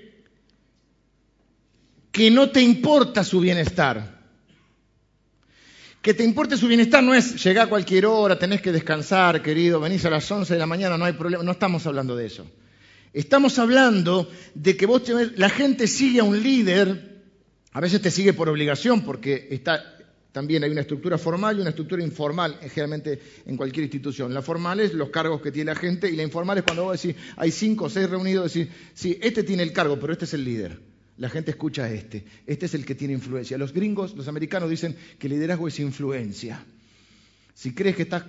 que 2.13 2.31
no 2.31 2.51
te 2.51 2.63
importa 2.63 3.23
su 3.23 3.41
bienestar. 3.41 4.19
Que 6.03 6.15
te 6.15 6.25
importe 6.25 6.57
su 6.57 6.69
bienestar 6.69 7.03
no 7.03 7.15
es 7.15 7.43
llegar 7.45 7.67
a 7.67 7.71
cualquier 7.71 8.07
hora, 8.07 8.39
tenés 8.39 8.63
que 8.63 8.73
descansar, 8.73 9.43
querido, 9.43 9.81
venís 9.81 10.05
a 10.05 10.11
las 10.11 10.31
11 10.31 10.55
de 10.55 10.59
la 10.59 10.67
mañana, 10.67 10.97
no 10.97 11.05
hay 11.05 11.13
problema, 11.13 11.43
no 11.43 11.53
estamos 11.53 11.87
hablando 11.87 12.17
de 12.17 12.27
eso. 12.27 12.47
Estamos 13.13 13.59
hablando 13.59 14.31
de 14.55 14.77
que 14.77 14.87
vos 14.87 15.03
la 15.37 15.51
gente 15.51 15.87
sigue 15.87 16.21
a 16.21 16.25
un 16.25 16.43
líder, 16.43 17.08
a 17.79 17.81
veces 17.81 18.03
te 18.03 18.11
sigue 18.11 18.33
por 18.33 18.49
obligación 18.49 19.03
porque 19.03 19.47
está 19.53 19.95
también 20.33 20.65
hay 20.65 20.71
una 20.73 20.81
estructura 20.81 21.17
formal 21.17 21.57
y 21.57 21.61
una 21.61 21.71
estructura 21.71 22.03
informal, 22.03 22.59
generalmente 22.61 23.21
en 23.47 23.57
cualquier 23.57 23.85
institución. 23.85 24.35
La 24.35 24.43
formal 24.43 24.81
es 24.81 24.95
los 24.95 25.11
cargos 25.11 25.41
que 25.41 25.53
tiene 25.53 25.73
la 25.73 25.79
gente 25.79 26.11
y 26.11 26.17
la 26.17 26.25
informal 26.25 26.59
es 26.59 26.65
cuando 26.65 26.83
vos 26.83 27.01
decís, 27.01 27.17
hay 27.37 27.53
cinco 27.53 27.85
o 27.85 27.89
seis 27.89 28.11
reunidos, 28.11 28.53
decís, 28.53 28.69
sí, 28.95 29.17
este 29.23 29.45
tiene 29.45 29.63
el 29.63 29.73
cargo, 29.73 29.97
pero 30.01 30.13
este 30.13 30.25
es 30.25 30.35
el 30.35 30.43
líder. 30.43 30.81
La 31.19 31.29
gente 31.29 31.53
escucha 31.53 31.85
a 31.85 31.93
este. 31.93 32.25
Este 32.49 32.67
es 32.67 32.75
el 32.75 32.85
que 32.85 32.97
tiene 32.97 33.15
influencia. 33.15 33.57
Los 33.57 33.73
gringos, 33.73 34.17
los 34.17 34.27
americanos 34.27 34.69
dicen 34.71 34.97
que 35.17 35.29
liderazgo 35.29 35.69
es 35.69 35.79
influencia. 35.79 36.65
Si 37.55 37.75
crees 37.75 37.95
que 37.95 38.03
estás 38.03 38.25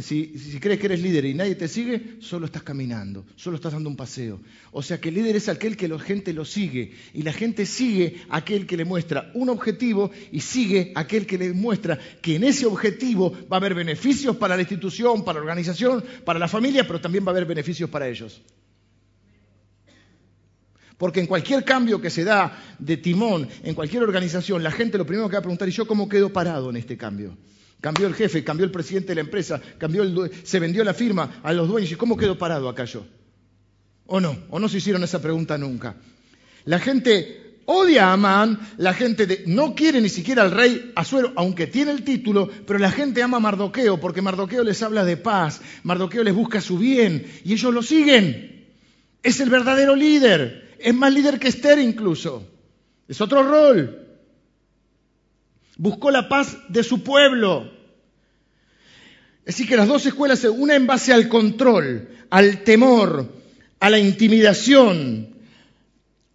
si, 0.00 0.58
crees 0.60 0.78
que 0.78 0.86
eres 0.86 1.00
líder 1.00 1.24
y 1.24 1.34
nadie 1.34 1.54
te 1.54 1.68
sigue, 1.68 2.16
solo 2.20 2.46
estás 2.46 2.62
caminando, 2.62 3.24
solo 3.36 3.56
estás 3.56 3.72
dando 3.72 3.88
un 3.88 3.96
paseo. 3.96 4.40
O 4.72 4.82
sea 4.82 5.00
que 5.00 5.08
el 5.08 5.16
líder 5.16 5.36
es 5.36 5.48
aquel 5.48 5.76
que 5.76 5.88
la 5.88 5.98
gente 5.98 6.32
lo 6.32 6.44
sigue 6.44 6.92
y 7.12 7.22
la 7.22 7.32
gente 7.32 7.66
sigue 7.66 8.22
aquel 8.28 8.66
que 8.66 8.76
le 8.76 8.84
muestra 8.84 9.30
un 9.34 9.48
objetivo 9.48 10.10
y 10.32 10.40
sigue 10.40 10.92
aquel 10.94 11.26
que 11.26 11.38
le 11.38 11.52
muestra 11.52 11.98
que 12.20 12.36
en 12.36 12.44
ese 12.44 12.66
objetivo 12.66 13.32
va 13.50 13.56
a 13.56 13.60
haber 13.60 13.74
beneficios 13.74 14.36
para 14.36 14.56
la 14.56 14.62
institución, 14.62 15.24
para 15.24 15.38
la 15.38 15.42
organización, 15.42 16.04
para 16.24 16.38
la 16.38 16.48
familia, 16.48 16.86
pero 16.86 17.00
también 17.00 17.24
va 17.24 17.28
a 17.28 17.32
haber 17.32 17.46
beneficios 17.46 17.90
para 17.90 18.08
ellos. 18.08 18.42
Porque 20.98 21.20
en 21.20 21.26
cualquier 21.26 21.64
cambio 21.64 22.00
que 22.00 22.10
se 22.10 22.24
da 22.24 22.76
de 22.78 22.96
timón, 22.96 23.48
en 23.62 23.74
cualquier 23.74 24.02
organización, 24.02 24.62
la 24.62 24.70
gente 24.70 24.96
lo 24.96 25.06
primero 25.06 25.28
que 25.28 25.34
va 25.34 25.40
a 25.40 25.42
preguntar, 25.42 25.68
¿y 25.68 25.72
yo 25.72 25.86
cómo 25.86 26.08
quedo 26.08 26.32
parado 26.32 26.70
en 26.70 26.76
este 26.76 26.96
cambio? 26.96 27.36
Cambió 27.84 28.06
el 28.06 28.14
jefe, 28.14 28.42
cambió 28.42 28.64
el 28.64 28.70
presidente 28.70 29.08
de 29.08 29.16
la 29.16 29.20
empresa, 29.20 29.60
cambió 29.76 30.04
el, 30.04 30.30
se 30.42 30.58
vendió 30.58 30.82
la 30.84 30.94
firma 30.94 31.42
a 31.42 31.52
los 31.52 31.68
dueños. 31.68 31.92
¿Y 31.92 31.96
cómo 31.96 32.16
quedó 32.16 32.38
parado 32.38 32.70
acá 32.70 32.86
yo? 32.86 33.04
¿O 34.06 34.20
no? 34.20 34.38
¿O 34.48 34.58
no 34.58 34.70
se 34.70 34.78
hicieron 34.78 35.04
esa 35.04 35.20
pregunta 35.20 35.58
nunca? 35.58 35.94
La 36.64 36.78
gente 36.78 37.58
odia 37.66 38.06
a 38.06 38.14
Amán, 38.14 38.58
la 38.78 38.94
gente 38.94 39.44
no 39.48 39.74
quiere 39.74 40.00
ni 40.00 40.08
siquiera 40.08 40.40
al 40.44 40.52
rey 40.52 40.92
Azuero, 40.96 41.34
aunque 41.36 41.66
tiene 41.66 41.90
el 41.90 42.04
título, 42.04 42.48
pero 42.66 42.78
la 42.78 42.90
gente 42.90 43.22
ama 43.22 43.36
a 43.36 43.40
Mardoqueo 43.40 44.00
porque 44.00 44.22
Mardoqueo 44.22 44.64
les 44.64 44.82
habla 44.82 45.04
de 45.04 45.18
paz, 45.18 45.60
Mardoqueo 45.82 46.24
les 46.24 46.34
busca 46.34 46.62
su 46.62 46.78
bien 46.78 47.26
y 47.44 47.52
ellos 47.52 47.74
lo 47.74 47.82
siguen. 47.82 48.64
Es 49.22 49.40
el 49.40 49.50
verdadero 49.50 49.94
líder, 49.94 50.74
es 50.78 50.94
más 50.94 51.12
líder 51.12 51.38
que 51.38 51.48
Esther 51.48 51.78
incluso. 51.78 52.48
Es 53.06 53.20
otro 53.20 53.42
rol. 53.42 54.03
Buscó 55.76 56.10
la 56.10 56.28
paz 56.28 56.56
de 56.68 56.82
su 56.82 57.02
pueblo. 57.02 57.70
Decir, 59.44 59.68
que 59.68 59.76
las 59.76 59.88
dos 59.88 60.06
escuelas, 60.06 60.44
una 60.44 60.74
en 60.74 60.86
base 60.86 61.12
al 61.12 61.28
control, 61.28 62.08
al 62.30 62.64
temor, 62.64 63.30
a 63.80 63.90
la 63.90 63.98
intimidación, 63.98 65.34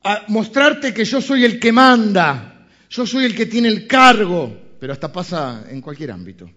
a 0.04 0.26
mostrarte 0.28 0.94
que 0.94 1.06
yo 1.06 1.22
soy 1.22 1.46
el 1.46 1.60
que 1.60 1.72
manda, 1.72 2.68
yo 2.90 3.06
soy 3.06 3.26
el 3.26 3.36
que 3.36 3.46
tiene 3.48 3.68
el 3.68 3.88
cargo, 3.88 4.56
pero 4.80 4.94
hasta 4.94 5.12
pasa 5.12 5.66
en 5.70 5.82
cualquier 5.82 6.12
ámbito. 6.12 6.50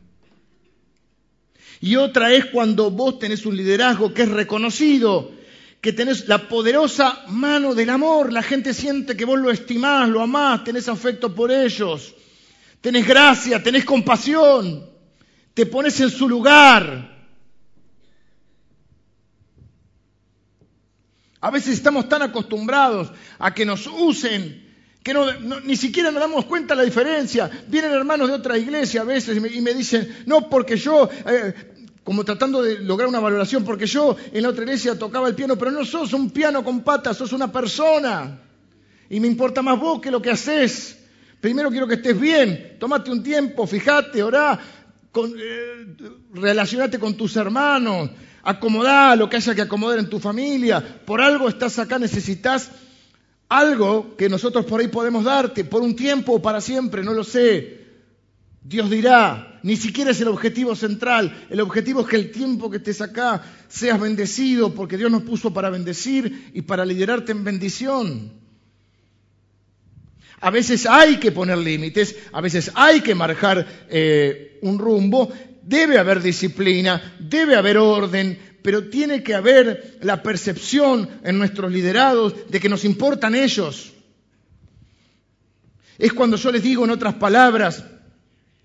Y 1.80 1.96
otra 1.96 2.32
es 2.32 2.46
cuando 2.46 2.90
vos 2.90 3.18
tenés 3.18 3.44
un 3.44 3.56
liderazgo 3.56 4.14
que 4.14 4.22
es 4.22 4.28
reconocido, 4.28 5.32
que 5.80 5.92
tenés 5.92 6.28
la 6.28 6.48
poderosa 6.48 7.24
mano 7.28 7.74
del 7.74 7.90
amor, 7.90 8.32
la 8.32 8.42
gente 8.42 8.72
siente 8.72 9.16
que 9.16 9.24
vos 9.24 9.40
lo 9.40 9.50
estimás, 9.50 10.08
lo 10.08 10.20
amás, 10.20 10.62
tenés 10.62 10.88
afecto 10.88 11.34
por 11.34 11.50
ellos, 11.50 12.14
tenés 12.82 13.06
gracia, 13.06 13.62
tenés 13.62 13.86
compasión 13.86 14.92
te 15.54 15.66
pones 15.66 16.00
en 16.00 16.10
su 16.10 16.28
lugar. 16.28 17.10
A 21.40 21.50
veces 21.50 21.74
estamos 21.74 22.08
tan 22.08 22.22
acostumbrados 22.22 23.10
a 23.38 23.52
que 23.52 23.64
nos 23.64 23.86
usen 23.86 24.70
que 25.02 25.14
ni 25.64 25.76
siquiera 25.76 26.12
nos 26.12 26.20
damos 26.20 26.44
cuenta 26.44 26.74
de 26.74 26.82
la 26.82 26.84
diferencia. 26.84 27.50
Vienen 27.66 27.90
hermanos 27.90 28.28
de 28.28 28.34
otra 28.34 28.56
iglesia 28.56 29.00
a 29.00 29.04
veces 29.04 29.36
y 29.36 29.60
me, 29.60 29.74
dicen, 29.74 30.22
no, 30.26 30.48
porque 30.48 30.76
yo, 30.76 31.10
eh, 31.26 31.52
como 32.04 32.24
tratando 32.24 32.62
de 32.62 32.78
lograr 32.78 33.08
una 33.08 33.18
valoración, 33.18 33.64
porque 33.64 33.86
yo 33.86 34.16
en 34.32 34.44
la 34.44 34.50
otra 34.50 34.62
iglesia 34.62 34.96
tocaba 34.96 35.26
el 35.26 35.34
piano, 35.34 35.58
pero 35.58 35.72
no 35.72 35.84
sos 35.84 36.12
un 36.12 36.30
piano 36.30 36.62
con 36.62 36.82
patas, 36.82 37.16
sos 37.16 37.32
una 37.32 37.50
persona. 37.50 38.38
Y 39.10 39.18
me 39.18 39.26
importa 39.26 39.60
más 39.60 39.78
vos 39.78 40.00
que 40.00 40.12
lo 40.12 40.22
que 40.22 40.30
haces. 40.30 41.01
Primero 41.42 41.72
quiero 41.72 41.88
que 41.88 41.94
estés 41.94 42.20
bien, 42.20 42.76
tómate 42.78 43.10
un 43.10 43.20
tiempo, 43.20 43.66
fíjate, 43.66 44.22
orá, 44.22 44.60
con, 45.10 45.34
eh, 45.36 45.96
relacionate 46.32 47.00
con 47.00 47.16
tus 47.16 47.34
hermanos, 47.34 48.10
acomodá 48.44 49.16
lo 49.16 49.28
que 49.28 49.38
haya 49.38 49.52
que 49.52 49.62
acomodar 49.62 49.98
en 49.98 50.08
tu 50.08 50.20
familia, 50.20 51.00
por 51.04 51.20
algo 51.20 51.48
estás 51.48 51.80
acá, 51.80 51.98
necesitas 51.98 52.70
algo 53.48 54.16
que 54.16 54.28
nosotros 54.28 54.64
por 54.66 54.80
ahí 54.80 54.86
podemos 54.86 55.24
darte, 55.24 55.64
por 55.64 55.82
un 55.82 55.96
tiempo 55.96 56.34
o 56.34 56.40
para 56.40 56.60
siempre, 56.60 57.02
no 57.02 57.12
lo 57.12 57.24
sé. 57.24 57.86
Dios 58.62 58.88
dirá, 58.88 59.58
ni 59.64 59.74
siquiera 59.74 60.12
es 60.12 60.20
el 60.20 60.28
objetivo 60.28 60.76
central, 60.76 61.46
el 61.50 61.60
objetivo 61.60 62.02
es 62.02 62.06
que 62.06 62.16
el 62.18 62.30
tiempo 62.30 62.70
que 62.70 62.76
estés 62.76 63.00
acá 63.00 63.42
seas 63.66 64.00
bendecido, 64.00 64.76
porque 64.76 64.96
Dios 64.96 65.10
nos 65.10 65.24
puso 65.24 65.52
para 65.52 65.70
bendecir 65.70 66.52
y 66.54 66.62
para 66.62 66.84
liderarte 66.84 67.32
en 67.32 67.42
bendición. 67.42 68.41
A 70.42 70.50
veces 70.50 70.86
hay 70.86 71.18
que 71.18 71.30
poner 71.30 71.56
límites, 71.56 72.16
a 72.32 72.40
veces 72.40 72.72
hay 72.74 73.00
que 73.00 73.14
marcar 73.14 73.64
eh, 73.88 74.58
un 74.62 74.76
rumbo, 74.76 75.32
debe 75.62 75.98
haber 75.98 76.20
disciplina, 76.20 77.14
debe 77.20 77.54
haber 77.54 77.78
orden, 77.78 78.36
pero 78.60 78.88
tiene 78.88 79.22
que 79.22 79.36
haber 79.36 79.98
la 80.02 80.20
percepción 80.20 81.08
en 81.22 81.38
nuestros 81.38 81.70
liderados 81.70 82.34
de 82.50 82.58
que 82.58 82.68
nos 82.68 82.84
importan 82.84 83.36
ellos. 83.36 83.92
Es 85.96 86.12
cuando 86.12 86.36
yo 86.36 86.50
les 86.50 86.64
digo 86.64 86.84
en 86.84 86.90
otras 86.90 87.14
palabras 87.14 87.84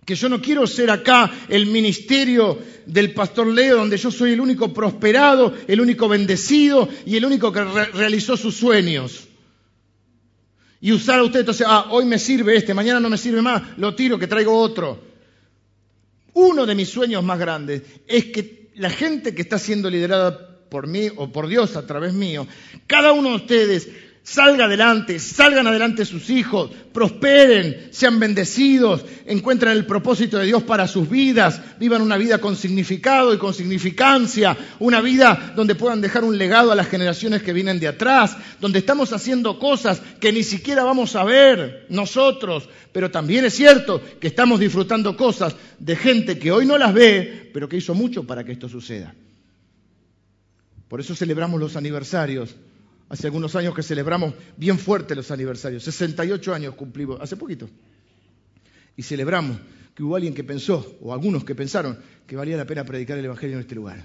que 0.03 0.15
yo 0.15 0.29
no 0.29 0.41
quiero 0.41 0.65
ser 0.65 0.89
acá 0.89 1.31
el 1.47 1.67
ministerio 1.67 2.57
del 2.87 3.13
pastor 3.13 3.45
Leo 3.45 3.77
donde 3.77 3.97
yo 3.97 4.09
soy 4.09 4.31
el 4.31 4.41
único 4.41 4.73
prosperado, 4.73 5.53
el 5.67 5.79
único 5.79 6.09
bendecido 6.09 6.89
y 7.05 7.17
el 7.17 7.25
único 7.25 7.51
que 7.51 7.63
realizó 7.63 8.35
sus 8.35 8.55
sueños 8.55 9.26
y 10.79 10.91
usar 10.91 11.19
a 11.19 11.23
usted, 11.23 11.39
entonces, 11.39 11.65
ah, 11.67 11.87
hoy 11.89 12.05
me 12.05 12.19
sirve 12.19 12.55
este, 12.55 12.73
mañana 12.73 12.99
no 12.99 13.09
me 13.09 13.17
sirve 13.17 13.41
más, 13.41 13.77
lo 13.77 13.95
tiro, 13.95 14.19
que 14.19 14.27
traigo 14.27 14.57
otro. 14.57 15.01
Uno 16.33 16.65
de 16.65 16.75
mis 16.75 16.89
sueños 16.89 17.23
más 17.23 17.39
grandes 17.39 17.81
es 18.07 18.25
que 18.25 18.69
la 18.75 18.89
gente 18.89 19.33
que 19.33 19.41
está 19.41 19.57
siendo 19.57 19.89
liderada 19.89 20.59
por 20.69 20.85
mí 20.87 21.09
o 21.15 21.31
por 21.31 21.47
Dios 21.47 21.75
a 21.75 21.87
través 21.87 22.13
mío, 22.13 22.45
cada 22.85 23.11
uno 23.11 23.29
de 23.29 23.35
ustedes 23.35 23.89
salga 24.29 24.65
adelante, 24.65 25.19
salgan 25.19 25.67
adelante 25.67 26.03
sus 26.03 26.29
hijos, 26.29 26.69
prosperen, 26.91 27.87
sean 27.91 28.19
bendecidos, 28.19 29.05
encuentren 29.25 29.71
el 29.71 29.85
propósito 29.85 30.37
de 30.37 30.47
Dios 30.47 30.63
para 30.63 30.85
sus 30.85 31.09
vidas, 31.09 31.61
vivan 31.79 32.01
una 32.01 32.17
vida 32.17 32.39
con 32.39 32.57
significado 32.57 33.33
y 33.33 33.37
con 33.37 33.53
significancia, 33.53 34.57
una 34.79 34.99
vida 34.99 35.53
donde 35.55 35.75
puedan 35.75 36.01
dejar 36.01 36.25
un 36.25 36.37
legado 36.37 36.73
a 36.73 36.75
las 36.75 36.89
generaciones 36.89 37.41
que 37.41 37.53
vienen 37.53 37.79
de 37.79 37.87
atrás, 37.87 38.35
donde 38.59 38.79
estamos 38.79 39.13
haciendo 39.13 39.57
cosas 39.59 40.01
que 40.19 40.33
ni 40.33 40.43
siquiera 40.43 40.83
vamos 40.83 41.15
a 41.15 41.23
ver 41.23 41.85
nosotros, 41.87 42.67
pero 42.91 43.09
también 43.09 43.45
es 43.45 43.53
cierto 43.53 44.01
que 44.19 44.27
estamos 44.27 44.59
disfrutando 44.59 45.15
cosas 45.15 45.55
de 45.79 45.95
gente 45.95 46.37
que 46.37 46.51
hoy 46.51 46.65
no 46.65 46.77
las 46.77 46.93
ve, 46.93 47.49
pero 47.53 47.69
que 47.69 47.77
hizo 47.77 47.95
mucho 47.95 48.25
para 48.25 48.43
que 48.43 48.51
esto 48.51 48.67
suceda. 48.67 49.15
Por 50.89 50.99
eso 50.99 51.15
celebramos 51.15 51.61
los 51.61 51.77
aniversarios. 51.77 52.53
Hace 53.09 53.27
algunos 53.27 53.55
años 53.55 53.73
que 53.73 53.83
celebramos 53.83 54.33
bien 54.57 54.77
fuerte 54.77 55.15
los 55.15 55.31
aniversarios. 55.31 55.83
68 55.83 56.53
años 56.53 56.75
cumplimos, 56.75 57.19
hace 57.21 57.37
poquito. 57.37 57.69
Y 58.97 59.03
celebramos 59.03 59.57
que 59.95 60.03
hubo 60.03 60.15
alguien 60.15 60.33
que 60.33 60.43
pensó, 60.43 60.97
o 61.01 61.13
algunos 61.13 61.43
que 61.43 61.55
pensaron, 61.55 61.97
que 62.25 62.35
valía 62.35 62.57
la 62.57 62.65
pena 62.65 62.83
predicar 62.83 63.17
el 63.17 63.25
Evangelio 63.25 63.55
en 63.55 63.61
este 63.61 63.75
lugar. 63.75 64.03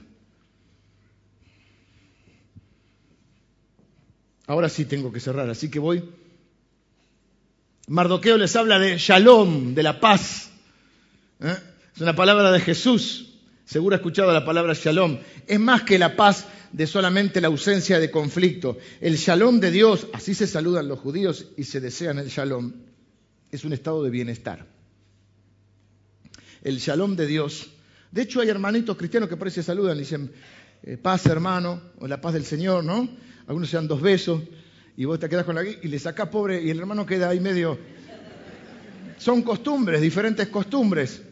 Ahora 4.46 4.68
sí 4.68 4.84
tengo 4.84 5.12
que 5.12 5.20
cerrar, 5.20 5.50
así 5.50 5.70
que 5.70 5.78
voy. 5.78 6.02
Mardoqueo 7.88 8.38
les 8.38 8.54
habla 8.54 8.78
de 8.78 8.98
shalom, 8.98 9.74
de 9.74 9.82
la 9.82 10.00
paz. 10.00 10.50
¿Eh? 11.40 11.56
Es 11.94 12.00
una 12.00 12.14
palabra 12.14 12.52
de 12.52 12.60
Jesús. 12.60 13.34
Seguro 13.64 13.94
ha 13.94 13.98
escuchado 13.98 14.32
la 14.32 14.44
palabra 14.44 14.74
shalom. 14.74 15.18
Es 15.46 15.58
más 15.58 15.82
que 15.82 15.98
la 15.98 16.16
paz 16.16 16.46
de 16.72 16.86
solamente 16.86 17.40
la 17.40 17.48
ausencia 17.48 17.98
de 17.98 18.10
conflicto. 18.10 18.78
El 19.00 19.16
shalom 19.16 19.60
de 19.60 19.70
Dios, 19.70 20.06
así 20.12 20.34
se 20.34 20.46
saludan 20.46 20.88
los 20.88 20.98
judíos 20.98 21.46
y 21.56 21.64
se 21.64 21.80
desean 21.80 22.18
el 22.18 22.28
shalom, 22.28 22.72
es 23.50 23.64
un 23.64 23.72
estado 23.72 24.02
de 24.02 24.10
bienestar. 24.10 24.66
El 26.62 26.78
shalom 26.78 27.16
de 27.16 27.26
Dios. 27.26 27.70
De 28.10 28.22
hecho, 28.22 28.40
hay 28.40 28.48
hermanitos 28.48 28.96
cristianos 28.96 29.28
que 29.28 29.36
por 29.36 29.48
ahí 29.48 29.52
se 29.52 29.62
saludan 29.62 29.96
y 29.96 30.00
dicen, 30.00 30.32
eh, 30.82 30.96
paz 30.96 31.26
hermano, 31.26 31.80
o 31.98 32.08
la 32.08 32.20
paz 32.20 32.34
del 32.34 32.44
Señor, 32.44 32.84
¿no? 32.84 33.08
Algunos 33.46 33.68
se 33.68 33.76
dan 33.76 33.88
dos 33.88 34.00
besos 34.00 34.42
y 34.96 35.04
vos 35.04 35.18
te 35.18 35.28
quedas 35.28 35.44
con 35.44 35.54
la 35.54 35.64
y 35.64 35.88
le 35.88 35.98
sacás 35.98 36.28
pobre 36.28 36.62
y 36.62 36.70
el 36.70 36.78
hermano 36.78 37.04
queda 37.04 37.28
ahí 37.28 37.40
medio. 37.40 37.78
Son 39.18 39.42
costumbres, 39.42 40.00
diferentes 40.00 40.48
costumbres. 40.48 41.22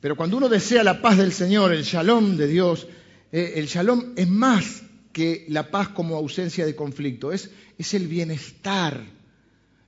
Pero 0.00 0.16
cuando 0.16 0.36
uno 0.36 0.48
desea 0.48 0.82
la 0.82 1.00
paz 1.00 1.18
del 1.18 1.32
Señor, 1.32 1.72
el 1.72 1.84
shalom 1.84 2.36
de 2.36 2.46
Dios, 2.46 2.86
eh, 3.32 3.54
el 3.56 3.66
shalom 3.66 4.12
es 4.16 4.28
más 4.28 4.82
que 5.12 5.46
la 5.48 5.70
paz 5.70 5.88
como 5.88 6.16
ausencia 6.16 6.66
de 6.66 6.74
conflicto, 6.74 7.32
es, 7.32 7.50
el 7.92 8.08
bienestar, 8.08 9.02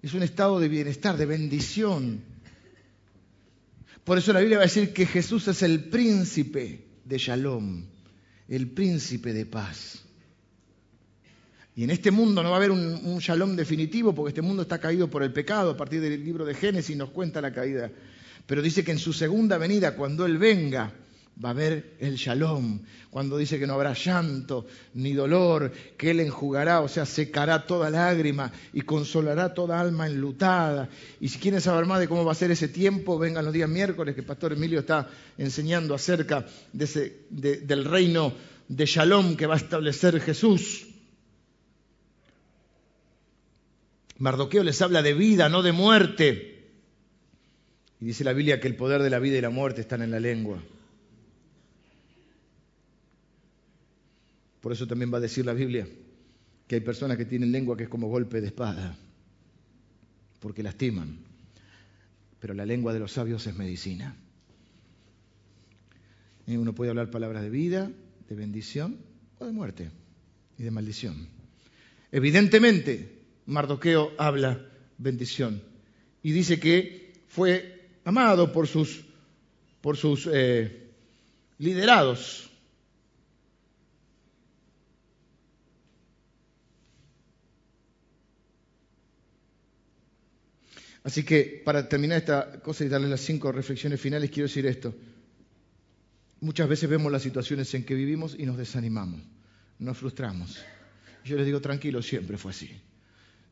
es 0.02 0.14
un 0.14 0.22
estado 0.22 0.58
de 0.60 0.68
bienestar, 0.68 1.16
de 1.16 1.26
bendición. 1.26 2.20
Por 4.04 4.18
eso 4.18 4.32
la 4.32 4.40
Biblia 4.40 4.58
va 4.58 4.64
a 4.64 4.66
decir 4.66 4.92
que 4.92 5.06
Jesús 5.06 5.46
es 5.48 5.62
el 5.62 5.84
príncipe 5.84 6.84
de 7.04 7.18
shalom, 7.18 7.84
el 8.48 8.68
príncipe 8.68 9.32
de 9.32 9.46
paz. 9.46 10.04
Y 11.74 11.84
en 11.84 11.90
este 11.90 12.10
mundo 12.10 12.42
no 12.42 12.50
va 12.50 12.56
a 12.56 12.58
haber 12.58 12.70
un, 12.70 13.00
un, 13.06 13.18
shalom 13.18 13.56
definitivo 13.56 14.14
porque 14.14 14.30
este 14.30 14.42
mundo 14.42 14.62
está 14.62 14.78
caído 14.78 15.08
por 15.08 15.22
el 15.22 15.32
pecado. 15.32 15.70
A 15.70 15.76
partir 15.76 16.02
del 16.02 16.22
libro 16.22 16.44
de 16.44 16.54
Génesis 16.54 16.96
nos 16.96 17.10
cuenta 17.10 17.40
la 17.40 17.52
caída. 17.52 17.90
Pero 18.46 18.60
dice 18.60 18.84
que 18.84 18.90
en 18.90 18.98
su 18.98 19.14
segunda 19.14 19.56
venida, 19.56 19.96
cuando 19.96 20.26
Él 20.26 20.36
venga, 20.36 20.92
va 21.42 21.48
a 21.48 21.52
haber 21.52 21.96
el 21.98 22.16
shalom, 22.16 22.80
cuando 23.10 23.36
dice 23.36 23.58
que 23.58 23.66
no 23.66 23.74
habrá 23.74 23.94
llanto 23.94 24.66
ni 24.94 25.12
dolor, 25.12 25.72
que 25.96 26.10
Él 26.10 26.20
enjugará, 26.20 26.80
o 26.80 26.88
sea, 26.88 27.06
secará 27.06 27.66
toda 27.66 27.90
lágrima 27.90 28.52
y 28.72 28.82
consolará 28.82 29.54
toda 29.54 29.80
alma 29.80 30.06
enlutada. 30.06 30.88
Y 31.20 31.28
si 31.28 31.38
quieren 31.38 31.60
saber 31.60 31.86
más 31.86 32.00
de 32.00 32.08
cómo 32.08 32.24
va 32.24 32.32
a 32.32 32.36
ser 32.36 32.50
ese 32.50 32.68
tiempo, 32.68 33.18
vengan 33.18 33.44
los 33.44 33.54
días 33.54 33.68
miércoles, 33.68 34.14
que 34.14 34.20
el 34.20 34.26
Pastor 34.26 34.52
Emilio 34.52 34.80
está 34.80 35.08
enseñando 35.38 35.94
acerca 35.94 36.46
del 36.72 37.84
reino 37.84 38.32
de 38.68 38.86
shalom 38.86 39.36
que 39.36 39.46
va 39.46 39.54
a 39.54 39.58
establecer 39.58 40.20
Jesús. 40.20 40.86
Mardoqueo 44.18 44.62
les 44.62 44.80
habla 44.80 45.02
de 45.02 45.14
vida, 45.14 45.48
no 45.48 45.62
de 45.62 45.72
muerte. 45.72 46.70
Y 48.00 48.04
dice 48.04 48.22
la 48.22 48.32
Biblia 48.32 48.60
que 48.60 48.68
el 48.68 48.76
poder 48.76 49.02
de 49.02 49.10
la 49.10 49.18
vida 49.18 49.38
y 49.38 49.40
la 49.40 49.50
muerte 49.50 49.80
están 49.80 50.02
en 50.02 50.12
la 50.12 50.20
lengua. 50.20 50.62
Por 54.62 54.72
eso 54.72 54.86
también 54.86 55.12
va 55.12 55.18
a 55.18 55.20
decir 55.20 55.44
la 55.44 55.52
Biblia 55.52 55.86
que 56.66 56.76
hay 56.76 56.80
personas 56.80 57.18
que 57.18 57.26
tienen 57.26 57.52
lengua 57.52 57.76
que 57.76 57.82
es 57.82 57.88
como 57.90 58.08
golpe 58.08 58.40
de 58.40 58.46
espada, 58.46 58.96
porque 60.40 60.62
lastiman. 60.62 61.18
Pero 62.38 62.54
la 62.54 62.64
lengua 62.64 62.94
de 62.94 63.00
los 63.00 63.12
sabios 63.12 63.46
es 63.46 63.54
medicina. 63.56 64.16
Y 66.46 66.56
uno 66.56 66.74
puede 66.74 66.90
hablar 66.90 67.10
palabras 67.10 67.42
de 67.42 67.50
vida, 67.50 67.90
de 68.28 68.34
bendición 68.34 68.98
o 69.38 69.46
de 69.46 69.52
muerte 69.52 69.90
y 70.56 70.62
de 70.62 70.70
maldición. 70.70 71.28
Evidentemente, 72.12 73.20
Mardoqueo 73.46 74.12
habla 74.16 74.64
bendición 74.96 75.60
y 76.22 76.30
dice 76.30 76.60
que 76.60 77.12
fue 77.26 77.88
amado 78.04 78.52
por 78.52 78.68
sus, 78.68 79.04
por 79.80 79.96
sus 79.96 80.28
eh, 80.32 80.90
liderados. 81.58 82.51
Así 91.04 91.24
que 91.24 91.62
para 91.64 91.88
terminar 91.88 92.18
esta 92.18 92.60
cosa 92.60 92.84
y 92.84 92.88
darle 92.88 93.08
las 93.08 93.20
cinco 93.20 93.50
reflexiones 93.50 94.00
finales, 94.00 94.30
quiero 94.30 94.46
decir 94.46 94.66
esto. 94.66 94.94
Muchas 96.40 96.68
veces 96.68 96.88
vemos 96.88 97.10
las 97.10 97.22
situaciones 97.22 97.72
en 97.74 97.84
que 97.84 97.94
vivimos 97.94 98.36
y 98.38 98.46
nos 98.46 98.56
desanimamos, 98.56 99.20
nos 99.78 99.98
frustramos. 99.98 100.58
Yo 101.24 101.36
les 101.36 101.46
digo, 101.46 101.60
tranquilo, 101.60 102.02
siempre 102.02 102.36
fue 102.36 102.50
así. 102.50 102.70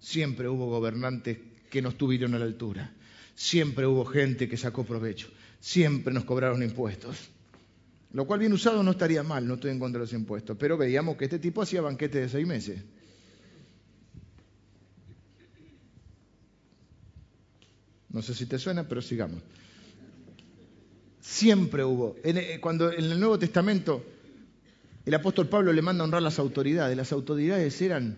Siempre 0.00 0.48
hubo 0.48 0.66
gobernantes 0.66 1.38
que 1.70 1.82
no 1.82 1.90
estuvieron 1.90 2.34
a 2.34 2.38
la 2.38 2.46
altura. 2.46 2.92
Siempre 3.34 3.86
hubo 3.86 4.04
gente 4.04 4.48
que 4.48 4.56
sacó 4.56 4.84
provecho. 4.84 5.28
Siempre 5.60 6.12
nos 6.12 6.24
cobraron 6.24 6.62
impuestos. 6.62 7.30
Lo 8.12 8.26
cual 8.26 8.40
bien 8.40 8.52
usado 8.52 8.82
no 8.82 8.90
estaría 8.90 9.22
mal, 9.22 9.46
no 9.46 9.54
estoy 9.54 9.70
en 9.70 9.78
contra 9.78 10.00
de 10.00 10.06
los 10.06 10.12
impuestos. 10.12 10.56
Pero 10.58 10.76
veíamos 10.76 11.16
que 11.16 11.24
este 11.24 11.38
tipo 11.38 11.62
hacía 11.62 11.80
banquetes 11.80 12.22
de 12.22 12.28
seis 12.28 12.46
meses. 12.46 12.82
No 18.10 18.22
sé 18.22 18.34
si 18.34 18.46
te 18.46 18.58
suena, 18.58 18.86
pero 18.88 19.00
sigamos. 19.00 19.42
Siempre 21.20 21.84
hubo. 21.84 22.16
Eh, 22.24 22.58
cuando 22.60 22.90
en 22.90 23.04
el 23.04 23.20
Nuevo 23.20 23.38
Testamento 23.38 24.04
el 25.04 25.14
apóstol 25.14 25.48
Pablo 25.48 25.72
le 25.72 25.82
manda 25.82 26.02
a 26.02 26.06
honrar 26.06 26.22
las 26.22 26.38
autoridades, 26.38 26.96
las 26.96 27.12
autoridades 27.12 27.80
eran 27.80 28.16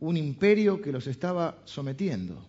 un 0.00 0.16
imperio 0.16 0.80
que 0.80 0.92
los 0.92 1.06
estaba 1.06 1.58
sometiendo. 1.64 2.46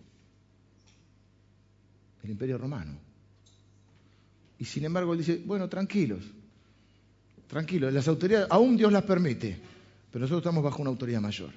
El 2.22 2.30
imperio 2.30 2.58
romano. 2.58 2.98
Y 4.58 4.64
sin 4.64 4.84
embargo 4.84 5.12
él 5.12 5.18
dice, 5.18 5.42
bueno, 5.44 5.68
tranquilos, 5.68 6.24
tranquilos, 7.48 7.92
las 7.92 8.06
autoridades, 8.08 8.46
aún 8.50 8.76
Dios 8.76 8.92
las 8.92 9.02
permite, 9.02 9.58
pero 10.10 10.22
nosotros 10.22 10.42
estamos 10.42 10.62
bajo 10.62 10.80
una 10.80 10.90
autoridad 10.90 11.20
mayor. 11.20 11.50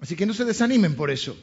Así 0.00 0.14
que 0.14 0.26
no 0.26 0.34
se 0.34 0.44
desanimen 0.44 0.94
por 0.94 1.10
eso. 1.10 1.36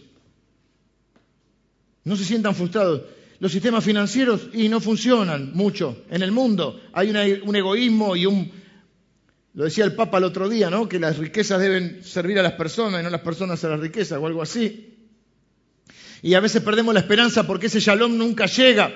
No 2.04 2.16
se 2.16 2.26
sientan 2.26 2.56
frustrados. 2.56 3.02
Los 3.40 3.52
sistemas 3.52 3.84
financieros 3.84 4.50
y 4.54 4.68
no 4.68 4.82
funcionan 4.82 5.54
mucho 5.54 6.04
en 6.10 6.22
el 6.24 6.32
mundo. 6.32 6.82
Hay 6.94 7.10
un 7.10 7.56
egoísmo 7.56 8.16
y 8.16 8.26
un... 8.26 8.52
Lo 9.54 9.64
decía 9.64 9.86
el 9.86 9.96
Papa 9.96 10.18
el 10.18 10.26
otro 10.26 10.48
día, 10.50 10.70
¿no? 10.70 10.88
Que 10.88 11.00
las 11.00 11.18
riquezas 11.18 11.60
deben 11.60 12.04
servir 12.04 12.38
a 12.40 12.44
las 12.44 12.54
personas 12.54 13.02
y 13.02 13.04
no 13.04 13.10
las 13.10 13.22
personas 13.22 13.64
a 13.64 13.70
las 13.70 13.80
riquezas 13.80 14.20
o 14.20 14.28
algo 14.28 14.42
así. 14.42 14.98
Y 16.22 16.34
a 16.34 16.40
veces 16.40 16.62
perdemos 16.62 16.94
la 16.94 17.00
esperanza 17.00 17.48
porque 17.48 17.68
ese 17.68 17.80
shalom 17.80 18.18
nunca 18.18 18.46
llega. 18.46 18.92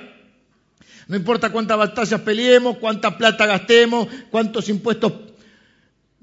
No 1.08 1.16
importa 1.16 1.52
cuántas 1.52 1.78
batallas 1.78 2.22
peleemos, 2.22 2.78
cuánta 2.78 3.18
plata 3.18 3.46
gastemos, 3.46 4.08
cuántos 4.30 4.70
impuestos 4.70 5.14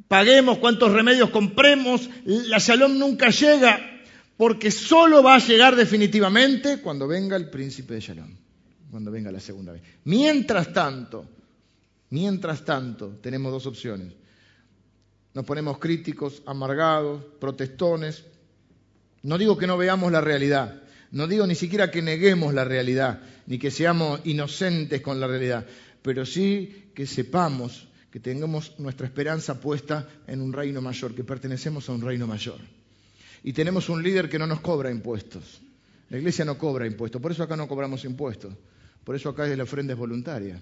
paguemos, 0.09 0.59
cuántos 0.59 0.93
remedios 0.93 1.31
compremos, 1.31 2.09
la 2.25 2.59
shalom 2.59 2.99
nunca 2.99 3.31
llega 3.31 3.90
porque 4.41 4.71
solo 4.71 5.23
va 5.23 5.35
a 5.35 5.39
llegar 5.39 5.77
definitivamente 5.77 6.81
cuando 6.81 7.07
venga 7.07 7.37
el 7.37 7.51
príncipe 7.51 7.93
de 7.93 8.01
Shalom, 8.01 8.35
cuando 8.91 9.11
venga 9.11 9.31
la 9.31 9.39
segunda 9.39 9.73
vez. 9.73 9.83
Mientras 10.05 10.73
tanto, 10.73 11.27
mientras 12.09 12.65
tanto, 12.65 13.19
tenemos 13.21 13.53
dos 13.53 13.67
opciones. 13.67 14.15
Nos 15.35 15.45
ponemos 15.45 15.77
críticos, 15.77 16.43
amargados, 16.47 17.23
protestones. 17.39 18.25
No 19.25 19.37
digo 19.37 19.59
que 19.59 19.67
no 19.67 19.77
veamos 19.77 20.11
la 20.11 20.23
realidad, 20.23 20.85
no 21.11 21.27
digo 21.27 21.47
ni 21.47 21.55
siquiera 21.55 21.91
que 21.91 22.01
neguemos 22.01 22.55
la 22.55 22.65
realidad, 22.65 23.21
ni 23.45 23.59
que 23.59 23.71
seamos 23.71 24.23
inocentes 24.25 25.03
con 25.03 25.21
la 25.21 25.27
realidad, 25.27 25.67
pero 26.01 26.25
sí 26.25 26.93
que 26.95 27.07
sepamos 27.07 27.89
que 28.11 28.21
tengamos 28.21 28.79
nuestra 28.79 29.07
esperanza 29.07 29.61
puesta 29.61 30.09
en 30.27 30.41
un 30.41 30.55
reino 30.55 30.81
mayor, 30.81 31.15
que 31.15 31.25
pertenecemos 31.25 31.91
a 31.91 31.93
un 31.93 32.01
reino 32.01 32.27
mayor. 32.27 32.80
Y 33.43 33.53
tenemos 33.53 33.89
un 33.89 34.03
líder 34.03 34.29
que 34.29 34.39
no 34.39 34.47
nos 34.47 34.61
cobra 34.61 34.91
impuestos. 34.91 35.61
La 36.11 36.19
iglesia 36.19 36.45
no 36.45 36.59
cobra 36.59 36.87
impuestos, 36.87 37.23
por 37.23 37.33
eso 37.33 37.43
acá 37.43 37.57
no 37.57 37.69
cobramos 37.69 38.05
impuestos. 38.05 38.55
Por 39.05 39.17
eso 39.17 39.29
acá 39.29 39.47
la 39.47 39.63
ofrenda 39.63 39.93
es 39.93 39.99
voluntaria. 39.99 40.61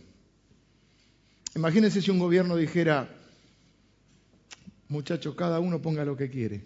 Imagínense 1.56 2.00
si 2.02 2.10
un 2.10 2.18
gobierno 2.18 2.56
dijera, 2.56 3.08
muchachos, 4.88 5.34
cada 5.34 5.58
uno 5.58 5.80
ponga 5.80 6.04
lo 6.04 6.16
que 6.16 6.30
quiere. 6.30 6.62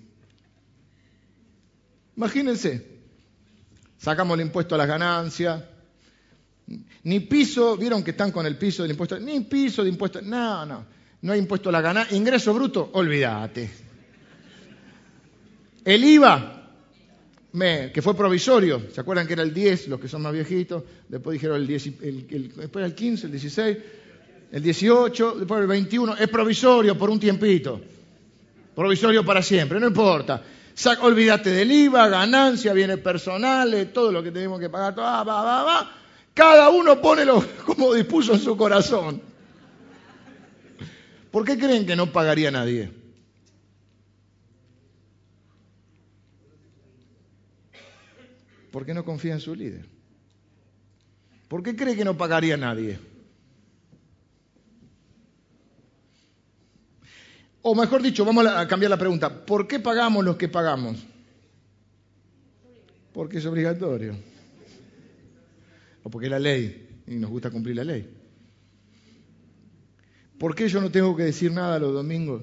Imagínense, 2.16 2.86
sacamos 3.98 4.38
el 4.38 4.46
impuesto 4.46 4.74
a 4.74 4.78
las 4.78 4.88
ganancias, 4.88 5.64
ni 7.04 7.20
piso, 7.20 7.76
vieron 7.76 8.02
que 8.04 8.10
están 8.10 8.30
con 8.30 8.46
el 8.46 8.56
piso 8.56 8.82
del 8.82 8.92
impuesto, 8.92 9.18
ni 9.18 9.40
piso 9.40 9.82
de 9.82 9.88
impuesto, 9.88 10.20
no, 10.20 10.66
no, 10.66 10.84
no 11.22 11.32
hay 11.32 11.38
impuesto 11.38 11.68
a 11.68 11.72
la 11.72 11.80
ganancia, 11.80 12.16
ingreso 12.16 12.52
bruto, 12.52 12.90
olvídate. 12.92 13.91
El 15.84 16.04
IVA, 16.04 16.62
que 17.92 18.02
fue 18.02 18.16
provisorio, 18.16 18.82
¿se 18.92 19.00
acuerdan 19.00 19.26
que 19.26 19.32
era 19.32 19.42
el 19.42 19.52
10, 19.52 19.88
los 19.88 20.00
que 20.00 20.08
son 20.08 20.22
más 20.22 20.32
viejitos? 20.32 20.84
Después 21.08 21.34
dijeron 21.34 21.56
el 21.56 21.66
10, 21.66 21.86
el, 22.02 22.52
después 22.56 22.84
el 22.84 22.94
15, 22.94 23.26
el 23.26 23.32
16, 23.32 23.78
el 24.52 24.62
18, 24.62 25.34
después 25.38 25.60
el 25.60 25.66
21, 25.66 26.16
es 26.16 26.28
provisorio 26.28 26.96
por 26.96 27.10
un 27.10 27.18
tiempito, 27.18 27.80
provisorio 28.74 29.24
para 29.24 29.42
siempre, 29.42 29.80
no 29.80 29.88
importa. 29.88 30.42
olvídate 31.00 31.50
del 31.50 31.72
IVA, 31.72 32.08
ganancia, 32.08 32.72
bienes 32.72 32.98
personales, 32.98 33.92
todo 33.92 34.12
lo 34.12 34.22
que 34.22 34.30
tenemos 34.30 34.60
que 34.60 34.70
pagar, 34.70 34.98
va, 34.98 35.24
va, 35.24 35.42
va, 35.42 35.62
va. 35.64 35.96
Cada 36.32 36.70
uno 36.70 37.00
pone 37.00 37.24
lo 37.24 37.44
como 37.66 37.92
dispuso 37.92 38.34
en 38.34 38.40
su 38.40 38.56
corazón. 38.56 39.20
¿Por 41.30 41.44
qué 41.44 41.58
creen 41.58 41.86
que 41.86 41.96
no 41.96 42.12
pagaría 42.12 42.50
nadie? 42.50 43.01
Porque 48.72 48.94
no 48.94 49.04
confía 49.04 49.34
en 49.34 49.40
su 49.40 49.54
líder. 49.54 49.86
¿Por 51.46 51.62
qué 51.62 51.76
cree 51.76 51.94
que 51.94 52.04
no 52.04 52.16
pagaría 52.16 52.54
a 52.54 52.56
nadie? 52.56 52.98
O 57.60 57.74
mejor 57.74 58.02
dicho, 58.02 58.24
vamos 58.24 58.46
a 58.46 58.66
cambiar 58.66 58.90
la 58.90 58.96
pregunta. 58.96 59.44
¿Por 59.44 59.68
qué 59.68 59.78
pagamos 59.78 60.24
los 60.24 60.36
que 60.36 60.48
pagamos? 60.48 60.98
Porque 63.12 63.38
es 63.38 63.46
obligatorio. 63.46 64.16
O 66.02 66.10
porque 66.10 66.26
es 66.26 66.32
la 66.32 66.40
ley 66.40 67.02
y 67.06 67.14
nos 67.16 67.30
gusta 67.30 67.50
cumplir 67.50 67.76
la 67.76 67.84
ley. 67.84 68.08
¿Por 70.38 70.56
qué 70.56 70.68
yo 70.68 70.80
no 70.80 70.90
tengo 70.90 71.14
que 71.14 71.24
decir 71.24 71.52
nada 71.52 71.78
los 71.78 71.92
domingos? 71.92 72.42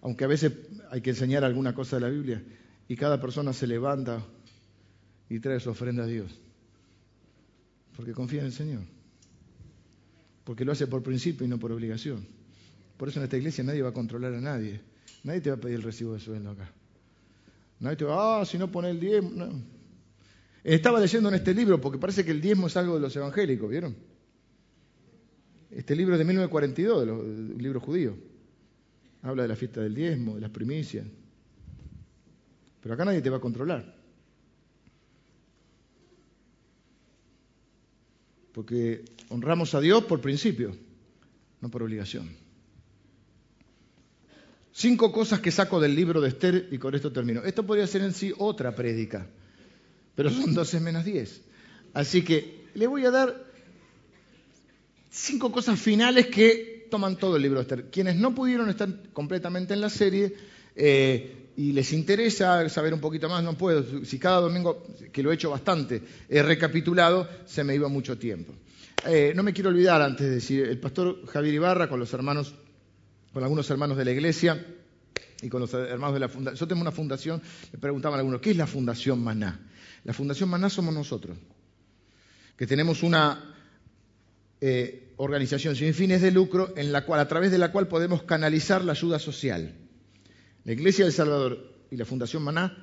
Aunque 0.00 0.24
a 0.24 0.28
veces 0.28 0.52
hay 0.90 1.02
que 1.02 1.10
enseñar 1.10 1.44
alguna 1.44 1.74
cosa 1.74 1.96
de 1.96 2.02
la 2.02 2.08
Biblia 2.08 2.42
y 2.86 2.96
cada 2.96 3.20
persona 3.20 3.52
se 3.52 3.66
levanta 3.66 4.22
y 5.28 5.40
trae 5.40 5.60
su 5.60 5.70
ofrenda 5.70 6.04
a 6.04 6.06
Dios. 6.06 6.32
Porque 7.96 8.12
confía 8.12 8.40
en 8.40 8.46
el 8.46 8.52
Señor. 8.52 8.82
Porque 10.44 10.64
lo 10.64 10.72
hace 10.72 10.86
por 10.86 11.02
principio 11.02 11.44
y 11.44 11.48
no 11.48 11.58
por 11.58 11.72
obligación. 11.72 12.26
Por 12.96 13.08
eso 13.08 13.20
en 13.20 13.24
esta 13.24 13.36
iglesia 13.36 13.62
nadie 13.64 13.82
va 13.82 13.90
a 13.90 13.92
controlar 13.92 14.34
a 14.34 14.40
nadie. 14.40 14.80
Nadie 15.24 15.40
te 15.40 15.50
va 15.50 15.56
a 15.56 15.60
pedir 15.60 15.76
el 15.76 15.82
recibo 15.82 16.14
de 16.14 16.20
sueldo 16.20 16.50
acá. 16.50 16.70
Nadie 17.80 17.96
te 17.96 18.04
va, 18.04 18.40
ah, 18.40 18.44
si 18.44 18.58
no 18.58 18.70
pone 18.70 18.90
el 18.90 19.00
diezmo. 19.00 19.62
Estaba 20.64 21.00
leyendo 21.00 21.28
en 21.28 21.36
este 21.36 21.54
libro, 21.54 21.80
porque 21.80 21.98
parece 21.98 22.24
que 22.24 22.30
el 22.30 22.40
diezmo 22.40 22.66
es 22.66 22.76
algo 22.76 22.94
de 22.94 23.00
los 23.00 23.14
evangélicos, 23.14 23.68
¿vieron? 23.68 23.96
Este 25.70 25.94
libro 25.94 26.14
es 26.14 26.18
de 26.18 26.24
1942, 26.24 27.06
del 27.06 27.58
libro 27.58 27.80
judío. 27.80 28.16
Habla 29.22 29.42
de 29.42 29.48
la 29.48 29.56
fiesta 29.56 29.80
del 29.80 29.94
diezmo, 29.94 30.36
de 30.36 30.40
las 30.40 30.50
primicias. 30.50 31.06
Pero 32.80 32.94
acá 32.94 33.04
nadie 33.04 33.20
te 33.20 33.30
va 33.30 33.36
a 33.36 33.40
controlar. 33.40 33.97
Porque 38.58 39.04
honramos 39.28 39.72
a 39.76 39.80
Dios 39.80 40.02
por 40.02 40.20
principio, 40.20 40.76
no 41.60 41.70
por 41.70 41.84
obligación. 41.84 42.28
Cinco 44.72 45.12
cosas 45.12 45.38
que 45.38 45.52
saco 45.52 45.78
del 45.78 45.94
libro 45.94 46.20
de 46.20 46.30
Esther 46.30 46.68
y 46.72 46.78
con 46.78 46.92
esto 46.92 47.12
termino. 47.12 47.44
Esto 47.44 47.64
podría 47.64 47.86
ser 47.86 48.02
en 48.02 48.12
sí 48.12 48.32
otra 48.36 48.74
prédica, 48.74 49.28
pero 50.16 50.30
son 50.30 50.54
12 50.54 50.80
menos 50.80 51.04
10. 51.04 51.40
Así 51.94 52.22
que 52.22 52.64
le 52.74 52.88
voy 52.88 53.04
a 53.04 53.12
dar 53.12 53.46
cinco 55.08 55.52
cosas 55.52 55.78
finales 55.78 56.26
que 56.26 56.88
toman 56.90 57.14
todo 57.14 57.36
el 57.36 57.42
libro 57.42 57.60
de 57.60 57.62
Esther. 57.62 57.90
Quienes 57.92 58.16
no 58.16 58.34
pudieron 58.34 58.68
estar 58.70 58.88
completamente 59.12 59.72
en 59.72 59.80
la 59.80 59.88
serie, 59.88 60.34
eh, 60.74 61.47
y 61.58 61.72
les 61.72 61.92
interesa 61.92 62.68
saber 62.68 62.94
un 62.94 63.00
poquito 63.00 63.28
más, 63.28 63.42
no 63.42 63.58
puedo. 63.58 64.04
Si 64.04 64.16
cada 64.16 64.38
domingo, 64.42 64.86
que 65.12 65.24
lo 65.24 65.32
he 65.32 65.34
hecho 65.34 65.50
bastante, 65.50 66.00
he 66.28 66.40
recapitulado, 66.40 67.28
se 67.46 67.64
me 67.64 67.74
iba 67.74 67.88
mucho 67.88 68.16
tiempo. 68.16 68.54
Eh, 69.04 69.32
no 69.34 69.42
me 69.42 69.52
quiero 69.52 69.70
olvidar 69.70 70.00
antes 70.00 70.24
de 70.24 70.34
decir, 70.36 70.66
el 70.66 70.78
pastor 70.78 71.26
Javier 71.26 71.54
Ibarra 71.54 71.88
con 71.88 71.98
los 71.98 72.14
hermanos, 72.14 72.54
con 73.32 73.42
algunos 73.42 73.68
hermanos 73.70 73.96
de 73.96 74.04
la 74.04 74.12
iglesia 74.12 74.64
y 75.42 75.48
con 75.48 75.60
los 75.60 75.74
hermanos 75.74 76.14
de 76.14 76.20
la 76.20 76.28
fundación. 76.28 76.60
Yo 76.60 76.68
tengo 76.68 76.80
una 76.80 76.92
fundación, 76.92 77.42
me 77.72 77.78
preguntaban 77.80 78.20
algunos, 78.20 78.40
¿qué 78.40 78.52
es 78.52 78.56
la 78.56 78.68
Fundación 78.68 79.20
Maná? 79.24 79.60
La 80.04 80.12
Fundación 80.12 80.48
Maná 80.48 80.70
somos 80.70 80.94
nosotros, 80.94 81.36
que 82.56 82.68
tenemos 82.68 83.02
una 83.02 83.56
eh, 84.60 85.12
organización 85.16 85.74
sin 85.74 85.92
fines 85.92 86.22
de 86.22 86.30
lucro 86.30 86.72
en 86.76 86.92
la 86.92 87.04
cual, 87.04 87.18
a 87.18 87.26
través 87.26 87.50
de 87.50 87.58
la 87.58 87.72
cual 87.72 87.88
podemos 87.88 88.22
canalizar 88.22 88.84
la 88.84 88.92
ayuda 88.92 89.18
social. 89.18 89.87
La 90.68 90.74
Iglesia 90.74 91.06
del 91.06 91.14
Salvador 91.14 91.86
y 91.90 91.96
la 91.96 92.04
Fundación 92.04 92.42
Maná 92.42 92.76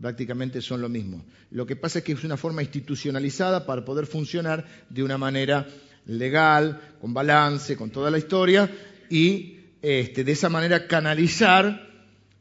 prácticamente 0.00 0.62
son 0.62 0.80
lo 0.80 0.88
mismo. 0.88 1.22
Lo 1.50 1.66
que 1.66 1.76
pasa 1.76 1.98
es 1.98 2.04
que 2.06 2.12
es 2.12 2.24
una 2.24 2.38
forma 2.38 2.62
institucionalizada 2.62 3.66
para 3.66 3.84
poder 3.84 4.06
funcionar 4.06 4.66
de 4.88 5.02
una 5.02 5.18
manera 5.18 5.68
legal, 6.06 6.80
con 6.98 7.12
balance, 7.12 7.76
con 7.76 7.90
toda 7.90 8.10
la 8.10 8.16
historia 8.16 8.70
y 9.10 9.58
este, 9.82 10.24
de 10.24 10.32
esa 10.32 10.48
manera 10.48 10.86
canalizar 10.86 11.90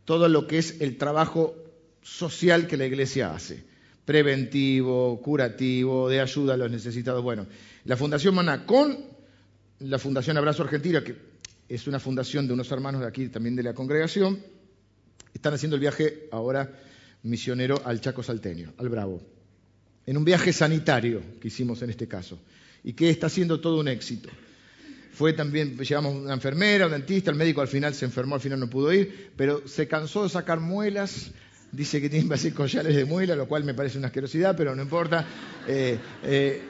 todo 0.05 0.29
lo 0.29 0.47
que 0.47 0.59
es 0.59 0.79
el 0.79 0.97
trabajo 0.97 1.57
social 2.01 2.65
que 2.65 2.77
la 2.77 2.85
Iglesia 2.85 3.35
hace, 3.35 3.61
preventivo, 4.05 5.21
curativo, 5.21 6.07
de 6.07 6.21
ayuda 6.21 6.53
a 6.53 6.57
los 6.57 6.71
necesitados. 6.71 7.21
Bueno, 7.21 7.47
la 7.83 7.97
Fundación 7.97 8.33
Maná 8.33 8.65
con 8.65 8.97
la 9.79 9.99
Fundación 9.99 10.37
Abrazo 10.37 10.63
Argentina, 10.63 11.03
que 11.03 11.17
es 11.67 11.85
una 11.85 11.99
fundación 11.99 12.47
de 12.47 12.53
unos 12.53 12.71
hermanos 12.71 13.01
de 13.01 13.07
aquí 13.07 13.27
también 13.27 13.57
de 13.57 13.63
la 13.63 13.73
congregación, 13.73 14.39
están 15.33 15.53
haciendo 15.53 15.75
el 15.75 15.81
viaje 15.81 16.27
ahora 16.31 16.71
misionero 17.23 17.81
al 17.85 18.01
Chaco 18.01 18.23
Salteño, 18.23 18.73
al 18.77 18.89
Bravo, 18.89 19.21
en 20.05 20.17
un 20.17 20.25
viaje 20.25 20.53
sanitario 20.53 21.21
que 21.39 21.49
hicimos 21.49 21.81
en 21.81 21.89
este 21.89 22.07
caso, 22.07 22.39
y 22.83 22.93
que 22.93 23.09
está 23.09 23.29
siendo 23.29 23.59
todo 23.59 23.79
un 23.79 23.87
éxito. 23.87 24.29
Fue 25.11 25.33
también, 25.33 25.77
llevamos 25.77 26.15
una 26.15 26.33
enfermera, 26.33 26.85
un 26.85 26.93
dentista, 26.93 27.29
el 27.31 27.37
médico 27.37 27.61
al 27.61 27.67
final 27.67 27.93
se 27.93 28.05
enfermó, 28.05 28.35
al 28.35 28.41
final 28.41 28.59
no 28.59 28.69
pudo 28.69 28.93
ir, 28.93 29.31
pero 29.35 29.67
se 29.67 29.87
cansó 29.87 30.23
de 30.23 30.29
sacar 30.29 30.59
muelas, 30.59 31.31
dice 31.71 31.99
que 31.99 32.09
tiene 32.09 32.27
que 32.27 32.33
hacer 32.35 32.53
collares 32.53 32.95
de 32.95 33.05
muela, 33.05 33.35
lo 33.35 33.47
cual 33.47 33.63
me 33.63 33.73
parece 33.73 33.97
una 33.97 34.07
asquerosidad, 34.07 34.55
pero 34.55 34.75
no 34.75 34.81
importa. 34.81 35.27
Eh, 35.67 35.97
eh, 36.23 36.61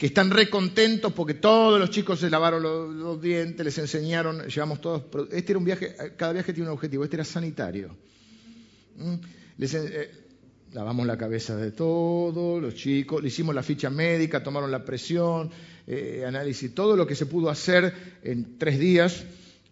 que 0.00 0.06
están 0.06 0.30
recontentos 0.30 1.12
porque 1.12 1.34
todos 1.34 1.78
los 1.78 1.90
chicos 1.90 2.20
se 2.20 2.30
lavaron 2.30 2.62
los, 2.62 3.20
dientes, 3.20 3.62
les 3.62 3.76
enseñaron, 3.76 4.46
llevamos 4.46 4.80
todos. 4.80 5.02
Este 5.30 5.52
era 5.52 5.58
un 5.58 5.64
viaje, 5.66 5.94
cada 6.16 6.32
viaje 6.32 6.54
tiene 6.54 6.70
un 6.70 6.72
objetivo, 6.72 7.04
este 7.04 7.16
era 7.16 7.24
sanitario. 7.24 7.94
¿Mm? 8.96 9.14
Eh, 9.58 10.10
lavamos 10.72 11.06
la 11.06 11.18
cabeza 11.18 11.54
de 11.54 11.72
todos, 11.72 12.62
los 12.62 12.74
chicos, 12.74 13.20
le 13.20 13.28
hicimos 13.28 13.54
la 13.54 13.62
ficha 13.62 13.90
médica, 13.90 14.42
tomaron 14.42 14.70
la 14.70 14.86
presión, 14.86 15.50
eh, 15.86 16.24
análisis, 16.26 16.74
todo 16.74 16.96
lo 16.96 17.06
que 17.06 17.14
se 17.14 17.26
pudo 17.26 17.50
hacer 17.50 17.92
en 18.22 18.56
tres 18.56 18.78
días 18.78 19.22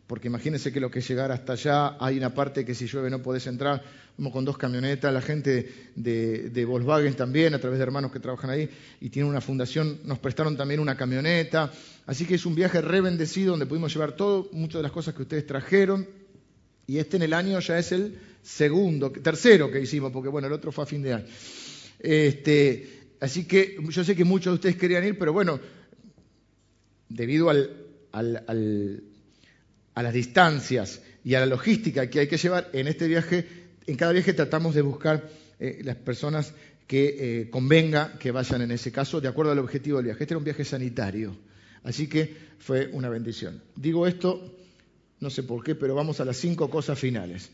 porque 0.09 0.29
imagínense 0.29 0.73
que 0.73 0.81
lo 0.81 0.91
que 0.91 1.03
llegar 1.03 1.31
hasta 1.31 1.53
allá, 1.53 1.97
hay 2.01 2.17
una 2.17 2.33
parte 2.33 2.65
que 2.65 2.75
si 2.75 2.87
llueve 2.87 3.11
no 3.11 3.23
podés 3.23 3.47
entrar, 3.47 3.85
vamos 4.17 4.33
con 4.33 4.43
dos 4.43 4.57
camionetas, 4.57 5.13
la 5.13 5.21
gente 5.21 5.71
de, 5.95 6.65
Volkswagen 6.65 7.15
también, 7.15 7.53
a 7.53 7.59
través 7.59 7.79
de 7.79 7.83
hermanos 7.83 8.11
que 8.11 8.19
trabajan 8.19 8.49
ahí, 8.49 8.71
y 9.03 9.11
tienen 9.11 9.31
una 9.31 9.43
fundación, 9.43 10.01
nos 10.05 10.19
prestaron 10.19 10.57
también 10.57 10.81
una 10.81 10.97
camioneta, 10.97 11.71
así 12.07 12.25
que 12.25 12.37
es 12.37 12.47
un 12.47 12.55
viaje 12.55 12.81
re 12.81 13.03
bendecido 13.03 13.51
donde 13.51 13.67
pudimos 13.67 13.93
llevar 13.93 14.13
todo, 14.13 14.49
muchas 14.53 14.79
de 14.79 14.85
las 14.85 14.93
cosas 14.93 15.15
que 15.15 15.23
ustedes 15.23 15.47
trajeron, 15.47 16.09
y 16.87 16.97
este 16.97 17.19
en 17.19 17.25
el 17.25 17.35
año 17.35 17.61
ya 17.61 17.79
es 17.79 17.93
el 17.93 18.19
segundo, 18.43 19.13
tercero 19.13 19.71
que 19.71 19.79
hicimos, 19.79 20.11
porque 20.11 20.31
bueno, 20.31 20.47
el 20.47 20.55
otro 20.55 20.73
fue 20.73 20.85
a 20.85 20.87
fin 20.87 21.03
de 21.03 21.13
año. 21.13 21.27
Este, 21.99 23.11
así 23.21 23.45
que 23.45 23.77
yo 23.91 24.03
sé 24.03 24.17
que 24.17 24.25
muchos 24.25 24.53
de 24.53 24.55
ustedes 24.55 24.77
querían 24.77 25.05
ir, 25.05 25.19
pero 25.19 25.35
bueno, 25.35 25.61
debido 27.11 27.51
al 27.51 29.05
a 29.99 30.03
las 30.05 30.15
distancias 30.15 31.03
y 31.25 31.35
a 31.35 31.41
la 31.41 31.47
logística 31.47 32.09
que 32.09 32.21
hay 32.21 32.29
que 32.29 32.37
llevar 32.37 32.71
en 32.73 32.87
este 32.87 33.09
viaje, 33.09 33.49
en 33.85 33.97
cada 33.97 34.13
viaje 34.13 34.33
tratamos 34.33 34.77
de 34.77 34.83
buscar 34.83 35.29
eh, 35.59 35.81
las 35.83 35.97
personas 35.97 36.55
que 36.87 37.17
eh, 37.19 37.51
convenga 37.51 38.17
que 38.17 38.31
vayan 38.31 38.63
en 38.63 38.71
ese 38.71 38.93
caso 38.93 39.21
de 39.21 39.27
acuerdo 39.27 39.51
al 39.51 39.59
objetivo 39.59 39.97
del 39.97 40.05
viaje. 40.05 40.23
Este 40.23 40.35
era 40.35 40.39
un 40.39 40.45
viaje 40.45 40.65
sanitario, 40.65 41.37
así 41.83 42.07
que 42.07 42.33
fue 42.61 42.91
una 42.93 43.09
bendición. 43.09 43.61
Digo 43.75 44.07
esto, 44.07 44.55
no 45.19 45.31
sé 45.31 45.43
por 45.43 45.65
qué, 45.65 45.75
pero 45.75 45.97
vamos 45.97 46.21
a 46.21 46.25
las 46.25 46.37
cinco 46.37 46.71
cosas 46.71 46.97
finales. 46.97 47.51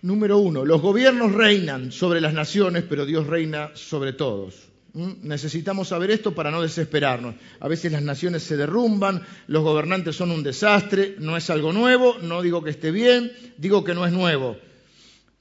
Número 0.00 0.38
uno, 0.38 0.64
los 0.64 0.80
gobiernos 0.80 1.32
reinan 1.32 1.92
sobre 1.92 2.22
las 2.22 2.32
naciones, 2.32 2.82
pero 2.88 3.04
Dios 3.04 3.26
reina 3.26 3.72
sobre 3.74 4.14
todos. 4.14 4.70
Necesitamos 4.96 5.88
saber 5.88 6.10
esto 6.10 6.34
para 6.34 6.50
no 6.50 6.62
desesperarnos. 6.62 7.34
A 7.60 7.68
veces 7.68 7.92
las 7.92 8.00
naciones 8.00 8.44
se 8.44 8.56
derrumban, 8.56 9.22
los 9.46 9.62
gobernantes 9.62 10.16
son 10.16 10.30
un 10.30 10.42
desastre, 10.42 11.16
no 11.18 11.36
es 11.36 11.50
algo 11.50 11.74
nuevo, 11.74 12.16
no 12.22 12.40
digo 12.40 12.64
que 12.64 12.70
esté 12.70 12.90
bien, 12.90 13.30
digo 13.58 13.84
que 13.84 13.94
no 13.94 14.06
es 14.06 14.12
nuevo. 14.12 14.56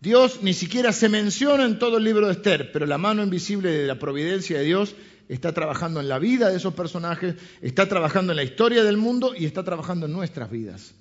Dios 0.02 0.40
ni 0.42 0.54
siquiera 0.54 0.92
se 0.92 1.08
menciona 1.08 1.64
en 1.64 1.80
todo 1.80 2.00
el 2.00 2.04
libro 2.04 2.28
de 2.28 2.34
Esther, 2.34 2.74
pero 2.74 2.86
la 2.86 2.98
mano 2.98 3.24
invisible 3.24 3.72
de 3.72 3.88
la 3.88 3.98
providencia 3.98 4.58
de 4.58 4.66
Dios 4.66 4.94
está 5.30 5.54
trabajando 5.54 6.02
en 6.02 6.10
la 6.10 6.20
vida 6.20 6.50
de 6.50 6.58
esos 6.58 6.74
personajes, 6.74 7.36
está 7.62 7.88
trabajando 7.88 8.34
en 8.34 8.36
la 8.36 8.44
historia 8.44 8.84
del 8.84 8.98
mundo 8.98 9.34
y 9.38 9.46
está 9.46 9.64
trabajando 9.64 10.06
en 10.06 10.12
nuestras 10.12 10.52
vidas. 10.52 10.96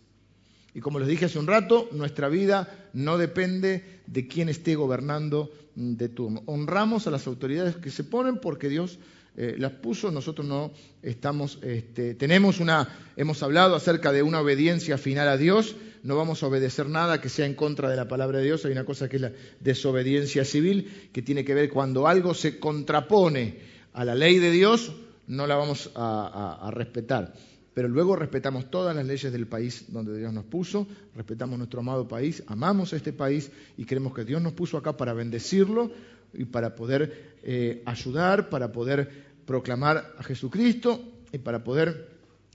Y 0.75 0.81
como 0.81 1.01
les 1.01 1.09
dije 1.09 1.25
hace 1.25 1.41
un 1.41 1.49
rato, 1.49 1.89
nuestra 1.91 2.29
vida 2.29 2.89
no 2.93 3.19
depende 3.19 4.01
de 4.07 4.29
quién 4.29 4.49
esté 4.49 4.77
gobernando 4.77 5.51
de 5.75 6.09
turno. 6.09 6.43
Honramos 6.47 7.07
a 7.07 7.11
las 7.11 7.27
autoridades 7.27 7.77
que 7.77 7.91
se 7.91 8.05
ponen 8.05 8.39
porque 8.39 8.69
Dios 8.69 8.99
eh, 9.37 9.57
las 9.59 9.73
puso, 9.73 10.13
nosotros 10.13 10.47
no 10.47 10.73
estamos, 11.03 11.59
este, 11.63 12.15
tenemos 12.15 12.61
una, 12.61 12.89
hemos 13.17 13.43
hablado 13.43 13.75
acerca 13.75 14.13
de 14.13 14.23
una 14.23 14.41
obediencia 14.41 14.97
final 14.97 15.29
a 15.29 15.37
Dios, 15.37 15.75
no 16.05 16.17
vamos 16.17 16.43
a 16.43 16.47
obedecer 16.47 16.89
nada 16.89 17.21
que 17.21 17.29
sea 17.29 17.47
en 17.47 17.55
contra 17.55 17.91
de 17.91 17.97
la 17.97 18.07
palabra 18.07 18.39
de 18.39 18.45
Dios, 18.45 18.65
hay 18.65 18.73
una 18.73 18.85
cosa 18.85 19.09
que 19.09 19.17
es 19.17 19.23
la 19.23 19.33
desobediencia 19.59 20.45
civil, 20.45 21.09
que 21.13 21.23
tiene 21.23 21.45
que 21.45 21.55
ver 21.55 21.69
cuando 21.69 22.07
algo 22.07 22.33
se 22.33 22.61
contrapone 22.61 23.59
a 23.93 24.05
la 24.05 24.15
ley 24.15 24.39
de 24.39 24.53
Dios, 24.53 24.93
no 25.27 25.47
la 25.49 25.57
vamos 25.57 25.91
a 25.97 26.71
respetar 26.73 27.35
pero 27.75 27.89
luego 27.89 28.15
respetamos 28.15 28.71
todas 28.71 28.95
las 28.95 29.05
leyes 29.05 29.33
del 29.33 29.47
país 29.47 29.87
donde 29.89 30.17
Dios 30.17 30.33
nos 30.33 30.45
puso, 30.45 30.87
respetamos 31.15 31.59
nuestro 31.59 31.81
amado 31.81 32.07
país, 32.07 32.43
amamos 32.47 32.93
este 32.93 33.13
país 33.13 33.51
y 33.77 33.85
creemos 33.85 34.15
que 34.15 34.25
Dios 34.25 34.41
nos 34.41 34.53
puso 34.53 34.79
acá 34.79 34.97
para 34.97 35.13
bendecirlo 35.13 35.91
y 36.33 36.45
para 36.45 36.77
poder 36.77 37.35
eh, 37.43 37.83
ayudar, 37.85 38.49
para 38.49 38.71
poder 38.71 39.11
proclamar 39.45 40.15
a 40.19 40.23
Jesucristo 40.23 41.03
y 41.33 41.39
para 41.39 41.65
poder 41.65 42.09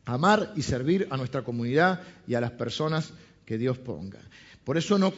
amar 0.05 0.53
y 0.55 0.61
servir 0.61 1.07
a 1.09 1.17
nuestra 1.17 1.43
comunidad 1.43 2.01
y 2.25 2.35
a 2.35 2.41
las 2.41 2.51
personas 2.51 3.13
que 3.49 3.57
Dios 3.57 3.79
ponga. 3.79 4.19
Por 4.63 4.77
eso 4.77 4.99
no 4.99 5.11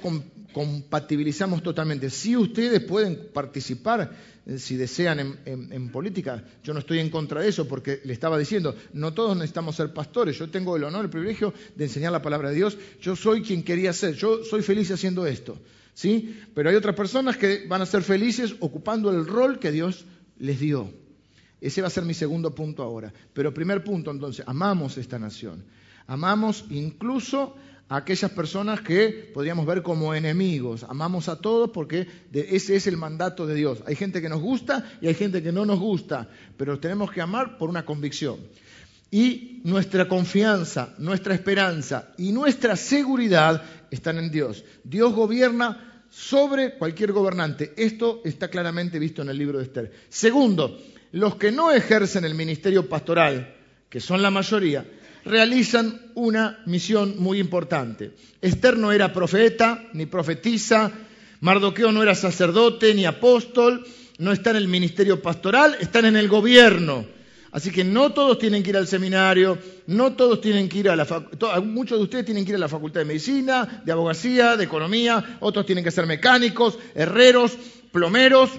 compatibilizamos 0.54 1.62
totalmente. 1.62 2.10
Si 2.10 2.38
ustedes 2.38 2.80
pueden 2.80 3.28
participar, 3.34 4.10
eh, 4.46 4.58
si 4.58 4.78
desean, 4.78 5.38
en, 5.44 5.90
política. 5.90 6.42
Yo 6.64 6.72
no 6.72 6.80
estoy 6.80 7.00
en 7.00 7.10
contra 7.10 7.42
de 7.42 7.50
eso 7.50 7.68
porque 7.68 8.00
le 8.06 8.14
estaba 8.14 8.40
diciendo, 8.40 8.74
no 8.94 9.14
todos 9.14 9.36
necesitamos 9.36 9.76
ser 9.76 9.94
pastores. 9.94 10.40
Yo 10.40 10.50
tengo 10.50 10.78
el 10.78 10.86
honor, 10.86 11.04
el 11.04 11.12
privilegio 11.12 11.54
de 11.76 11.84
enseñar 11.84 12.14
la 12.14 12.22
palabra 12.22 12.52
de 12.52 12.56
Dios. 12.56 12.78
Yo 13.02 13.18
soy 13.18 13.42
quien 13.42 13.64
quería 13.64 13.92
ser. 13.92 14.14
Yo 14.14 14.46
soy 14.46 14.62
feliz 14.62 14.90
haciendo 14.92 15.28
esto. 15.28 15.60
¿sí? 15.94 16.40
Pero 16.56 16.70
hay 16.70 16.78
otras 16.78 16.96
personas 16.96 17.36
que 17.36 17.66
van 17.68 17.82
a 17.82 17.86
ser 17.86 18.02
felices 18.02 18.56
ocupando 18.62 19.10
el 19.12 19.28
rol 19.28 19.60
que 19.60 19.74
Dios 19.74 20.06
les 20.40 20.58
dio. 20.58 20.90
Ese 21.60 21.82
va 21.82 21.90
a 21.90 21.92
ser 21.92 22.06
mi 22.06 22.14
segundo 22.14 22.56
punto 22.56 22.82
ahora. 22.82 23.12
Pero 23.34 23.54
primer 23.54 23.84
punto, 23.84 24.10
entonces, 24.10 24.46
amamos 24.48 24.98
esta 24.98 25.20
nación. 25.20 25.66
Amamos 26.08 26.66
incluso 26.70 27.56
a 27.92 27.98
aquellas 27.98 28.32
personas 28.32 28.80
que 28.80 29.30
podríamos 29.34 29.66
ver 29.66 29.84
como 29.84 30.16
enemigos. 30.16 30.86
Amamos 30.88 31.28
a 31.28 31.36
todos 31.42 31.72
porque 31.72 32.08
ese 32.32 32.78
es 32.78 32.88
el 32.88 32.96
mandato 32.96 33.46
de 33.46 33.54
Dios. 33.54 33.84
Hay 33.86 33.98
gente 33.98 34.22
que 34.22 34.30
nos 34.30 34.40
gusta 34.40 34.90
y 35.02 35.08
hay 35.08 35.14
gente 35.14 35.44
que 35.44 35.52
no 35.52 35.66
nos 35.66 35.78
gusta, 35.78 36.30
pero 36.56 36.80
tenemos 36.80 37.12
que 37.12 37.20
amar 37.20 37.58
por 37.58 37.70
una 37.70 37.84
convicción. 37.84 38.38
Y 39.12 39.60
nuestra 39.66 40.08
confianza, 40.08 40.96
nuestra 41.00 41.34
esperanza 41.34 42.14
y 42.18 42.32
nuestra 42.32 42.78
seguridad 42.78 43.62
están 43.92 44.20
en 44.20 44.32
Dios. 44.32 44.64
Dios 44.86 45.14
gobierna 45.14 46.06
sobre 46.10 46.78
cualquier 46.78 47.12
gobernante. 47.12 47.74
Esto 47.76 48.22
está 48.24 48.48
claramente 48.48 49.00
visto 49.00 49.22
en 49.22 49.28
el 49.28 49.38
libro 49.38 49.58
de 49.58 49.66
Esther. 49.66 49.92
Segundo, 50.08 50.80
los 51.12 51.36
que 51.36 51.52
no 51.52 51.74
ejercen 51.74 52.24
el 52.24 52.36
ministerio 52.36 52.88
pastoral, 52.88 53.54
que 53.90 54.00
son 54.00 54.22
la 54.22 54.32
mayoría, 54.32 54.86
realizan 55.26 56.12
una 56.16 56.60
misión 56.66 57.16
muy 57.18 57.40
importante. 57.40 58.12
Esther 58.42 58.78
no 58.78 58.92
era 58.92 59.14
profeta 59.14 59.84
ni 59.94 60.06
profetisa, 60.06 60.92
Mardoqueo 61.42 61.92
no 61.92 62.04
era 62.04 62.16
sacerdote 62.16 62.94
ni 62.94 63.06
apóstol, 63.06 63.86
no 64.20 64.32
está 64.32 64.52
en 64.52 64.58
el 64.58 64.68
ministerio 64.68 65.22
pastoral, 65.22 65.76
están 65.80 66.06
en 66.06 66.16
el 66.16 66.28
gobierno. 66.28 67.06
Así 67.52 67.70
que 67.70 67.84
no 67.84 68.14
todos 68.14 68.40
tienen 68.40 68.64
que 68.64 68.70
ir 68.70 68.78
al 68.78 68.88
seminario, 68.88 69.58
no 69.88 70.14
todos 70.14 70.40
tienen 70.40 70.70
que 70.70 70.80
ir 70.80 70.90
a 70.90 70.96
la 70.96 71.04
facultad, 71.06 71.62
muchos 71.62 71.98
de 71.98 72.04
ustedes 72.04 72.26
tienen 72.26 72.46
que 72.46 72.52
ir 72.52 72.56
a 72.56 72.60
la 72.60 72.70
facultad 72.70 73.02
de 73.02 73.06
medicina, 73.06 73.82
de 73.84 73.92
abogacía, 73.92 74.56
de 74.56 74.64
economía, 74.64 75.38
otros 75.42 75.66
tienen 75.66 75.84
que 75.84 75.92
ser 75.92 76.06
mecánicos, 76.06 76.80
herreros, 76.96 77.58
plomeros, 77.92 78.52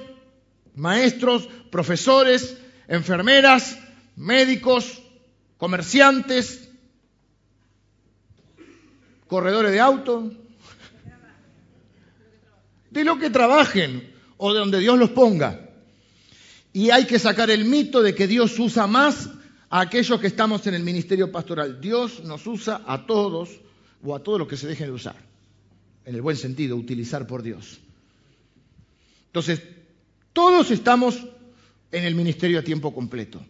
maestros, 0.75 1.49
profesores, 1.71 2.59
enfermeras, 2.87 3.79
médicos, 4.17 5.02
comerciantes, 5.63 6.69
corredores 9.29 9.71
de 9.71 9.79
auto, 9.79 10.33
de 12.91 13.05
lo 13.05 13.17
que 13.17 13.31
trabajen 13.31 14.13
o 14.39 14.53
de 14.53 14.59
donde 14.59 14.81
Dios 14.81 14.99
los 14.99 15.11
ponga. 15.11 15.71
Y 16.73 16.91
hay 16.91 17.07
que 17.07 17.21
sacar 17.21 17.49
el 17.49 17.65
mito 17.65 18.03
de 18.03 18.13
que 18.13 18.27
Dios 18.27 18.59
usa 18.59 18.89
más 18.89 19.29
a 19.71 19.83
aquellos 19.83 20.19
que 20.21 20.27
estamos 20.27 20.67
en 20.67 20.75
el 20.75 20.83
ministerio 20.83 21.31
pastoral. 21.31 21.81
Dios 21.81 22.25
nos 22.25 22.45
usa 22.49 22.83
a 22.85 23.07
todos 23.07 23.49
o 24.03 24.17
a 24.17 24.19
todos 24.21 24.41
los 24.41 24.49
que 24.49 24.57
se 24.57 24.67
dejen 24.67 24.89
de 24.89 24.95
usar, 24.95 25.15
en 26.05 26.17
el 26.17 26.23
buen 26.23 26.37
sentido, 26.37 26.75
utilizar 26.75 27.25
por 27.29 27.41
Dios. 27.45 27.79
Entonces, 29.27 29.63
todos 30.33 30.73
estamos 30.73 31.25
en 31.93 32.03
el 32.03 32.17
ministerio 32.17 32.59
a 32.59 32.63
tiempo 32.63 32.93
completo. 32.93 33.41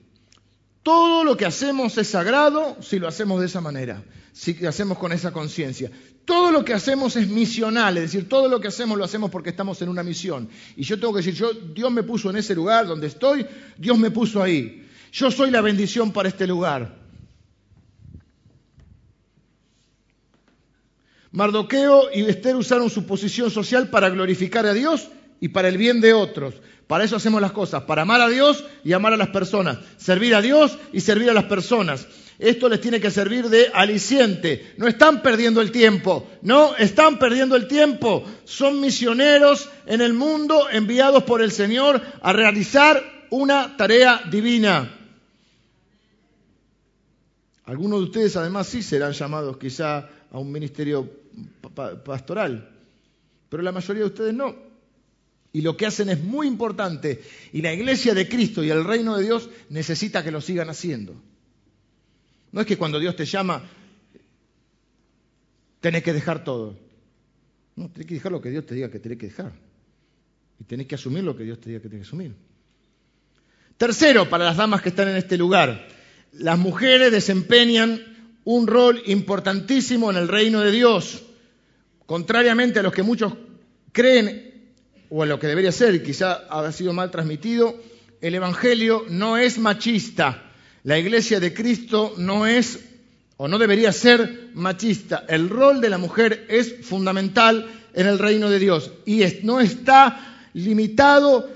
Todo 0.83 1.23
lo 1.23 1.37
que 1.37 1.47
hacemos 1.47 1.97
es 1.97 2.09
sagrado 2.09 2.77
si 2.81 2.99
lo 2.99 3.07
hacemos 3.07 3.41
de 3.41 3.47
esa 3.47 3.61
manera, 3.61 4.03
si 4.33 4.55
lo 4.55 4.69
hacemos 4.69 4.99
con 4.99 5.13
esa 5.13 5.33
conciencia. 5.33 5.91
Todo 6.25 6.51
lo 6.51 6.65
que 6.65 6.75
hacemos 6.75 7.15
es 7.17 7.29
misional, 7.29 7.97
es 7.97 8.05
decir, 8.05 8.29
todo 8.29 8.49
lo 8.49 8.61
que 8.61 8.69
hacemos 8.69 8.99
lo 8.99 9.05
hacemos 9.05 9.31
porque 9.31 9.51
estamos 9.51 9.81
en 9.83 9.89
una 9.89 10.03
misión. 10.03 10.49
Y 10.77 10.83
yo 10.83 10.99
tengo 10.99 11.13
que 11.13 11.19
decir, 11.19 11.35
yo, 11.35 11.53
Dios 11.53 11.91
me 11.93 12.03
puso 12.03 12.31
en 12.31 12.37
ese 12.37 12.55
lugar 12.55 12.87
donde 12.87 13.07
estoy, 13.07 13.47
Dios 13.77 13.99
me 13.99 14.11
puso 14.11 14.43
ahí. 14.43 14.89
Yo 15.13 15.31
soy 15.31 15.51
la 15.51 15.61
bendición 15.61 16.13
para 16.13 16.29
este 16.29 16.47
lugar. 16.47 17.01
Mardoqueo 21.31 22.09
y 22.13 22.23
Esther 22.23 22.57
usaron 22.57 22.91
su 22.91 23.07
posición 23.07 23.51
social 23.51 23.89
para 23.89 24.11
glorificar 24.11 24.67
a 24.67 24.75
Dios 24.75 25.09
y 25.43 25.49
para 25.49 25.69
el 25.69 25.77
bien 25.77 26.01
de 26.01 26.15
otros. 26.15 26.55
Para 26.87 27.03
eso 27.03 27.17
hacemos 27.17 27.43
las 27.43 27.51
cosas, 27.51 27.83
para 27.83 28.03
amar 28.03 28.21
a 28.21 28.29
Dios 28.29 28.65
y 28.85 28.93
amar 28.93 29.13
a 29.13 29.17
las 29.17 29.31
personas, 29.31 29.79
servir 29.97 30.37
a 30.37 30.41
Dios 30.41 30.79
y 30.93 31.01
servir 31.01 31.29
a 31.31 31.35
las 31.35 31.45
personas. 31.45 32.07
Esto 32.39 32.69
les 32.69 32.81
tiene 32.81 33.01
que 33.01 33.11
servir 33.11 33.49
de 33.49 33.67
aliciente. 33.75 34.73
No 34.79 34.87
están 34.87 35.21
perdiendo 35.21 35.61
el 35.61 35.73
tiempo, 35.73 36.31
no 36.43 36.77
están 36.77 37.19
perdiendo 37.19 37.57
el 37.57 37.67
tiempo. 37.67 38.25
Son 38.45 38.81
misioneros 38.81 39.69
en 39.87 40.01
el 40.01 40.13
mundo 40.13 40.71
enviados 40.71 41.25
por 41.25 41.43
el 41.43 41.51
Señor 41.51 42.01
a 42.21 42.33
realizar 42.33 43.03
una 43.31 43.77
tarea 43.77 44.23
divina. 44.31 44.97
Algunos 47.65 47.99
de 47.99 48.05
ustedes 48.05 48.37
además 48.37 48.69
sí 48.69 48.81
serán 48.81 49.13
llamados 49.13 49.57
quizá 49.57 50.09
a 50.31 50.39
un 50.39 50.53
ministerio 50.53 51.11
pastoral, 52.05 52.71
pero 53.49 53.65
la 53.65 53.73
mayoría 53.73 54.03
de 54.03 54.09
ustedes 54.09 54.35
no 54.35 54.72
y 55.53 55.61
lo 55.61 55.77
que 55.77 55.87
hacen 55.87 56.09
es 56.09 56.23
muy 56.23 56.47
importante. 56.47 57.23
Y 57.53 57.61
la 57.61 57.73
iglesia 57.73 58.15
de 58.15 58.29
Cristo 58.29 58.65
y 58.65 58.71
el 58.71 58.85
reino 58.85 59.17
de 59.17 59.25
Dios 59.25 59.51
necesita 59.69 60.25
que 60.25 60.31
lo 60.31 60.41
sigan 60.41 60.71
haciendo. 60.71 61.15
No 62.53 62.61
es 62.61 62.67
que 62.67 62.79
cuando 62.79 62.99
Dios 62.99 63.17
te 63.17 63.27
llama, 63.27 63.69
tenés 65.81 66.03
que 66.03 66.13
dejar 66.13 66.45
todo. 66.45 66.79
No, 67.77 67.91
tenés 67.91 68.07
que 68.07 68.15
dejar 68.15 68.33
lo 68.33 68.41
que 68.41 68.51
Dios 68.51 68.65
te 68.65 68.75
diga 68.75 68.91
que 68.91 68.99
tenés 68.99 69.19
que 69.19 69.27
dejar. 69.27 69.53
Y 70.59 70.65
tenés 70.65 70.87
que 70.87 70.95
asumir 70.95 71.25
lo 71.25 71.37
que 71.37 71.45
Dios 71.45 71.61
te 71.61 71.69
diga 71.69 71.83
que 71.83 71.89
tenés 71.89 72.05
que 72.05 72.09
asumir. 72.09 72.35
Tercero, 73.77 74.29
para 74.29 74.45
las 74.45 74.57
damas 74.57 74.81
que 74.81 74.91
están 74.91 75.09
en 75.09 75.17
este 75.17 75.37
lugar, 75.37 75.89
las 76.33 76.59
mujeres 76.59 77.11
desempeñan 77.11 78.01
un 78.45 78.67
rol 78.67 79.03
importantísimo 79.07 80.11
en 80.11 80.17
el 80.17 80.29
reino 80.29 80.61
de 80.61 80.71
Dios. 80.71 81.25
Contrariamente 82.07 82.79
a 82.79 82.83
los 82.83 82.93
que 82.93 83.03
muchos 83.03 83.35
creen 83.93 84.52
o 85.15 85.23
a 85.23 85.27
lo 85.27 85.39
que 85.39 85.47
debería 85.47 85.73
ser, 85.73 86.03
quizá 86.03 86.33
ha 86.49 86.73
sido 86.73 86.95
mal 86.95 87.11
transmitido, 87.11 87.79
el 88.23 88.35
Evangelio 88.35 89.05
no 89.11 89.37
es 89.37 89.59
machista. 89.59 90.51
La 90.85 90.99
iglesia 90.99 91.39
de 91.39 91.53
Cristo 91.53 92.15
no 92.17 92.47
es 92.47 92.81
o 93.37 93.47
no 93.47 93.59
debería 93.59 93.93
ser 93.93 94.49
machista. 94.55 95.27
El 95.29 95.51
rol 95.51 95.83
de 95.83 95.91
la 95.91 95.99
mujer 95.99 96.47
es 96.49 96.87
fundamental 96.87 97.69
en 97.93 98.07
el 98.07 98.19
reino 98.19 98.49
de 98.49 98.59
Dios 98.59 98.91
y 99.05 99.23
no 99.43 99.61
está 99.61 100.49
limitado 100.55 101.47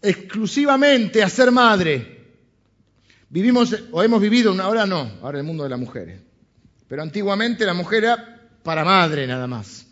exclusivamente 0.00 1.24
a 1.24 1.28
ser 1.28 1.50
madre. 1.50 2.18
Vivimos 3.30 3.74
o 3.90 4.00
hemos 4.00 4.20
vivido, 4.20 4.54
ahora 4.62 4.86
no, 4.86 5.10
ahora 5.22 5.38
el 5.38 5.44
mundo 5.44 5.64
de 5.64 5.70
las 5.70 5.80
mujeres. 5.80 6.20
Pero 6.86 7.02
antiguamente 7.02 7.66
la 7.66 7.74
mujer 7.74 8.04
era 8.04 8.48
para 8.62 8.84
madre 8.84 9.26
nada 9.26 9.48
más. 9.48 9.86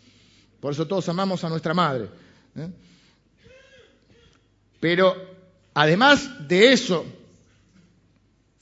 Por 0.61 0.71
eso 0.71 0.87
todos 0.87 1.09
amamos 1.09 1.43
a 1.43 1.49
nuestra 1.49 1.73
madre. 1.73 2.07
¿Eh? 2.57 2.69
Pero 4.79 5.15
además 5.73 6.47
de 6.47 6.73
eso, 6.73 7.05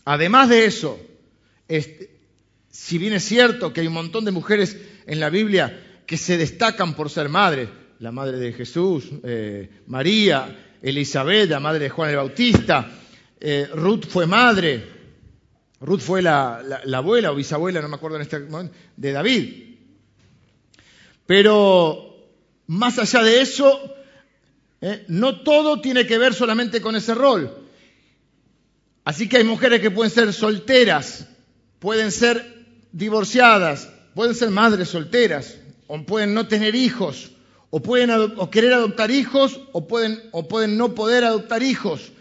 además 0.06 0.50
de 0.50 0.66
eso, 0.66 1.00
este, 1.68 2.16
si 2.70 2.98
bien 2.98 3.14
es 3.14 3.24
cierto 3.24 3.74
que 3.74 3.82
hay 3.82 3.88
un 3.88 3.94
montón 3.94 4.26
de 4.26 4.32
mujeres 4.32 4.78
en 5.08 5.20
la 5.20 5.30
Biblia 5.30 6.02
que 6.06 6.18
se 6.18 6.38
destacan 6.38 6.94
por 6.94 7.10
ser 7.10 7.30
madres, 7.30 7.70
la 8.00 8.12
madre 8.12 8.38
de 8.38 8.54
Jesús, 8.54 9.10
eh, 9.24 9.70
María, 9.88 10.78
Elizabeth, 10.82 11.50
la 11.50 11.60
madre 11.60 11.86
de 11.86 11.90
Juan 11.90 12.10
el 12.10 12.18
Bautista, 12.18 12.92
eh, 13.40 13.68
Ruth 13.74 14.06
fue 14.08 14.28
madre, 14.28 14.84
Ruth 15.82 16.00
fue 16.00 16.22
la, 16.22 16.82
abuela 16.94 17.32
o 17.32 17.36
bisabuela, 17.36 17.82
no 17.82 17.90
me 17.90 17.96
acuerdo 17.96 18.18
en 18.18 18.24
este 18.24 18.40
momento, 18.40 18.74
de 18.96 19.12
David. 19.12 19.54
Pero 21.26 22.15
más 22.68 23.00
allá 23.00 23.24
de 23.24 23.42
eso, 23.42 23.96
eh, 24.82 25.06
no 25.08 25.42
todo 25.42 25.82
tiene 25.82 26.06
que 26.06 26.18
ver 26.18 26.34
solamente 26.34 26.82
con 26.82 26.96
ese 26.96 27.14
rol. 27.14 27.66
Así 29.04 29.30
que 29.30 29.38
hay 29.38 29.44
mujeres 29.44 29.82
que 29.82 29.92
pueden 29.92 30.12
ser 30.12 30.34
solteras, 30.34 31.28
pueden 31.80 32.12
ser 32.12 32.66
divorciadas, 32.92 33.90
pueden 34.16 34.34
ser 34.34 34.50
madres 34.50 34.90
solteras, 34.90 35.58
o 35.88 36.04
pueden 36.04 36.34
no 36.34 36.48
tener 36.48 36.74
hijos, 36.74 37.32
o 37.70 37.82
pueden 37.82 38.10
o 38.10 38.50
querer 38.50 38.74
adoptar 38.74 39.12
hijos, 39.12 39.60
o 39.74 39.88
pueden, 39.88 40.78
no 40.78 40.96
poder 40.96 41.24
adoptar 41.24 41.62
hijos. 41.62 42.12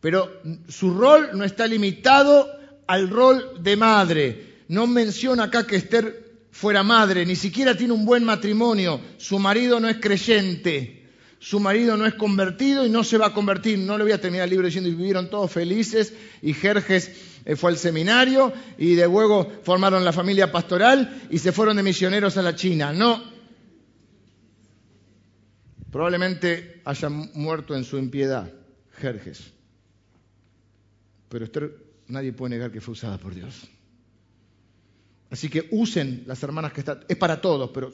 Pero 0.00 0.30
su 0.68 0.94
rol 0.94 1.30
no 1.34 1.44
está 1.44 1.66
limitado 1.66 2.48
al 2.86 3.10
rol 3.10 3.62
de 3.62 3.76
madre. 3.76 4.46
No 4.68 4.86
menciona 4.86 5.44
acá 5.44 5.66
que 5.66 5.76
Esther 5.76 6.29
fuera 6.50 6.82
madre, 6.82 7.24
ni 7.26 7.36
siquiera 7.36 7.76
tiene 7.76 7.92
un 7.92 8.04
buen 8.04 8.24
matrimonio, 8.24 9.00
su 9.18 9.38
marido 9.38 9.80
no 9.80 9.88
es 9.88 9.96
creyente, 9.96 11.00
su 11.40 11.58
marido 11.58 11.96
no 11.96 12.04
es 12.04 12.14
convertido 12.14 12.84
y 12.84 12.90
no 12.90 13.02
se 13.02 13.16
va 13.16 13.28
a 13.28 13.32
convertir. 13.32 13.78
No 13.78 13.96
le 13.96 14.04
voy 14.04 14.12
a 14.12 14.20
terminar 14.20 14.44
el 14.44 14.50
libro 14.50 14.66
diciendo 14.66 14.90
y 14.90 14.94
vivieron 14.94 15.30
todos 15.30 15.50
felices 15.50 16.12
y 16.42 16.52
Jerjes 16.52 17.10
eh, 17.46 17.56
fue 17.56 17.70
al 17.70 17.78
seminario 17.78 18.52
y 18.76 18.94
de 18.94 19.06
luego 19.06 19.50
formaron 19.62 20.04
la 20.04 20.12
familia 20.12 20.52
pastoral 20.52 21.22
y 21.30 21.38
se 21.38 21.52
fueron 21.52 21.78
de 21.78 21.82
misioneros 21.82 22.36
a 22.36 22.42
la 22.42 22.54
China. 22.54 22.92
No. 22.92 23.24
Probablemente 25.90 26.82
haya 26.84 27.08
muerto 27.08 27.74
en 27.74 27.84
su 27.84 27.96
impiedad, 27.96 28.52
Jerjes. 28.98 29.52
Pero 31.30 31.46
nadie 32.06 32.34
puede 32.34 32.50
negar 32.50 32.70
que 32.70 32.82
fue 32.82 32.92
usada 32.92 33.16
por 33.16 33.34
Dios. 33.34 33.66
Así 35.30 35.48
que 35.48 35.68
usen 35.70 36.24
las 36.26 36.42
hermanas 36.42 36.72
que 36.72 36.80
están, 36.80 37.04
es 37.08 37.16
para 37.16 37.40
todos, 37.40 37.70
pero 37.70 37.92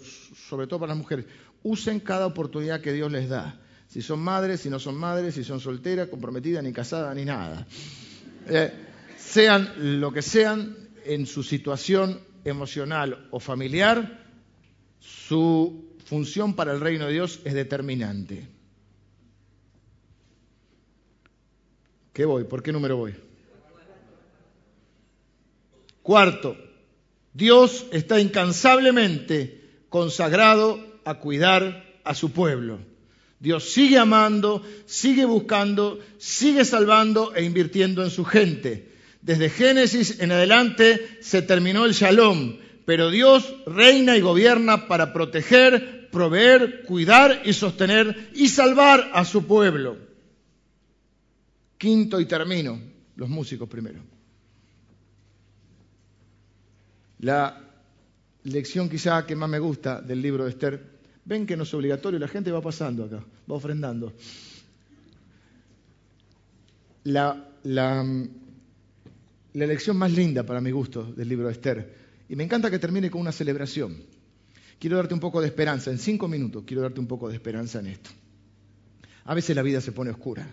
sobre 0.49 0.67
todo 0.67 0.81
para 0.81 0.91
las 0.91 0.99
mujeres, 0.99 1.27
usen 1.63 2.01
cada 2.01 2.27
oportunidad 2.27 2.81
que 2.81 2.93
Dios 2.93 3.13
les 3.13 3.29
da. 3.29 3.61
Si 3.89 4.01
son 4.01 4.21
madres, 4.21 4.61
si 4.61 4.71
no 4.71 4.79
son 4.79 4.97
madres, 4.97 5.35
si 5.35 5.45
son 5.45 5.61
solteras, 5.61 6.09
comprometidas, 6.09 6.65
ni 6.65 6.73
casadas, 6.73 7.15
ni 7.15 7.25
nada. 7.25 7.67
Eh, 8.49 8.73
sean 9.19 10.01
lo 10.01 10.13
que 10.13 10.23
sean 10.23 10.77
en 11.05 11.27
su 11.27 11.43
situación 11.43 12.21
emocional 12.45 13.29
o 13.31 13.39
familiar, 13.39 14.25
su 14.99 15.97
función 16.05 16.55
para 16.55 16.73
el 16.73 16.81
reino 16.81 17.07
de 17.07 17.13
Dios 17.13 17.41
es 17.45 17.53
determinante. 17.53 18.49
¿Qué 22.13 22.25
voy? 22.25 22.45
¿Por 22.45 22.63
qué 22.63 22.73
número 22.73 22.97
voy? 22.97 23.15
Cuarto, 26.03 26.57
Dios 27.37 27.85
está 27.93 28.19
incansablemente 28.19 29.61
consagrado 29.91 30.83
a 31.05 31.19
cuidar 31.19 31.85
a 32.03 32.15
su 32.15 32.33
pueblo. 32.33 32.79
Dios 33.41 33.73
sigue 33.73 33.99
amando, 33.99 34.63
sigue 34.87 35.27
buscando, 35.27 36.01
sigue 36.17 36.65
salvando 36.65 37.35
e 37.35 37.45
invirtiendo 37.45 38.03
en 38.03 38.09
su 38.09 38.25
gente. 38.25 38.91
Desde 39.21 39.51
Génesis 39.51 40.21
en 40.21 40.33
adelante 40.33 41.19
se 41.21 41.43
terminó 41.43 41.85
el 41.85 41.93
shalom, 41.93 42.57
pero 42.87 43.11
Dios 43.11 43.55
reina 43.67 44.17
y 44.17 44.23
gobierna 44.23 44.89
para 44.89 45.13
proteger, 45.13 46.09
proveer, 46.11 46.85
cuidar 46.85 47.43
y 47.45 47.53
sostener 47.53 48.31
y 48.33 48.49
salvar 48.49 49.11
a 49.13 49.27
su 49.27 49.47
pueblo. 49.47 49.99
Quinto 51.77 52.19
y 52.19 52.25
termino, 52.25 52.81
los 53.15 53.29
músicos 53.29 53.69
primero. 53.69 54.16
La 57.21 57.63
lección 58.45 58.89
quizá 58.89 59.27
que 59.27 59.35
más 59.35 59.49
me 59.49 59.59
gusta 59.59 60.01
del 60.01 60.21
libro 60.23 60.45
de 60.45 60.51
Esther, 60.51 60.83
ven 61.25 61.47
que 61.47 61.57
no 61.57 61.65
es 61.65 61.75
obligatorio, 61.75 62.19
la 62.19 62.29
gente 62.29 62.51
va 62.51 62.61
pasando 62.61 63.05
acá, 63.05 63.25
va 63.51 63.55
ofrendando. 63.55 64.13
La, 67.05 67.49
la, 67.65 68.05
la 69.53 69.67
lección 69.67 69.97
más 69.97 70.13
linda 70.13 70.45
para 70.45 70.61
mi 70.61 70.71
gusto 70.71 71.05
del 71.05 71.29
libro 71.29 71.47
de 71.47 71.53
Esther, 71.53 71.95
y 72.29 72.37
me 72.37 72.45
encanta 72.45 72.71
que 72.71 72.79
termine 72.79 73.11
con 73.11 73.21
una 73.21 73.33
celebración. 73.33 73.97
Quiero 74.79 74.97
darte 74.97 75.15
un 75.15 75.21
poco 75.21 75.41
de 75.41 75.47
esperanza, 75.47 75.91
en 75.91 75.99
cinco 75.99 76.29
minutos 76.29 76.65
quiero 76.67 76.83
darte 76.83 77.01
un 77.01 77.07
poco 77.07 77.29
de 77.29 77.35
esperanza 77.35 77.81
en 77.81 77.87
esto. 77.87 78.11
A 79.25 79.35
veces 79.35 79.57
la 79.57 79.63
vida 79.63 79.81
se 79.81 79.93
pone 79.93 80.11
oscura, 80.11 80.47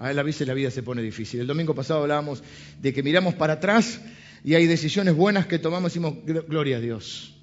a 0.00 0.12
veces 0.22 0.46
la 0.48 0.54
vida 0.54 0.70
se 0.70 0.82
pone 0.82 1.02
difícil. 1.02 1.40
El 1.40 1.46
domingo 1.46 1.74
pasado 1.74 2.02
hablábamos 2.02 2.42
de 2.80 2.92
que 2.92 3.02
miramos 3.02 3.34
para 3.34 3.54
atrás 3.54 4.00
y 4.44 4.54
hay 4.54 4.66
decisiones 4.66 5.14
buenas 5.14 5.46
que 5.46 5.58
tomamos 5.58 5.94
y 5.94 6.00
decimos, 6.00 6.44
gloria 6.48 6.76
a 6.76 6.80
Dios, 6.80 7.36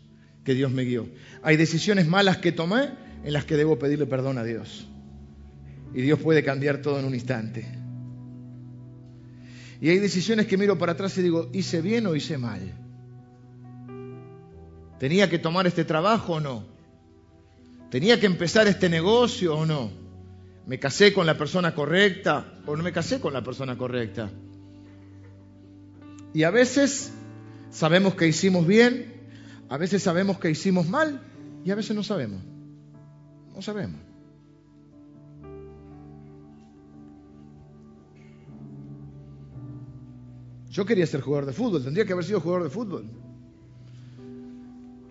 que 0.44 0.54
Dios 0.54 0.72
me 0.72 0.84
guió. 0.84 1.08
Hay 1.44 1.58
decisiones 1.58 2.08
malas 2.08 2.38
que 2.38 2.52
tomé 2.52 2.90
en 3.24 3.34
las 3.34 3.46
que 3.46 3.58
debo 3.58 3.78
pedirle 3.78 4.06
perdón 4.06 4.38
a 4.38 4.44
Dios. 4.44 4.88
Y 5.94 6.02
Dios 6.02 6.20
puede 6.20 6.44
cambiar 6.44 6.82
todo 6.82 7.00
en 7.00 7.06
un 7.06 7.14
instante. 7.14 7.66
Y 9.82 9.90
hay 9.90 10.00
decisiones 10.00 10.48
que 10.48 10.58
miro 10.58 10.78
para 10.78 10.94
atrás 10.94 11.18
y 11.18 11.22
digo, 11.22 11.50
¿hice 11.54 11.82
bien 11.82 12.08
o 12.08 12.16
hice 12.16 12.38
mal? 12.38 12.74
¿Tenía 15.00 15.30
que 15.30 15.40
tomar 15.40 15.68
este 15.68 15.84
trabajo 15.84 16.34
o 16.34 16.40
no? 16.40 16.66
¿Tenía 17.90 18.20
que 18.20 18.26
empezar 18.26 18.68
este 18.68 18.90
negocio 18.90 19.58
o 19.58 19.66
no? 19.66 19.92
¿Me 20.66 20.80
casé 20.80 21.14
con 21.14 21.26
la 21.26 21.38
persona 21.38 21.76
correcta 21.76 22.54
o 22.66 22.76
no 22.76 22.84
me 22.84 22.92
casé 22.92 23.20
con 23.20 23.34
la 23.34 23.44
persona 23.44 23.78
correcta? 23.78 24.32
Y 26.36 26.44
a 26.44 26.52
veces 26.52 27.14
sabemos 27.72 28.16
que 28.16 28.28
hicimos 28.28 28.68
bien, 28.68 29.06
a 29.70 29.78
veces 29.78 30.04
sabemos 30.04 30.38
que 30.38 30.52
hicimos 30.52 30.86
mal 30.90 31.22
y 31.64 31.72
a 31.72 31.76
veces 31.76 31.96
no 31.96 32.04
sabemos. 32.04 32.42
No 33.56 33.62
sabemos. 33.62 34.02
Yo 40.72 40.86
quería 40.86 41.08
ser 41.08 41.22
jugador 41.22 41.46
de 41.46 41.54
fútbol, 41.54 41.82
tendría 41.86 42.06
que 42.06 42.12
haber 42.12 42.26
sido 42.26 42.42
jugador 42.42 42.66
de 42.66 42.70
fútbol. 42.70 43.06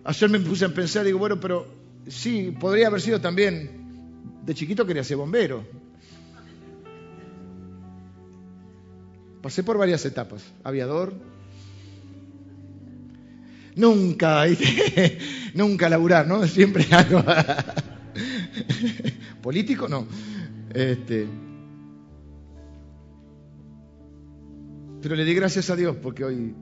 Ayer 0.03 0.29
me 0.29 0.39
puse 0.41 0.65
a 0.65 0.69
pensar, 0.69 1.05
digo, 1.05 1.17
bueno, 1.17 1.39
pero 1.39 1.65
sí, 2.07 2.51
podría 2.51 2.85
haber 2.85 3.01
sido 3.01 3.19
también. 3.19 4.43
De 4.45 4.53
chiquito 4.53 4.85
quería 4.85 5.03
ser 5.03 5.17
bombero. 5.17 5.65
Pasé 9.45 9.61
por 9.61 9.77
varias 9.77 10.03
etapas. 10.07 10.43
Aviador. 10.63 11.13
Nunca, 13.75 14.45
nunca 15.53 15.87
laburar, 15.87 16.27
¿no? 16.27 16.47
Siempre 16.47 16.87
algo. 16.91 17.23
Político, 19.43 19.87
no. 19.87 20.07
Este, 20.73 21.27
pero 24.99 25.13
le 25.13 25.23
di 25.23 25.35
gracias 25.35 25.69
a 25.69 25.75
Dios 25.75 25.95
porque 25.97 26.25
hoy 26.25 26.55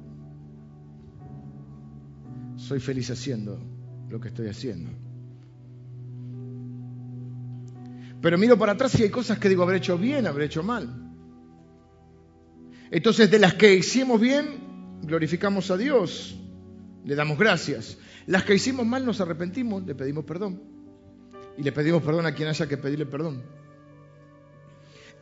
soy 2.58 2.82
feliz 2.82 3.10
haciendo 3.12 3.62
lo 4.10 4.20
que 4.20 4.28
estoy 4.28 4.50
haciendo. 4.50 4.92
Pero 8.22 8.38
miro 8.38 8.58
para 8.58 8.74
atrás 8.74 9.00
y 9.00 9.04
hay 9.04 9.10
cosas 9.10 9.40
que 9.40 9.48
digo, 9.48 9.64
habré 9.64 9.78
hecho 9.78 9.98
bien, 9.98 10.28
habré 10.28 10.48
hecho 10.48 10.64
mal. 10.64 11.12
Entonces, 12.94 13.32
de 13.32 13.39
las 13.39 13.56
que 13.56 13.74
hicimos 13.74 14.22
bien, 14.22 15.00
glorificamos 15.02 15.72
a 15.72 15.78
Dios, 15.78 16.36
le 17.04 17.16
damos 17.16 17.39
gracias. 17.39 17.98
Las 18.28 18.44
que 18.44 18.54
hicimos 18.54 18.86
mal 18.86 19.04
nos 19.04 19.20
arrepentimos, 19.20 19.84
le 19.84 19.96
pedimos 19.96 20.26
perdón. 20.26 20.62
Y 21.58 21.64
le 21.64 21.72
pedimos 21.72 22.04
perdón 22.04 22.28
a 22.28 22.36
quien 22.36 22.50
haya 22.50 22.68
que 22.68 22.78
pedirle 22.78 23.08
perdón. 23.08 23.41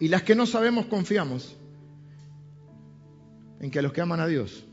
Y 0.01 0.09
las 0.09 0.23
que 0.23 0.35
no 0.35 0.45
sabemos, 0.45 0.87
confiamos 0.87 1.55
en 3.61 3.71
que 3.71 3.79
a 3.79 3.81
los 3.81 3.93
que 3.93 4.01
aman 4.01 4.19
a 4.19 4.27
Dios, 4.27 4.65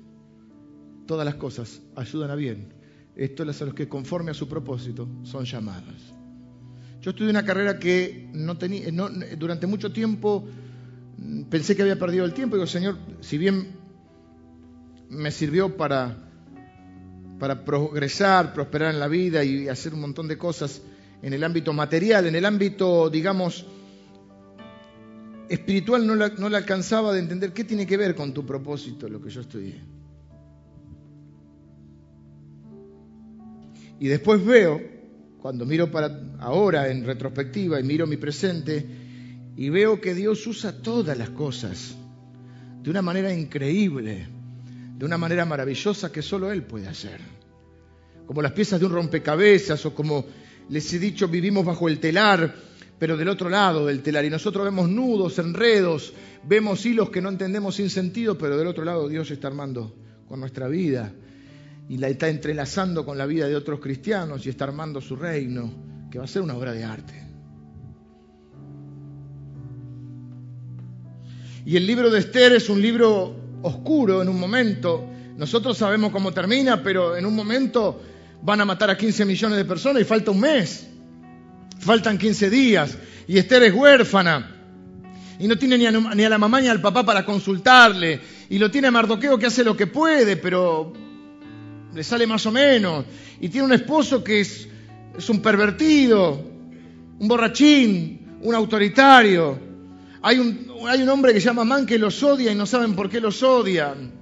todas 1.06 1.24
las 1.24 1.36
cosas 1.36 1.80
ayudan 1.94 2.32
a 2.32 2.34
bien. 2.34 2.74
Esto 3.14 3.48
es 3.48 3.62
a 3.62 3.66
los 3.66 3.74
que 3.74 3.88
conforme 3.88 4.32
a 4.32 4.34
su 4.34 4.48
propósito 4.48 5.08
son 5.22 5.44
llamados. 5.44 6.14
Yo 7.00 7.10
estudié 7.10 7.30
una 7.30 7.44
carrera 7.44 7.78
que 7.78 8.28
no 8.32 8.58
tenía, 8.58 8.90
durante 9.38 9.68
mucho 9.68 9.92
tiempo 9.92 10.48
pensé 11.50 11.76
que 11.76 11.82
había 11.82 11.98
perdido 11.98 12.24
el 12.24 12.34
tiempo. 12.34 12.56
Digo, 12.56 12.66
Señor, 12.66 12.96
si 13.20 13.38
bien 13.38 13.76
me 15.10 15.30
sirvió 15.30 15.76
para 15.76 16.28
para 17.38 17.64
progresar, 17.64 18.52
prosperar 18.52 18.92
en 18.92 19.00
la 19.00 19.08
vida 19.08 19.44
y 19.44 19.68
hacer 19.68 19.94
un 19.94 20.00
montón 20.00 20.28
de 20.28 20.36
cosas 20.36 20.82
en 21.22 21.32
el 21.32 21.44
ámbito 21.44 21.72
material, 21.72 22.26
en 22.26 22.34
el 22.34 22.44
ámbito, 22.44 23.08
digamos, 23.10 23.66
espiritual 25.48 26.06
no 26.06 26.14
la, 26.14 26.28
no 26.30 26.46
alcanzaba 26.46 27.12
de 27.12 27.20
entender 27.20 27.52
qué 27.52 27.64
tiene 27.64 27.86
que 27.86 27.96
ver 27.96 28.14
con 28.14 28.34
tu 28.34 28.44
propósito, 28.44 29.08
lo 29.08 29.20
que 29.20 29.30
yo 29.30 29.40
estudié. 29.40 29.80
Y 34.00 34.08
después 34.08 34.44
veo, 34.44 34.80
cuando 35.40 35.64
miro 35.64 35.90
para 35.90 36.20
ahora 36.40 36.88
en 36.88 37.04
retrospectiva 37.04 37.80
y 37.80 37.84
miro 37.84 38.06
mi 38.06 38.16
presente, 38.16 38.84
y 39.58 39.70
veo 39.70 40.00
que 40.00 40.14
Dios 40.14 40.46
usa 40.46 40.70
todas 40.70 41.18
las 41.18 41.30
cosas 41.30 41.96
de 42.80 42.90
una 42.90 43.02
manera 43.02 43.34
increíble, 43.34 44.28
de 44.96 45.04
una 45.04 45.18
manera 45.18 45.44
maravillosa 45.44 46.12
que 46.12 46.22
solo 46.22 46.52
Él 46.52 46.62
puede 46.62 46.86
hacer. 46.86 47.18
Como 48.24 48.40
las 48.40 48.52
piezas 48.52 48.78
de 48.78 48.86
un 48.86 48.92
rompecabezas 48.92 49.84
o 49.84 49.96
como 49.96 50.26
les 50.68 50.92
he 50.92 51.00
dicho, 51.00 51.26
vivimos 51.26 51.64
bajo 51.64 51.88
el 51.88 51.98
telar, 51.98 52.54
pero 53.00 53.16
del 53.16 53.28
otro 53.28 53.50
lado 53.50 53.84
del 53.84 54.00
telar. 54.00 54.24
Y 54.24 54.30
nosotros 54.30 54.64
vemos 54.64 54.88
nudos, 54.88 55.40
enredos, 55.40 56.12
vemos 56.44 56.86
hilos 56.86 57.10
que 57.10 57.20
no 57.20 57.28
entendemos 57.28 57.74
sin 57.74 57.90
sentido, 57.90 58.38
pero 58.38 58.56
del 58.56 58.68
otro 58.68 58.84
lado 58.84 59.08
Dios 59.08 59.28
está 59.32 59.48
armando 59.48 59.92
con 60.28 60.38
nuestra 60.38 60.68
vida 60.68 61.12
y 61.88 61.98
la 61.98 62.06
está 62.06 62.28
entrelazando 62.28 63.04
con 63.04 63.18
la 63.18 63.26
vida 63.26 63.48
de 63.48 63.56
otros 63.56 63.80
cristianos 63.80 64.46
y 64.46 64.50
está 64.50 64.66
armando 64.66 65.00
su 65.00 65.16
reino, 65.16 65.68
que 66.12 66.18
va 66.20 66.26
a 66.26 66.28
ser 66.28 66.42
una 66.42 66.54
obra 66.54 66.72
de 66.72 66.84
arte. 66.84 67.27
Y 71.68 71.76
el 71.76 71.86
libro 71.86 72.08
de 72.08 72.20
Esther 72.20 72.54
es 72.54 72.70
un 72.70 72.80
libro 72.80 73.36
oscuro 73.60 74.22
en 74.22 74.30
un 74.30 74.40
momento. 74.40 75.06
Nosotros 75.36 75.76
sabemos 75.76 76.10
cómo 76.12 76.32
termina, 76.32 76.82
pero 76.82 77.14
en 77.14 77.26
un 77.26 77.36
momento 77.36 78.00
van 78.40 78.62
a 78.62 78.64
matar 78.64 78.88
a 78.88 78.96
15 78.96 79.26
millones 79.26 79.58
de 79.58 79.66
personas 79.66 80.00
y 80.00 80.06
falta 80.06 80.30
un 80.30 80.40
mes. 80.40 80.88
Faltan 81.78 82.16
15 82.16 82.48
días. 82.48 82.96
Y 83.26 83.36
Esther 83.36 83.64
es 83.64 83.74
huérfana. 83.74 84.50
Y 85.38 85.46
no 85.46 85.58
tiene 85.58 85.76
ni 85.76 85.84
a, 85.84 86.30
la 86.30 86.38
mamá 86.38 86.58
ni 86.62 86.68
al 86.68 86.80
papá 86.80 87.04
para 87.04 87.26
consultarle. 87.26 88.18
Y 88.48 88.58
lo 88.58 88.70
tiene 88.70 88.88
a 88.88 88.90
Mardoqueo 88.90 89.38
que 89.38 89.44
hace 89.44 89.62
lo 89.62 89.76
que 89.76 89.88
puede, 89.88 90.38
pero 90.38 90.94
le 91.94 92.02
sale 92.02 92.26
más 92.26 92.46
o 92.46 92.50
menos. 92.50 93.04
Y 93.42 93.50
tiene 93.50 93.66
un 93.66 93.74
esposo 93.74 94.24
que 94.24 94.40
es 94.40 94.68
un 95.28 95.42
pervertido, 95.42 96.32
un 97.18 97.28
borrachín, 97.28 98.38
un 98.40 98.54
autoritario. 98.54 99.67
Hay 100.22 100.38
un, 100.38 100.70
hay 100.86 101.02
un 101.02 101.08
hombre 101.08 101.32
que 101.32 101.40
se 101.40 101.46
llama 101.46 101.64
Man 101.64 101.86
que 101.86 101.98
los 101.98 102.22
odia 102.22 102.52
y 102.52 102.54
no 102.54 102.66
saben 102.66 102.94
por 102.94 103.08
qué 103.08 103.20
los 103.20 103.42
odian 103.42 104.18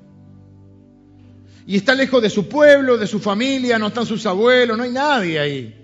y 1.66 1.76
está 1.76 1.94
lejos 1.94 2.22
de 2.22 2.30
su 2.30 2.48
pueblo, 2.48 2.96
de 2.96 3.08
su 3.08 3.18
familia, 3.18 3.78
no 3.78 3.88
están 3.88 4.06
sus 4.06 4.24
abuelos, 4.24 4.78
no 4.78 4.84
hay 4.84 4.92
nadie 4.92 5.38
ahí. 5.38 5.74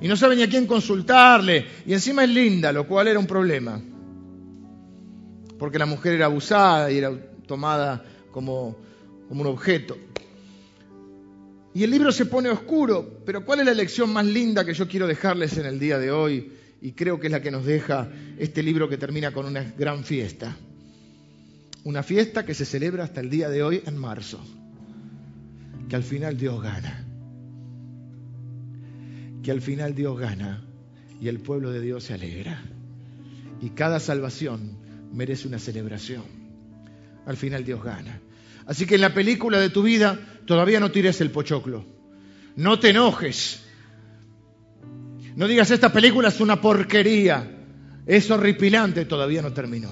Y 0.00 0.08
no 0.08 0.16
sabe 0.16 0.34
ni 0.34 0.42
a 0.42 0.48
quién 0.48 0.66
consultarle. 0.66 1.64
Y 1.86 1.92
encima 1.92 2.24
es 2.24 2.30
linda, 2.30 2.72
lo 2.72 2.88
cual 2.88 3.06
era 3.06 3.20
un 3.20 3.26
problema. 3.26 3.80
Porque 5.60 5.78
la 5.78 5.86
mujer 5.86 6.14
era 6.14 6.26
abusada 6.26 6.90
y 6.90 6.98
era 6.98 7.12
tomada 7.46 8.04
como, 8.32 8.76
como 9.28 9.42
un 9.42 9.46
objeto. 9.46 9.96
Y 11.72 11.84
el 11.84 11.90
libro 11.90 12.10
se 12.10 12.26
pone 12.26 12.50
oscuro, 12.50 13.20
pero 13.24 13.44
¿cuál 13.44 13.60
es 13.60 13.66
la 13.66 13.74
lección 13.74 14.12
más 14.12 14.26
linda 14.26 14.64
que 14.64 14.74
yo 14.74 14.88
quiero 14.88 15.06
dejarles 15.06 15.56
en 15.56 15.66
el 15.66 15.78
día 15.78 15.98
de 15.98 16.10
hoy? 16.10 16.52
Y 16.82 16.92
creo 16.92 17.18
que 17.18 17.28
es 17.28 17.32
la 17.32 17.40
que 17.40 17.50
nos 17.50 17.64
deja 17.64 18.10
este 18.38 18.62
libro 18.62 18.88
que 18.88 18.98
termina 18.98 19.32
con 19.32 19.46
una 19.46 19.62
gran 19.78 20.04
fiesta. 20.04 20.56
Una 21.84 22.02
fiesta 22.02 22.44
que 22.44 22.54
se 22.54 22.66
celebra 22.66 23.04
hasta 23.04 23.20
el 23.20 23.30
día 23.30 23.48
de 23.48 23.62
hoy 23.62 23.82
en 23.86 23.96
marzo 23.96 24.44
que 25.92 25.96
al 25.96 26.02
final 26.02 26.38
Dios 26.38 26.62
gana. 26.62 27.04
Que 29.42 29.50
al 29.50 29.60
final 29.60 29.94
Dios 29.94 30.18
gana 30.18 30.64
y 31.20 31.28
el 31.28 31.38
pueblo 31.38 31.70
de 31.70 31.80
Dios 31.80 32.04
se 32.04 32.14
alegra. 32.14 32.62
Y 33.60 33.70
cada 33.70 34.00
salvación 34.00 34.78
merece 35.12 35.46
una 35.48 35.58
celebración. 35.58 36.22
Al 37.26 37.36
final 37.36 37.64
Dios 37.64 37.84
gana. 37.84 38.20
Así 38.66 38.86
que 38.86 38.94
en 38.94 39.02
la 39.02 39.12
película 39.12 39.60
de 39.60 39.70
tu 39.70 39.82
vida 39.82 40.18
todavía 40.46 40.80
no 40.80 40.90
tires 40.90 41.20
el 41.20 41.30
pochoclo. 41.30 41.84
No 42.56 42.78
te 42.78 42.90
enojes. 42.90 43.61
No 45.42 45.48
digas 45.48 45.72
esta 45.72 45.92
película 45.92 46.28
es 46.28 46.40
una 46.40 46.60
porquería. 46.60 47.44
Es 48.06 48.30
horripilante, 48.30 49.06
todavía 49.06 49.42
no 49.42 49.52
terminó. 49.52 49.90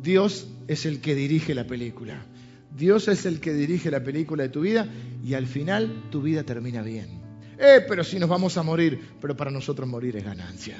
Dios 0.00 0.46
es 0.68 0.86
el 0.86 1.00
que 1.00 1.16
dirige 1.16 1.56
la 1.56 1.66
película. 1.66 2.22
Dios 2.70 3.08
es 3.08 3.26
el 3.26 3.40
que 3.40 3.52
dirige 3.52 3.90
la 3.90 4.04
película 4.04 4.44
de 4.44 4.48
tu 4.48 4.60
vida 4.60 4.86
y 5.26 5.34
al 5.34 5.48
final 5.48 6.04
tu 6.08 6.22
vida 6.22 6.44
termina 6.44 6.82
bien. 6.82 7.20
Eh, 7.58 7.84
pero 7.88 8.04
si 8.04 8.20
nos 8.20 8.28
vamos 8.28 8.56
a 8.56 8.62
morir, 8.62 9.00
pero 9.20 9.36
para 9.36 9.50
nosotros 9.50 9.88
morir 9.88 10.16
es 10.16 10.22
ganancia. 10.24 10.76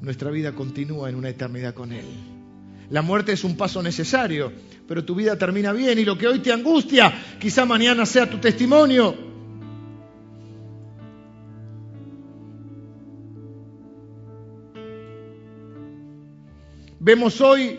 Nuestra 0.00 0.30
vida 0.30 0.52
continúa 0.52 1.10
en 1.10 1.16
una 1.16 1.28
eternidad 1.28 1.74
con 1.74 1.92
Él. 1.92 2.06
La 2.88 3.02
muerte 3.02 3.32
es 3.32 3.44
un 3.44 3.54
paso 3.54 3.82
necesario, 3.82 4.50
pero 4.88 5.04
tu 5.04 5.14
vida 5.14 5.36
termina 5.36 5.74
bien 5.74 5.98
y 5.98 6.06
lo 6.06 6.16
que 6.16 6.26
hoy 6.26 6.38
te 6.38 6.54
angustia, 6.54 7.12
quizá 7.38 7.66
mañana 7.66 8.06
sea 8.06 8.30
tu 8.30 8.38
testimonio. 8.38 9.25
Vemos 17.06 17.40
hoy 17.40 17.78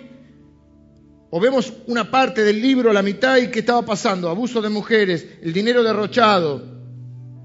o 1.32 1.40
vemos 1.42 1.74
una 1.88 2.10
parte 2.10 2.46
del 2.46 2.62
libro, 2.62 2.94
la 2.94 3.02
mitad, 3.02 3.36
y 3.36 3.52
qué 3.52 3.60
estaba 3.60 3.82
pasando. 3.82 4.30
Abuso 4.30 4.62
de 4.62 4.70
mujeres, 4.70 5.28
el 5.42 5.52
dinero 5.52 5.84
derrochado, 5.84 6.64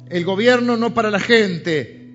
el 0.08 0.24
gobierno 0.24 0.76
no 0.76 0.94
para 0.94 1.10
la 1.10 1.18
gente, 1.18 2.14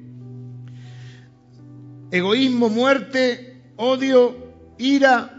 egoísmo, 2.11 2.69
muerte, 2.69 3.73
odio, 3.75 4.53
ira. 4.77 5.33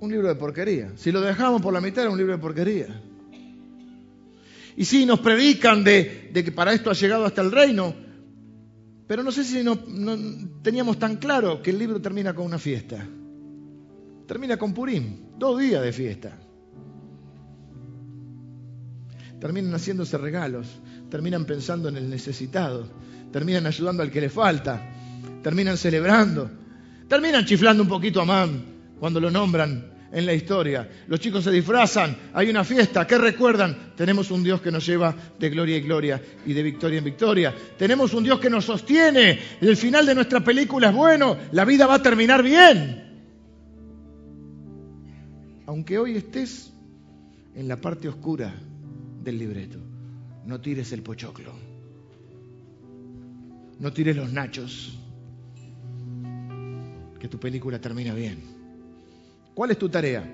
Un 0.00 0.10
libro 0.10 0.28
de 0.28 0.36
porquería. 0.36 0.92
Si 0.96 1.12
lo 1.12 1.20
dejamos 1.20 1.60
por 1.60 1.74
la 1.74 1.82
mitad 1.82 2.04
era 2.04 2.10
un 2.10 2.16
libro 2.16 2.32
de 2.32 2.38
porquería. 2.38 3.02
Y 4.74 4.86
sí, 4.86 5.04
nos 5.04 5.20
predican 5.20 5.84
de, 5.84 6.30
de 6.32 6.42
que 6.42 6.50
para 6.50 6.72
esto 6.72 6.88
ha 6.88 6.94
llegado 6.94 7.26
hasta 7.26 7.42
el 7.42 7.52
reino. 7.52 8.03
Pero 9.06 9.22
no 9.22 9.30
sé 9.30 9.44
si 9.44 9.62
no, 9.62 9.78
teníamos 10.62 10.98
tan 10.98 11.16
claro 11.16 11.62
que 11.62 11.70
el 11.70 11.78
libro 11.78 12.00
termina 12.00 12.34
con 12.34 12.46
una 12.46 12.58
fiesta. 12.58 13.06
Termina 14.26 14.56
con 14.56 14.72
Purim, 14.72 15.38
dos 15.38 15.58
días 15.58 15.82
de 15.82 15.92
fiesta. 15.92 16.38
Terminan 19.38 19.74
haciéndose 19.74 20.16
regalos, 20.16 20.80
terminan 21.10 21.44
pensando 21.44 21.90
en 21.90 21.98
el 21.98 22.08
necesitado, 22.08 22.88
terminan 23.30 23.66
ayudando 23.66 24.02
al 24.02 24.10
que 24.10 24.22
le 24.22 24.30
falta, 24.30 24.80
terminan 25.42 25.76
celebrando, 25.76 26.50
terminan 27.06 27.44
chiflando 27.44 27.82
un 27.82 27.88
poquito 27.88 28.22
a 28.22 28.24
Mam 28.24 28.62
cuando 28.98 29.20
lo 29.20 29.30
nombran 29.30 29.93
en 30.14 30.24
la 30.24 30.32
historia. 30.32 30.88
Los 31.08 31.20
chicos 31.20 31.44
se 31.44 31.50
disfrazan, 31.50 32.16
hay 32.32 32.48
una 32.48 32.64
fiesta, 32.64 33.06
¿qué 33.06 33.18
recuerdan? 33.18 33.92
Tenemos 33.96 34.30
un 34.30 34.44
Dios 34.44 34.60
que 34.60 34.70
nos 34.70 34.86
lleva 34.86 35.14
de 35.38 35.50
gloria 35.50 35.76
en 35.76 35.84
gloria 35.84 36.22
y 36.46 36.52
de 36.52 36.62
victoria 36.62 36.98
en 36.98 37.04
victoria. 37.04 37.54
Tenemos 37.76 38.14
un 38.14 38.22
Dios 38.22 38.38
que 38.38 38.48
nos 38.48 38.64
sostiene. 38.64 39.38
El 39.60 39.76
final 39.76 40.06
de 40.06 40.14
nuestra 40.14 40.40
película 40.40 40.90
es 40.90 40.94
bueno, 40.94 41.36
la 41.50 41.64
vida 41.64 41.86
va 41.86 41.96
a 41.96 42.02
terminar 42.02 42.42
bien. 42.42 43.02
Aunque 45.66 45.98
hoy 45.98 46.16
estés 46.16 46.72
en 47.56 47.66
la 47.66 47.76
parte 47.76 48.08
oscura 48.08 48.54
del 49.22 49.38
libreto, 49.38 49.78
no 50.46 50.60
tires 50.60 50.92
el 50.92 51.02
pochoclo. 51.02 51.52
No 53.80 53.92
tires 53.92 54.14
los 54.14 54.32
nachos. 54.32 54.96
Que 57.18 57.26
tu 57.26 57.40
película 57.40 57.80
termina 57.80 58.14
bien. 58.14 58.53
¿Cuál 59.54 59.70
es 59.70 59.78
tu 59.78 59.88
tarea? 59.88 60.24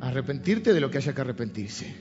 Arrepentirte 0.00 0.72
de 0.72 0.80
lo 0.80 0.90
que 0.90 0.98
haya 0.98 1.14
que 1.14 1.20
arrepentirse. 1.20 1.94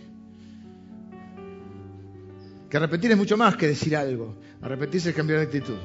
Que 2.69 2.77
arrepentir 2.77 3.11
es 3.11 3.17
mucho 3.17 3.37
más 3.37 3.55
que 3.57 3.67
decir 3.67 3.95
algo. 3.95 4.37
Arrepentirse 4.61 5.09
es 5.09 5.15
cambiar 5.15 5.39
de 5.39 5.45
actitud. 5.45 5.77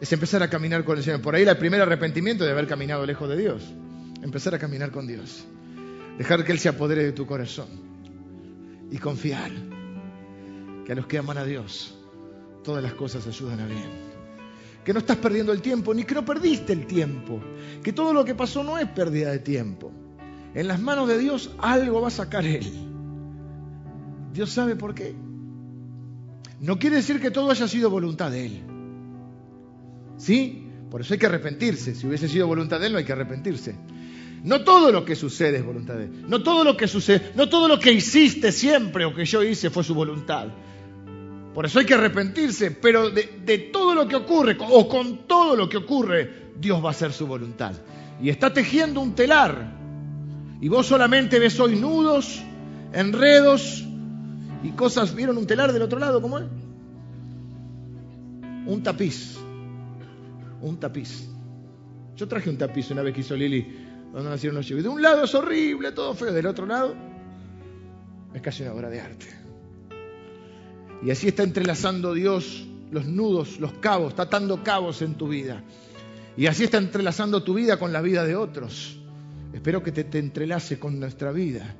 Es 0.00 0.12
empezar 0.12 0.42
a 0.42 0.48
caminar 0.48 0.84
con 0.84 0.96
el 0.96 1.04
Señor. 1.04 1.20
Por 1.20 1.34
ahí 1.34 1.42
el 1.42 1.56
primer 1.58 1.80
arrepentimiento 1.82 2.44
de 2.44 2.52
haber 2.52 2.66
caminado 2.66 3.04
lejos 3.04 3.28
de 3.28 3.36
Dios. 3.36 3.74
Empezar 4.22 4.54
a 4.54 4.58
caminar 4.58 4.90
con 4.90 5.06
Dios. 5.06 5.44
Dejar 6.16 6.44
que 6.44 6.52
Él 6.52 6.58
se 6.58 6.68
apodere 6.68 7.04
de 7.04 7.12
tu 7.12 7.26
corazón. 7.26 7.68
Y 8.90 8.98
confiar 8.98 9.50
que 10.86 10.92
a 10.92 10.94
los 10.94 11.06
que 11.06 11.18
aman 11.18 11.36
a 11.36 11.44
Dios, 11.44 11.94
todas 12.64 12.82
las 12.82 12.94
cosas 12.94 13.26
ayudan 13.26 13.60
a 13.60 13.66
bien 13.66 14.07
que 14.88 14.94
no 14.94 15.00
estás 15.00 15.18
perdiendo 15.18 15.52
el 15.52 15.60
tiempo, 15.60 15.92
ni 15.92 16.04
que 16.04 16.14
no 16.14 16.24
perdiste 16.24 16.72
el 16.72 16.86
tiempo, 16.86 17.42
que 17.82 17.92
todo 17.92 18.14
lo 18.14 18.24
que 18.24 18.34
pasó 18.34 18.64
no 18.64 18.78
es 18.78 18.88
pérdida 18.88 19.30
de 19.30 19.38
tiempo. 19.38 19.92
En 20.54 20.66
las 20.66 20.80
manos 20.80 21.06
de 21.08 21.18
Dios 21.18 21.50
algo 21.58 22.00
va 22.00 22.08
a 22.08 22.10
sacar 22.10 22.46
Él. 22.46 22.64
Dios 24.32 24.48
sabe 24.48 24.76
por 24.76 24.94
qué. 24.94 25.14
No 26.60 26.78
quiere 26.78 26.96
decir 26.96 27.20
que 27.20 27.30
todo 27.30 27.50
haya 27.50 27.68
sido 27.68 27.90
voluntad 27.90 28.30
de 28.30 28.46
Él. 28.46 28.62
¿Sí? 30.16 30.66
Por 30.90 31.02
eso 31.02 31.12
hay 31.12 31.20
que 31.20 31.26
arrepentirse. 31.26 31.94
Si 31.94 32.06
hubiese 32.06 32.26
sido 32.26 32.46
voluntad 32.46 32.80
de 32.80 32.86
Él, 32.86 32.92
no 32.92 32.98
hay 32.98 33.04
que 33.04 33.12
arrepentirse. 33.12 33.74
No 34.42 34.64
todo 34.64 34.90
lo 34.90 35.04
que 35.04 35.16
sucede 35.16 35.58
es 35.58 35.66
voluntad 35.66 35.96
de 35.96 36.04
Él. 36.04 36.24
No 36.26 36.42
todo 36.42 36.64
lo 36.64 36.78
que 36.78 36.88
sucede, 36.88 37.32
no 37.34 37.50
todo 37.50 37.68
lo 37.68 37.78
que 37.78 37.92
hiciste 37.92 38.52
siempre 38.52 39.04
o 39.04 39.14
que 39.14 39.26
yo 39.26 39.44
hice 39.44 39.68
fue 39.68 39.84
su 39.84 39.94
voluntad. 39.94 40.48
Por 41.54 41.66
eso 41.66 41.78
hay 41.78 41.86
que 41.86 41.94
arrepentirse, 41.94 42.70
pero 42.70 43.10
de, 43.10 43.70
todo 43.72 43.94
lo 43.94 44.06
que 44.06 44.16
ocurre 44.16 44.56
o 44.60 44.88
con 44.88 45.26
todo 45.26 45.56
lo 45.56 45.68
que 45.68 45.78
ocurre, 45.78 46.52
Dios 46.58 46.82
va 46.82 46.88
a 46.88 46.90
hacer 46.90 47.12
su 47.12 47.26
voluntad. 47.26 47.74
Y 48.20 48.30
está 48.30 48.52
tejiendo 48.52 49.00
un 49.00 49.14
telar. 49.14 49.76
Y 50.60 50.68
vos 50.68 50.86
solamente 50.86 51.38
ves 51.38 51.58
hoy 51.60 51.76
nudos, 51.76 52.42
enredos 52.92 53.84
y 54.62 54.70
cosas. 54.70 55.14
¿Vieron 55.14 55.38
un 55.38 55.46
telar 55.46 55.72
del 55.72 55.82
otro 55.82 55.98
lado 55.98 56.20
cómo 56.20 56.38
es? 56.38 56.46
Un 58.66 58.82
tapiz. 58.82 59.38
Un 60.60 60.78
tapiz. 60.78 61.28
Yo 62.16 62.26
traje 62.26 62.50
un 62.50 62.58
tapiz 62.58 62.90
una 62.90 63.02
vez 63.02 63.14
que 63.14 63.20
hizo 63.20 63.36
Lili 63.36 63.86
cuando 64.10 64.30
nacieron 64.30 64.56
los 64.56 64.66
chicos. 64.66 64.82
De 64.82 64.88
un 64.88 65.00
lado 65.00 65.24
es 65.24 65.34
horrible, 65.34 65.92
todo 65.92 66.14
feo. 66.14 66.32
Del 66.32 66.46
otro 66.46 66.66
lado 66.66 66.94
es 68.34 68.42
casi 68.42 68.62
una 68.62 68.72
obra 68.72 68.90
de 68.90 69.00
arte. 69.00 69.37
Y 71.02 71.10
así 71.10 71.28
está 71.28 71.42
entrelazando 71.42 72.14
Dios 72.14 72.66
los 72.90 73.06
nudos, 73.06 73.60
los 73.60 73.72
cabos, 73.74 74.10
está 74.10 74.24
atando 74.24 74.62
cabos 74.62 75.02
en 75.02 75.14
tu 75.14 75.28
vida. 75.28 75.62
Y 76.36 76.46
así 76.46 76.64
está 76.64 76.78
entrelazando 76.78 77.42
tu 77.42 77.54
vida 77.54 77.78
con 77.78 77.92
la 77.92 78.00
vida 78.00 78.24
de 78.24 78.36
otros. 78.36 78.98
Espero 79.52 79.82
que 79.82 79.92
te, 79.92 80.04
te 80.04 80.18
entrelace 80.18 80.78
con 80.78 80.98
nuestra 80.98 81.32
vida 81.32 81.74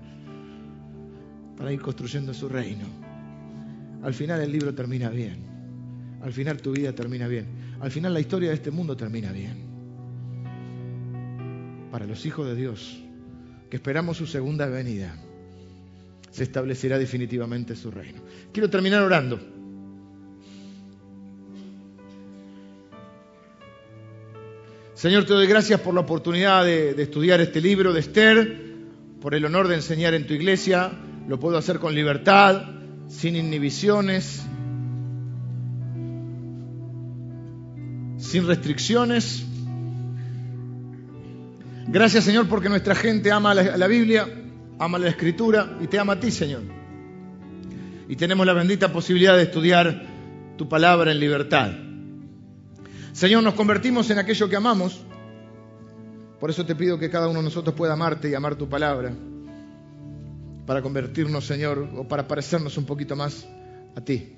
para 1.57 1.73
ir 1.73 1.81
construyendo 1.81 2.35
su 2.35 2.49
reino. 2.49 2.87
Al 4.03 4.15
final 4.15 4.41
el 4.41 4.53
libro 4.53 4.75
termina 4.75 5.11
bien. 5.11 6.19
Al 6.23 6.33
final 6.33 6.61
tu 6.61 6.73
vida 6.73 6.93
termina 6.93 7.29
bien. 7.29 7.47
Al 7.81 7.91
final 7.91 8.15
la 8.15 8.21
historia 8.21 8.51
de 8.51 8.57
este 8.57 8.71
mundo 8.71 8.97
termina 8.97 9.33
bien 9.33 9.69
para 11.91 12.07
los 12.07 12.27
hijos 12.27 12.47
de 12.47 12.55
Dios, 12.55 13.03
que 13.71 13.77
esperamos 13.77 14.17
su 14.17 14.27
segunda 14.27 14.67
venida, 14.67 15.15
se 16.39 16.45
establecerá 16.45 16.99
definitivamente 16.99 17.75
su 17.75 17.91
reino. 17.91 18.21
Quiero 18.53 18.71
terminar 18.71 19.03
orando. 19.03 19.41
Señor, 24.95 25.25
te 25.25 25.33
doy 25.33 25.49
gracias 25.49 25.81
por 25.81 25.95
la 25.95 26.01
oportunidad 26.01 26.65
de, 26.65 26.91
estudiar 27.03 27.41
este 27.41 27.61
libro 27.61 27.93
de 27.93 28.01
Esther, 28.01 28.63
por 29.21 29.35
el 29.35 29.45
honor 29.45 29.67
de 29.67 29.75
enseñar 29.75 30.15
en 30.15 30.29
tu 30.29 30.35
iglesia. 30.35 30.93
Lo 31.27 31.41
puedo 31.41 31.59
hacer 31.59 31.81
con 31.81 31.93
libertad, 31.95 32.63
sin 33.09 33.35
inhibiciones, 33.35 34.45
sin 38.17 38.47
restricciones. 38.47 39.45
Gracias 41.89 42.23
Señor 42.23 42.49
porque 42.49 42.69
nuestra 42.69 42.95
gente 42.95 43.33
ama 43.33 43.55
la, 43.55 43.77
la, 43.77 43.87
Biblia, 43.89 44.29
ama 44.79 44.99
la 44.99 45.09
Escritura 45.09 45.79
y 45.81 45.87
te 45.87 45.99
ama 45.99 46.15
a 46.15 46.21
ti 46.21 46.31
Señor. 46.31 46.63
Y 48.09 48.17
tenemos 48.17 48.47
la 48.47 48.55
bendita 48.55 48.93
posibilidad 48.93 49.37
de 49.37 49.43
estudiar 49.43 50.03
tu 50.57 50.69
palabra 50.69 51.13
en 51.13 51.21
libertad. 51.21 51.73
Señor, 53.13 53.43
nos 53.43 53.55
convertimos 53.55 54.09
en 54.11 54.19
aquello 54.19 54.49
que 54.49 54.57
amamos. 54.57 55.01
Por 56.41 56.51
eso 56.51 56.65
te 56.65 56.75
pido 56.75 56.99
que 56.99 57.11
cada 57.11 57.29
uno 57.29 57.41
de 57.41 57.45
nosotros 57.45 57.75
pueda 57.75 57.95
amarte 57.95 58.31
y 58.31 58.35
amar 58.35 58.57
tu 58.57 58.69
palabra. 58.69 59.13
Para 60.67 60.83
convertirnos, 60.83 61.45
Señor, 61.45 61.89
o 61.97 62.07
para 62.07 62.29
parecernos 62.29 62.77
un 62.79 62.85
poquito 62.85 63.17
más 63.17 63.47
a 63.97 64.01
ti. 64.01 64.35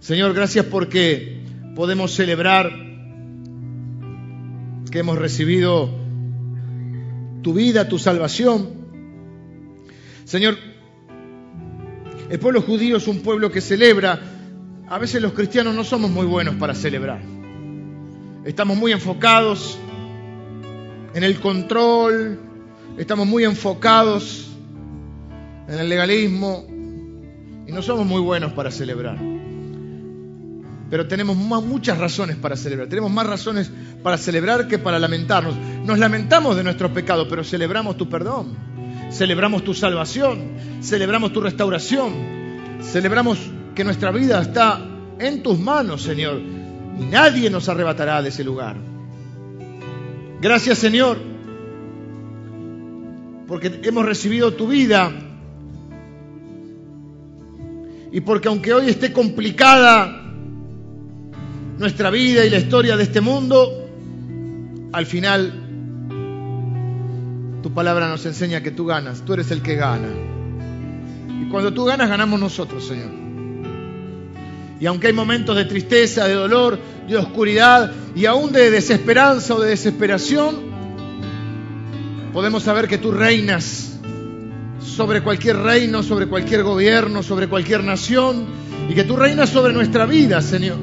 Señor, 0.00 0.34
gracias 0.34 0.66
porque 0.66 1.44
podemos 1.74 2.12
celebrar 2.12 2.70
que 4.90 4.98
hemos 4.98 5.18
recibido 5.18 5.90
tu 7.42 7.54
vida, 7.54 7.88
tu 7.88 7.98
salvación. 7.98 8.83
Señor, 10.24 10.56
el 12.30 12.38
pueblo 12.38 12.62
judío 12.62 12.96
es 12.96 13.06
un 13.06 13.20
pueblo 13.20 13.50
que 13.50 13.60
celebra. 13.60 14.18
A 14.88 14.98
veces 14.98 15.20
los 15.20 15.32
cristianos 15.32 15.74
no 15.74 15.84
somos 15.84 16.10
muy 16.10 16.26
buenos 16.26 16.54
para 16.56 16.74
celebrar. 16.74 17.20
Estamos 18.44 18.76
muy 18.76 18.92
enfocados 18.92 19.78
en 21.14 21.22
el 21.22 21.40
control, 21.40 22.38
estamos 22.98 23.26
muy 23.26 23.44
enfocados 23.44 24.50
en 25.68 25.78
el 25.78 25.88
legalismo 25.88 26.66
y 27.66 27.72
no 27.72 27.82
somos 27.82 28.06
muy 28.06 28.20
buenos 28.20 28.52
para 28.52 28.70
celebrar. 28.70 29.18
Pero 30.90 31.08
tenemos 31.08 31.36
muchas 31.36 31.98
razones 31.98 32.36
para 32.36 32.56
celebrar. 32.56 32.88
Tenemos 32.88 33.10
más 33.10 33.26
razones 33.26 33.70
para 34.02 34.18
celebrar 34.18 34.68
que 34.68 34.78
para 34.78 34.98
lamentarnos. 34.98 35.56
Nos 35.84 35.98
lamentamos 35.98 36.56
de 36.56 36.64
nuestros 36.64 36.90
pecados, 36.92 37.26
pero 37.28 37.42
celebramos 37.42 37.96
tu 37.96 38.08
perdón. 38.08 38.73
Celebramos 39.10 39.64
tu 39.64 39.74
salvación. 39.74 40.52
Celebramos 40.82 41.32
tu 41.32 41.40
restauración. 41.40 42.12
Celebramos 42.82 43.38
que 43.74 43.84
nuestra 43.84 44.10
vida 44.10 44.40
está 44.40 44.80
en 45.18 45.42
tus 45.42 45.58
manos, 45.58 46.02
Señor. 46.02 46.40
Y 46.98 47.04
nadie 47.04 47.50
nos 47.50 47.68
arrebatará 47.68 48.22
de 48.22 48.28
ese 48.28 48.44
lugar. 48.44 48.76
Gracias, 50.40 50.78
Señor, 50.78 51.18
porque 53.48 53.80
hemos 53.82 54.04
recibido 54.04 54.52
tu 54.52 54.68
vida. 54.68 55.12
Y 58.12 58.20
porque 58.20 58.48
aunque 58.48 58.72
hoy 58.72 58.90
esté 58.90 59.12
complicada 59.12 60.22
nuestra 61.78 62.10
vida 62.10 62.44
y 62.44 62.50
la 62.50 62.58
historia 62.58 62.96
de 62.96 63.02
este 63.02 63.20
mundo, 63.20 63.88
al 64.92 65.06
final 65.06 65.63
tu 67.64 67.72
palabra 67.72 68.10
nos 68.10 68.26
enseña 68.26 68.62
que 68.62 68.72
tú 68.72 68.84
ganas, 68.84 69.24
tú 69.24 69.32
eres 69.32 69.50
el 69.50 69.62
que 69.62 69.74
gana. 69.74 70.08
Y 71.40 71.48
cuando 71.48 71.72
tú 71.72 71.86
ganas, 71.86 72.10
ganamos 72.10 72.38
nosotros, 72.38 72.86
Señor. 72.86 73.08
Y 74.78 74.84
aunque 74.84 75.06
hay 75.06 75.14
momentos 75.14 75.56
de 75.56 75.64
tristeza, 75.64 76.28
de 76.28 76.34
dolor, 76.34 76.78
de 77.08 77.16
oscuridad 77.16 77.90
y 78.14 78.26
aún 78.26 78.52
de 78.52 78.70
desesperanza 78.70 79.54
o 79.54 79.60
de 79.60 79.70
desesperación, 79.70 80.56
podemos 82.34 82.64
saber 82.64 82.86
que 82.86 82.98
tú 82.98 83.12
reinas 83.12 83.98
sobre 84.80 85.22
cualquier 85.22 85.56
reino, 85.56 86.02
sobre 86.02 86.26
cualquier 86.26 86.64
gobierno, 86.64 87.22
sobre 87.22 87.48
cualquier 87.48 87.82
nación 87.82 88.44
y 88.90 88.94
que 88.94 89.04
tú 89.04 89.16
reinas 89.16 89.48
sobre 89.48 89.72
nuestra 89.72 90.04
vida, 90.04 90.42
Señor 90.42 90.76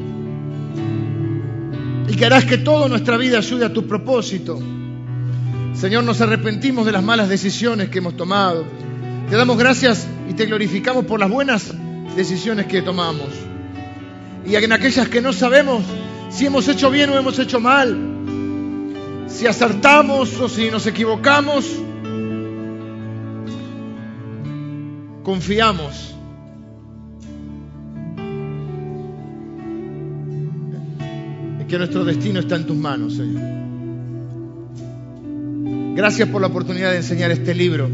y 2.10 2.16
que 2.16 2.26
harás 2.26 2.44
que 2.44 2.58
toda 2.58 2.90
nuestra 2.90 3.16
vida 3.18 3.38
ayude 3.38 3.66
a 3.66 3.72
tu 3.72 3.88
propósito. 3.88 4.60
Señor, 5.74 6.04
nos 6.04 6.22
arrepentimos 6.22 6.86
de 6.86 6.92
las 6.92 7.04
malas 7.04 7.30
decisiones 7.30 7.90
que 7.90 8.00
hemos 8.00 8.16
tomado. 8.16 8.66
Te 9.30 9.36
damos 9.36 9.58
gracias 9.58 10.08
y 10.30 10.34
te 10.34 10.46
glorificamos 10.46 11.06
por 11.06 11.20
las 11.20 11.30
buenas 11.30 11.74
decisiones 12.16 12.68
que 12.68 12.82
tomamos. 12.82 13.30
Y 14.46 14.56
en 14.56 14.72
aquellas 14.72 15.08
que 15.08 15.22
no 15.22 15.34
sabemos 15.34 15.84
si 16.30 16.46
hemos 16.46 16.68
hecho 16.68 16.90
bien 16.90 17.10
o 17.10 17.18
hemos 17.18 17.38
hecho 17.40 17.60
mal, 17.60 17.98
si 19.28 19.48
acertamos 19.48 20.40
o 20.40 20.50
si 20.50 20.70
nos 20.70 20.86
equivocamos, 20.88 21.66
confiamos 25.24 26.16
que 31.72 31.78
nuestro 31.78 32.04
destino 32.04 32.42
está 32.42 32.58
en 32.58 32.66
tus 32.66 32.76
manos, 32.76 33.16
Señor. 33.16 33.71
Gracias 36.02 36.30
por 36.30 36.42
la 36.42 36.48
oportunidad 36.48 36.90
de 36.90 36.98
enseñar 36.98 37.30
este 37.30 37.54
libro. 37.54 37.88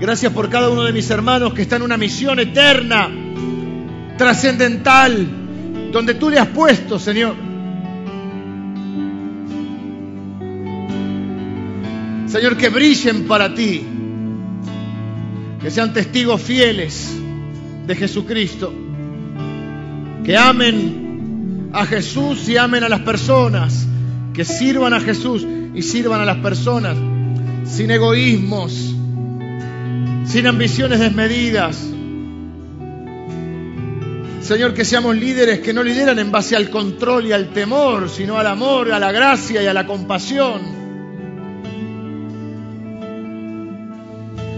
Gracias 0.00 0.32
por 0.32 0.50
cada 0.50 0.70
uno 0.70 0.82
de 0.82 0.92
mis 0.92 1.08
hermanos 1.08 1.54
que 1.54 1.62
está 1.62 1.76
en 1.76 1.82
una 1.82 1.96
misión 1.96 2.40
eterna, 2.40 3.08
trascendental, 4.18 5.28
donde 5.92 6.14
tú 6.14 6.30
le 6.30 6.40
has 6.40 6.48
puesto, 6.48 6.98
Señor. 6.98 7.36
Señor, 12.26 12.56
que 12.56 12.68
brillen 12.70 13.28
para 13.28 13.54
ti, 13.54 13.86
que 15.60 15.70
sean 15.70 15.92
testigos 15.92 16.42
fieles 16.42 17.16
de 17.86 17.94
Jesucristo, 17.94 18.74
que 20.24 20.36
amen 20.36 21.70
a 21.72 21.86
Jesús 21.86 22.48
y 22.48 22.56
amen 22.56 22.82
a 22.82 22.88
las 22.88 23.02
personas, 23.02 23.86
que 24.34 24.44
sirvan 24.44 24.92
a 24.92 24.98
Jesús 24.98 25.46
y 25.72 25.82
sirvan 25.82 26.20
a 26.20 26.24
las 26.24 26.38
personas, 26.38 26.96
sin 27.64 27.90
egoísmos, 27.90 28.72
sin 30.26 30.46
ambiciones 30.46 31.00
desmedidas. 31.00 31.88
Señor, 34.40 34.74
que 34.74 34.84
seamos 34.84 35.16
líderes 35.16 35.60
que 35.60 35.72
no 35.72 35.82
lideran 35.82 36.18
en 36.18 36.32
base 36.32 36.56
al 36.56 36.68
control 36.68 37.26
y 37.26 37.32
al 37.32 37.52
temor, 37.52 38.08
sino 38.08 38.38
al 38.38 38.46
amor, 38.48 38.92
a 38.92 38.98
la 38.98 39.12
gracia 39.12 39.62
y 39.62 39.66
a 39.66 39.72
la 39.72 39.86
compasión. 39.86 40.60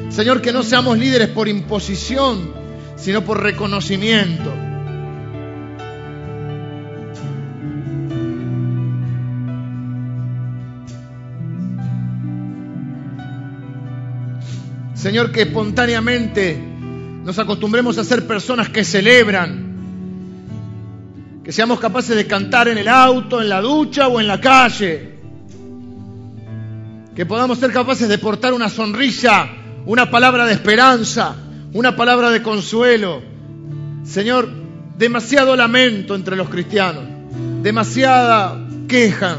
Señor, 0.08 0.40
que 0.40 0.52
no 0.52 0.62
seamos 0.62 0.96
líderes 0.96 1.28
por 1.28 1.48
imposición, 1.48 2.52
sino 2.96 3.24
por 3.24 3.42
reconocimiento. 3.42 4.63
Señor, 15.04 15.32
que 15.32 15.42
espontáneamente 15.42 16.58
nos 16.58 17.38
acostumbremos 17.38 17.98
a 17.98 18.04
ser 18.04 18.26
personas 18.26 18.70
que 18.70 18.84
celebran, 18.84 19.74
que 21.44 21.52
seamos 21.52 21.78
capaces 21.78 22.16
de 22.16 22.26
cantar 22.26 22.68
en 22.68 22.78
el 22.78 22.88
auto, 22.88 23.42
en 23.42 23.50
la 23.50 23.60
ducha 23.60 24.08
o 24.08 24.18
en 24.18 24.26
la 24.26 24.40
calle, 24.40 25.18
que 27.14 27.26
podamos 27.26 27.58
ser 27.58 27.70
capaces 27.70 28.08
de 28.08 28.16
portar 28.16 28.54
una 28.54 28.70
sonrisa, 28.70 29.46
una 29.84 30.10
palabra 30.10 30.46
de 30.46 30.54
esperanza, 30.54 31.36
una 31.74 31.94
palabra 31.94 32.30
de 32.30 32.42
consuelo. 32.42 33.20
Señor, 34.04 34.48
demasiado 34.96 35.54
lamento 35.54 36.14
entre 36.14 36.34
los 36.34 36.48
cristianos, 36.48 37.04
demasiada 37.62 38.58
queja 38.88 39.36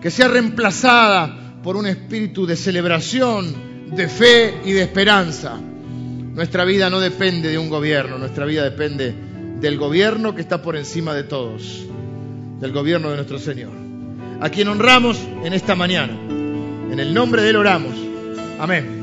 que 0.00 0.10
sea 0.10 0.28
reemplazada 0.28 1.58
por 1.62 1.76
un 1.76 1.84
espíritu 1.84 2.46
de 2.46 2.56
celebración, 2.56 3.71
de 3.94 4.08
fe 4.08 4.60
y 4.64 4.72
de 4.72 4.82
esperanza. 4.82 5.58
Nuestra 5.58 6.64
vida 6.64 6.88
no 6.88 7.00
depende 7.00 7.50
de 7.50 7.58
un 7.58 7.68
gobierno, 7.68 8.18
nuestra 8.18 8.46
vida 8.46 8.64
depende 8.64 9.14
del 9.60 9.76
gobierno 9.76 10.34
que 10.34 10.40
está 10.40 10.62
por 10.62 10.76
encima 10.76 11.14
de 11.14 11.24
todos, 11.24 11.86
del 12.58 12.72
gobierno 12.72 13.10
de 13.10 13.16
nuestro 13.16 13.38
Señor, 13.38 13.72
a 14.40 14.48
quien 14.48 14.68
honramos 14.68 15.18
en 15.44 15.52
esta 15.52 15.74
mañana. 15.74 16.14
En 16.90 16.98
el 16.98 17.14
nombre 17.14 17.42
de 17.42 17.50
Él 17.50 17.56
oramos. 17.56 17.94
Amén. 18.58 19.01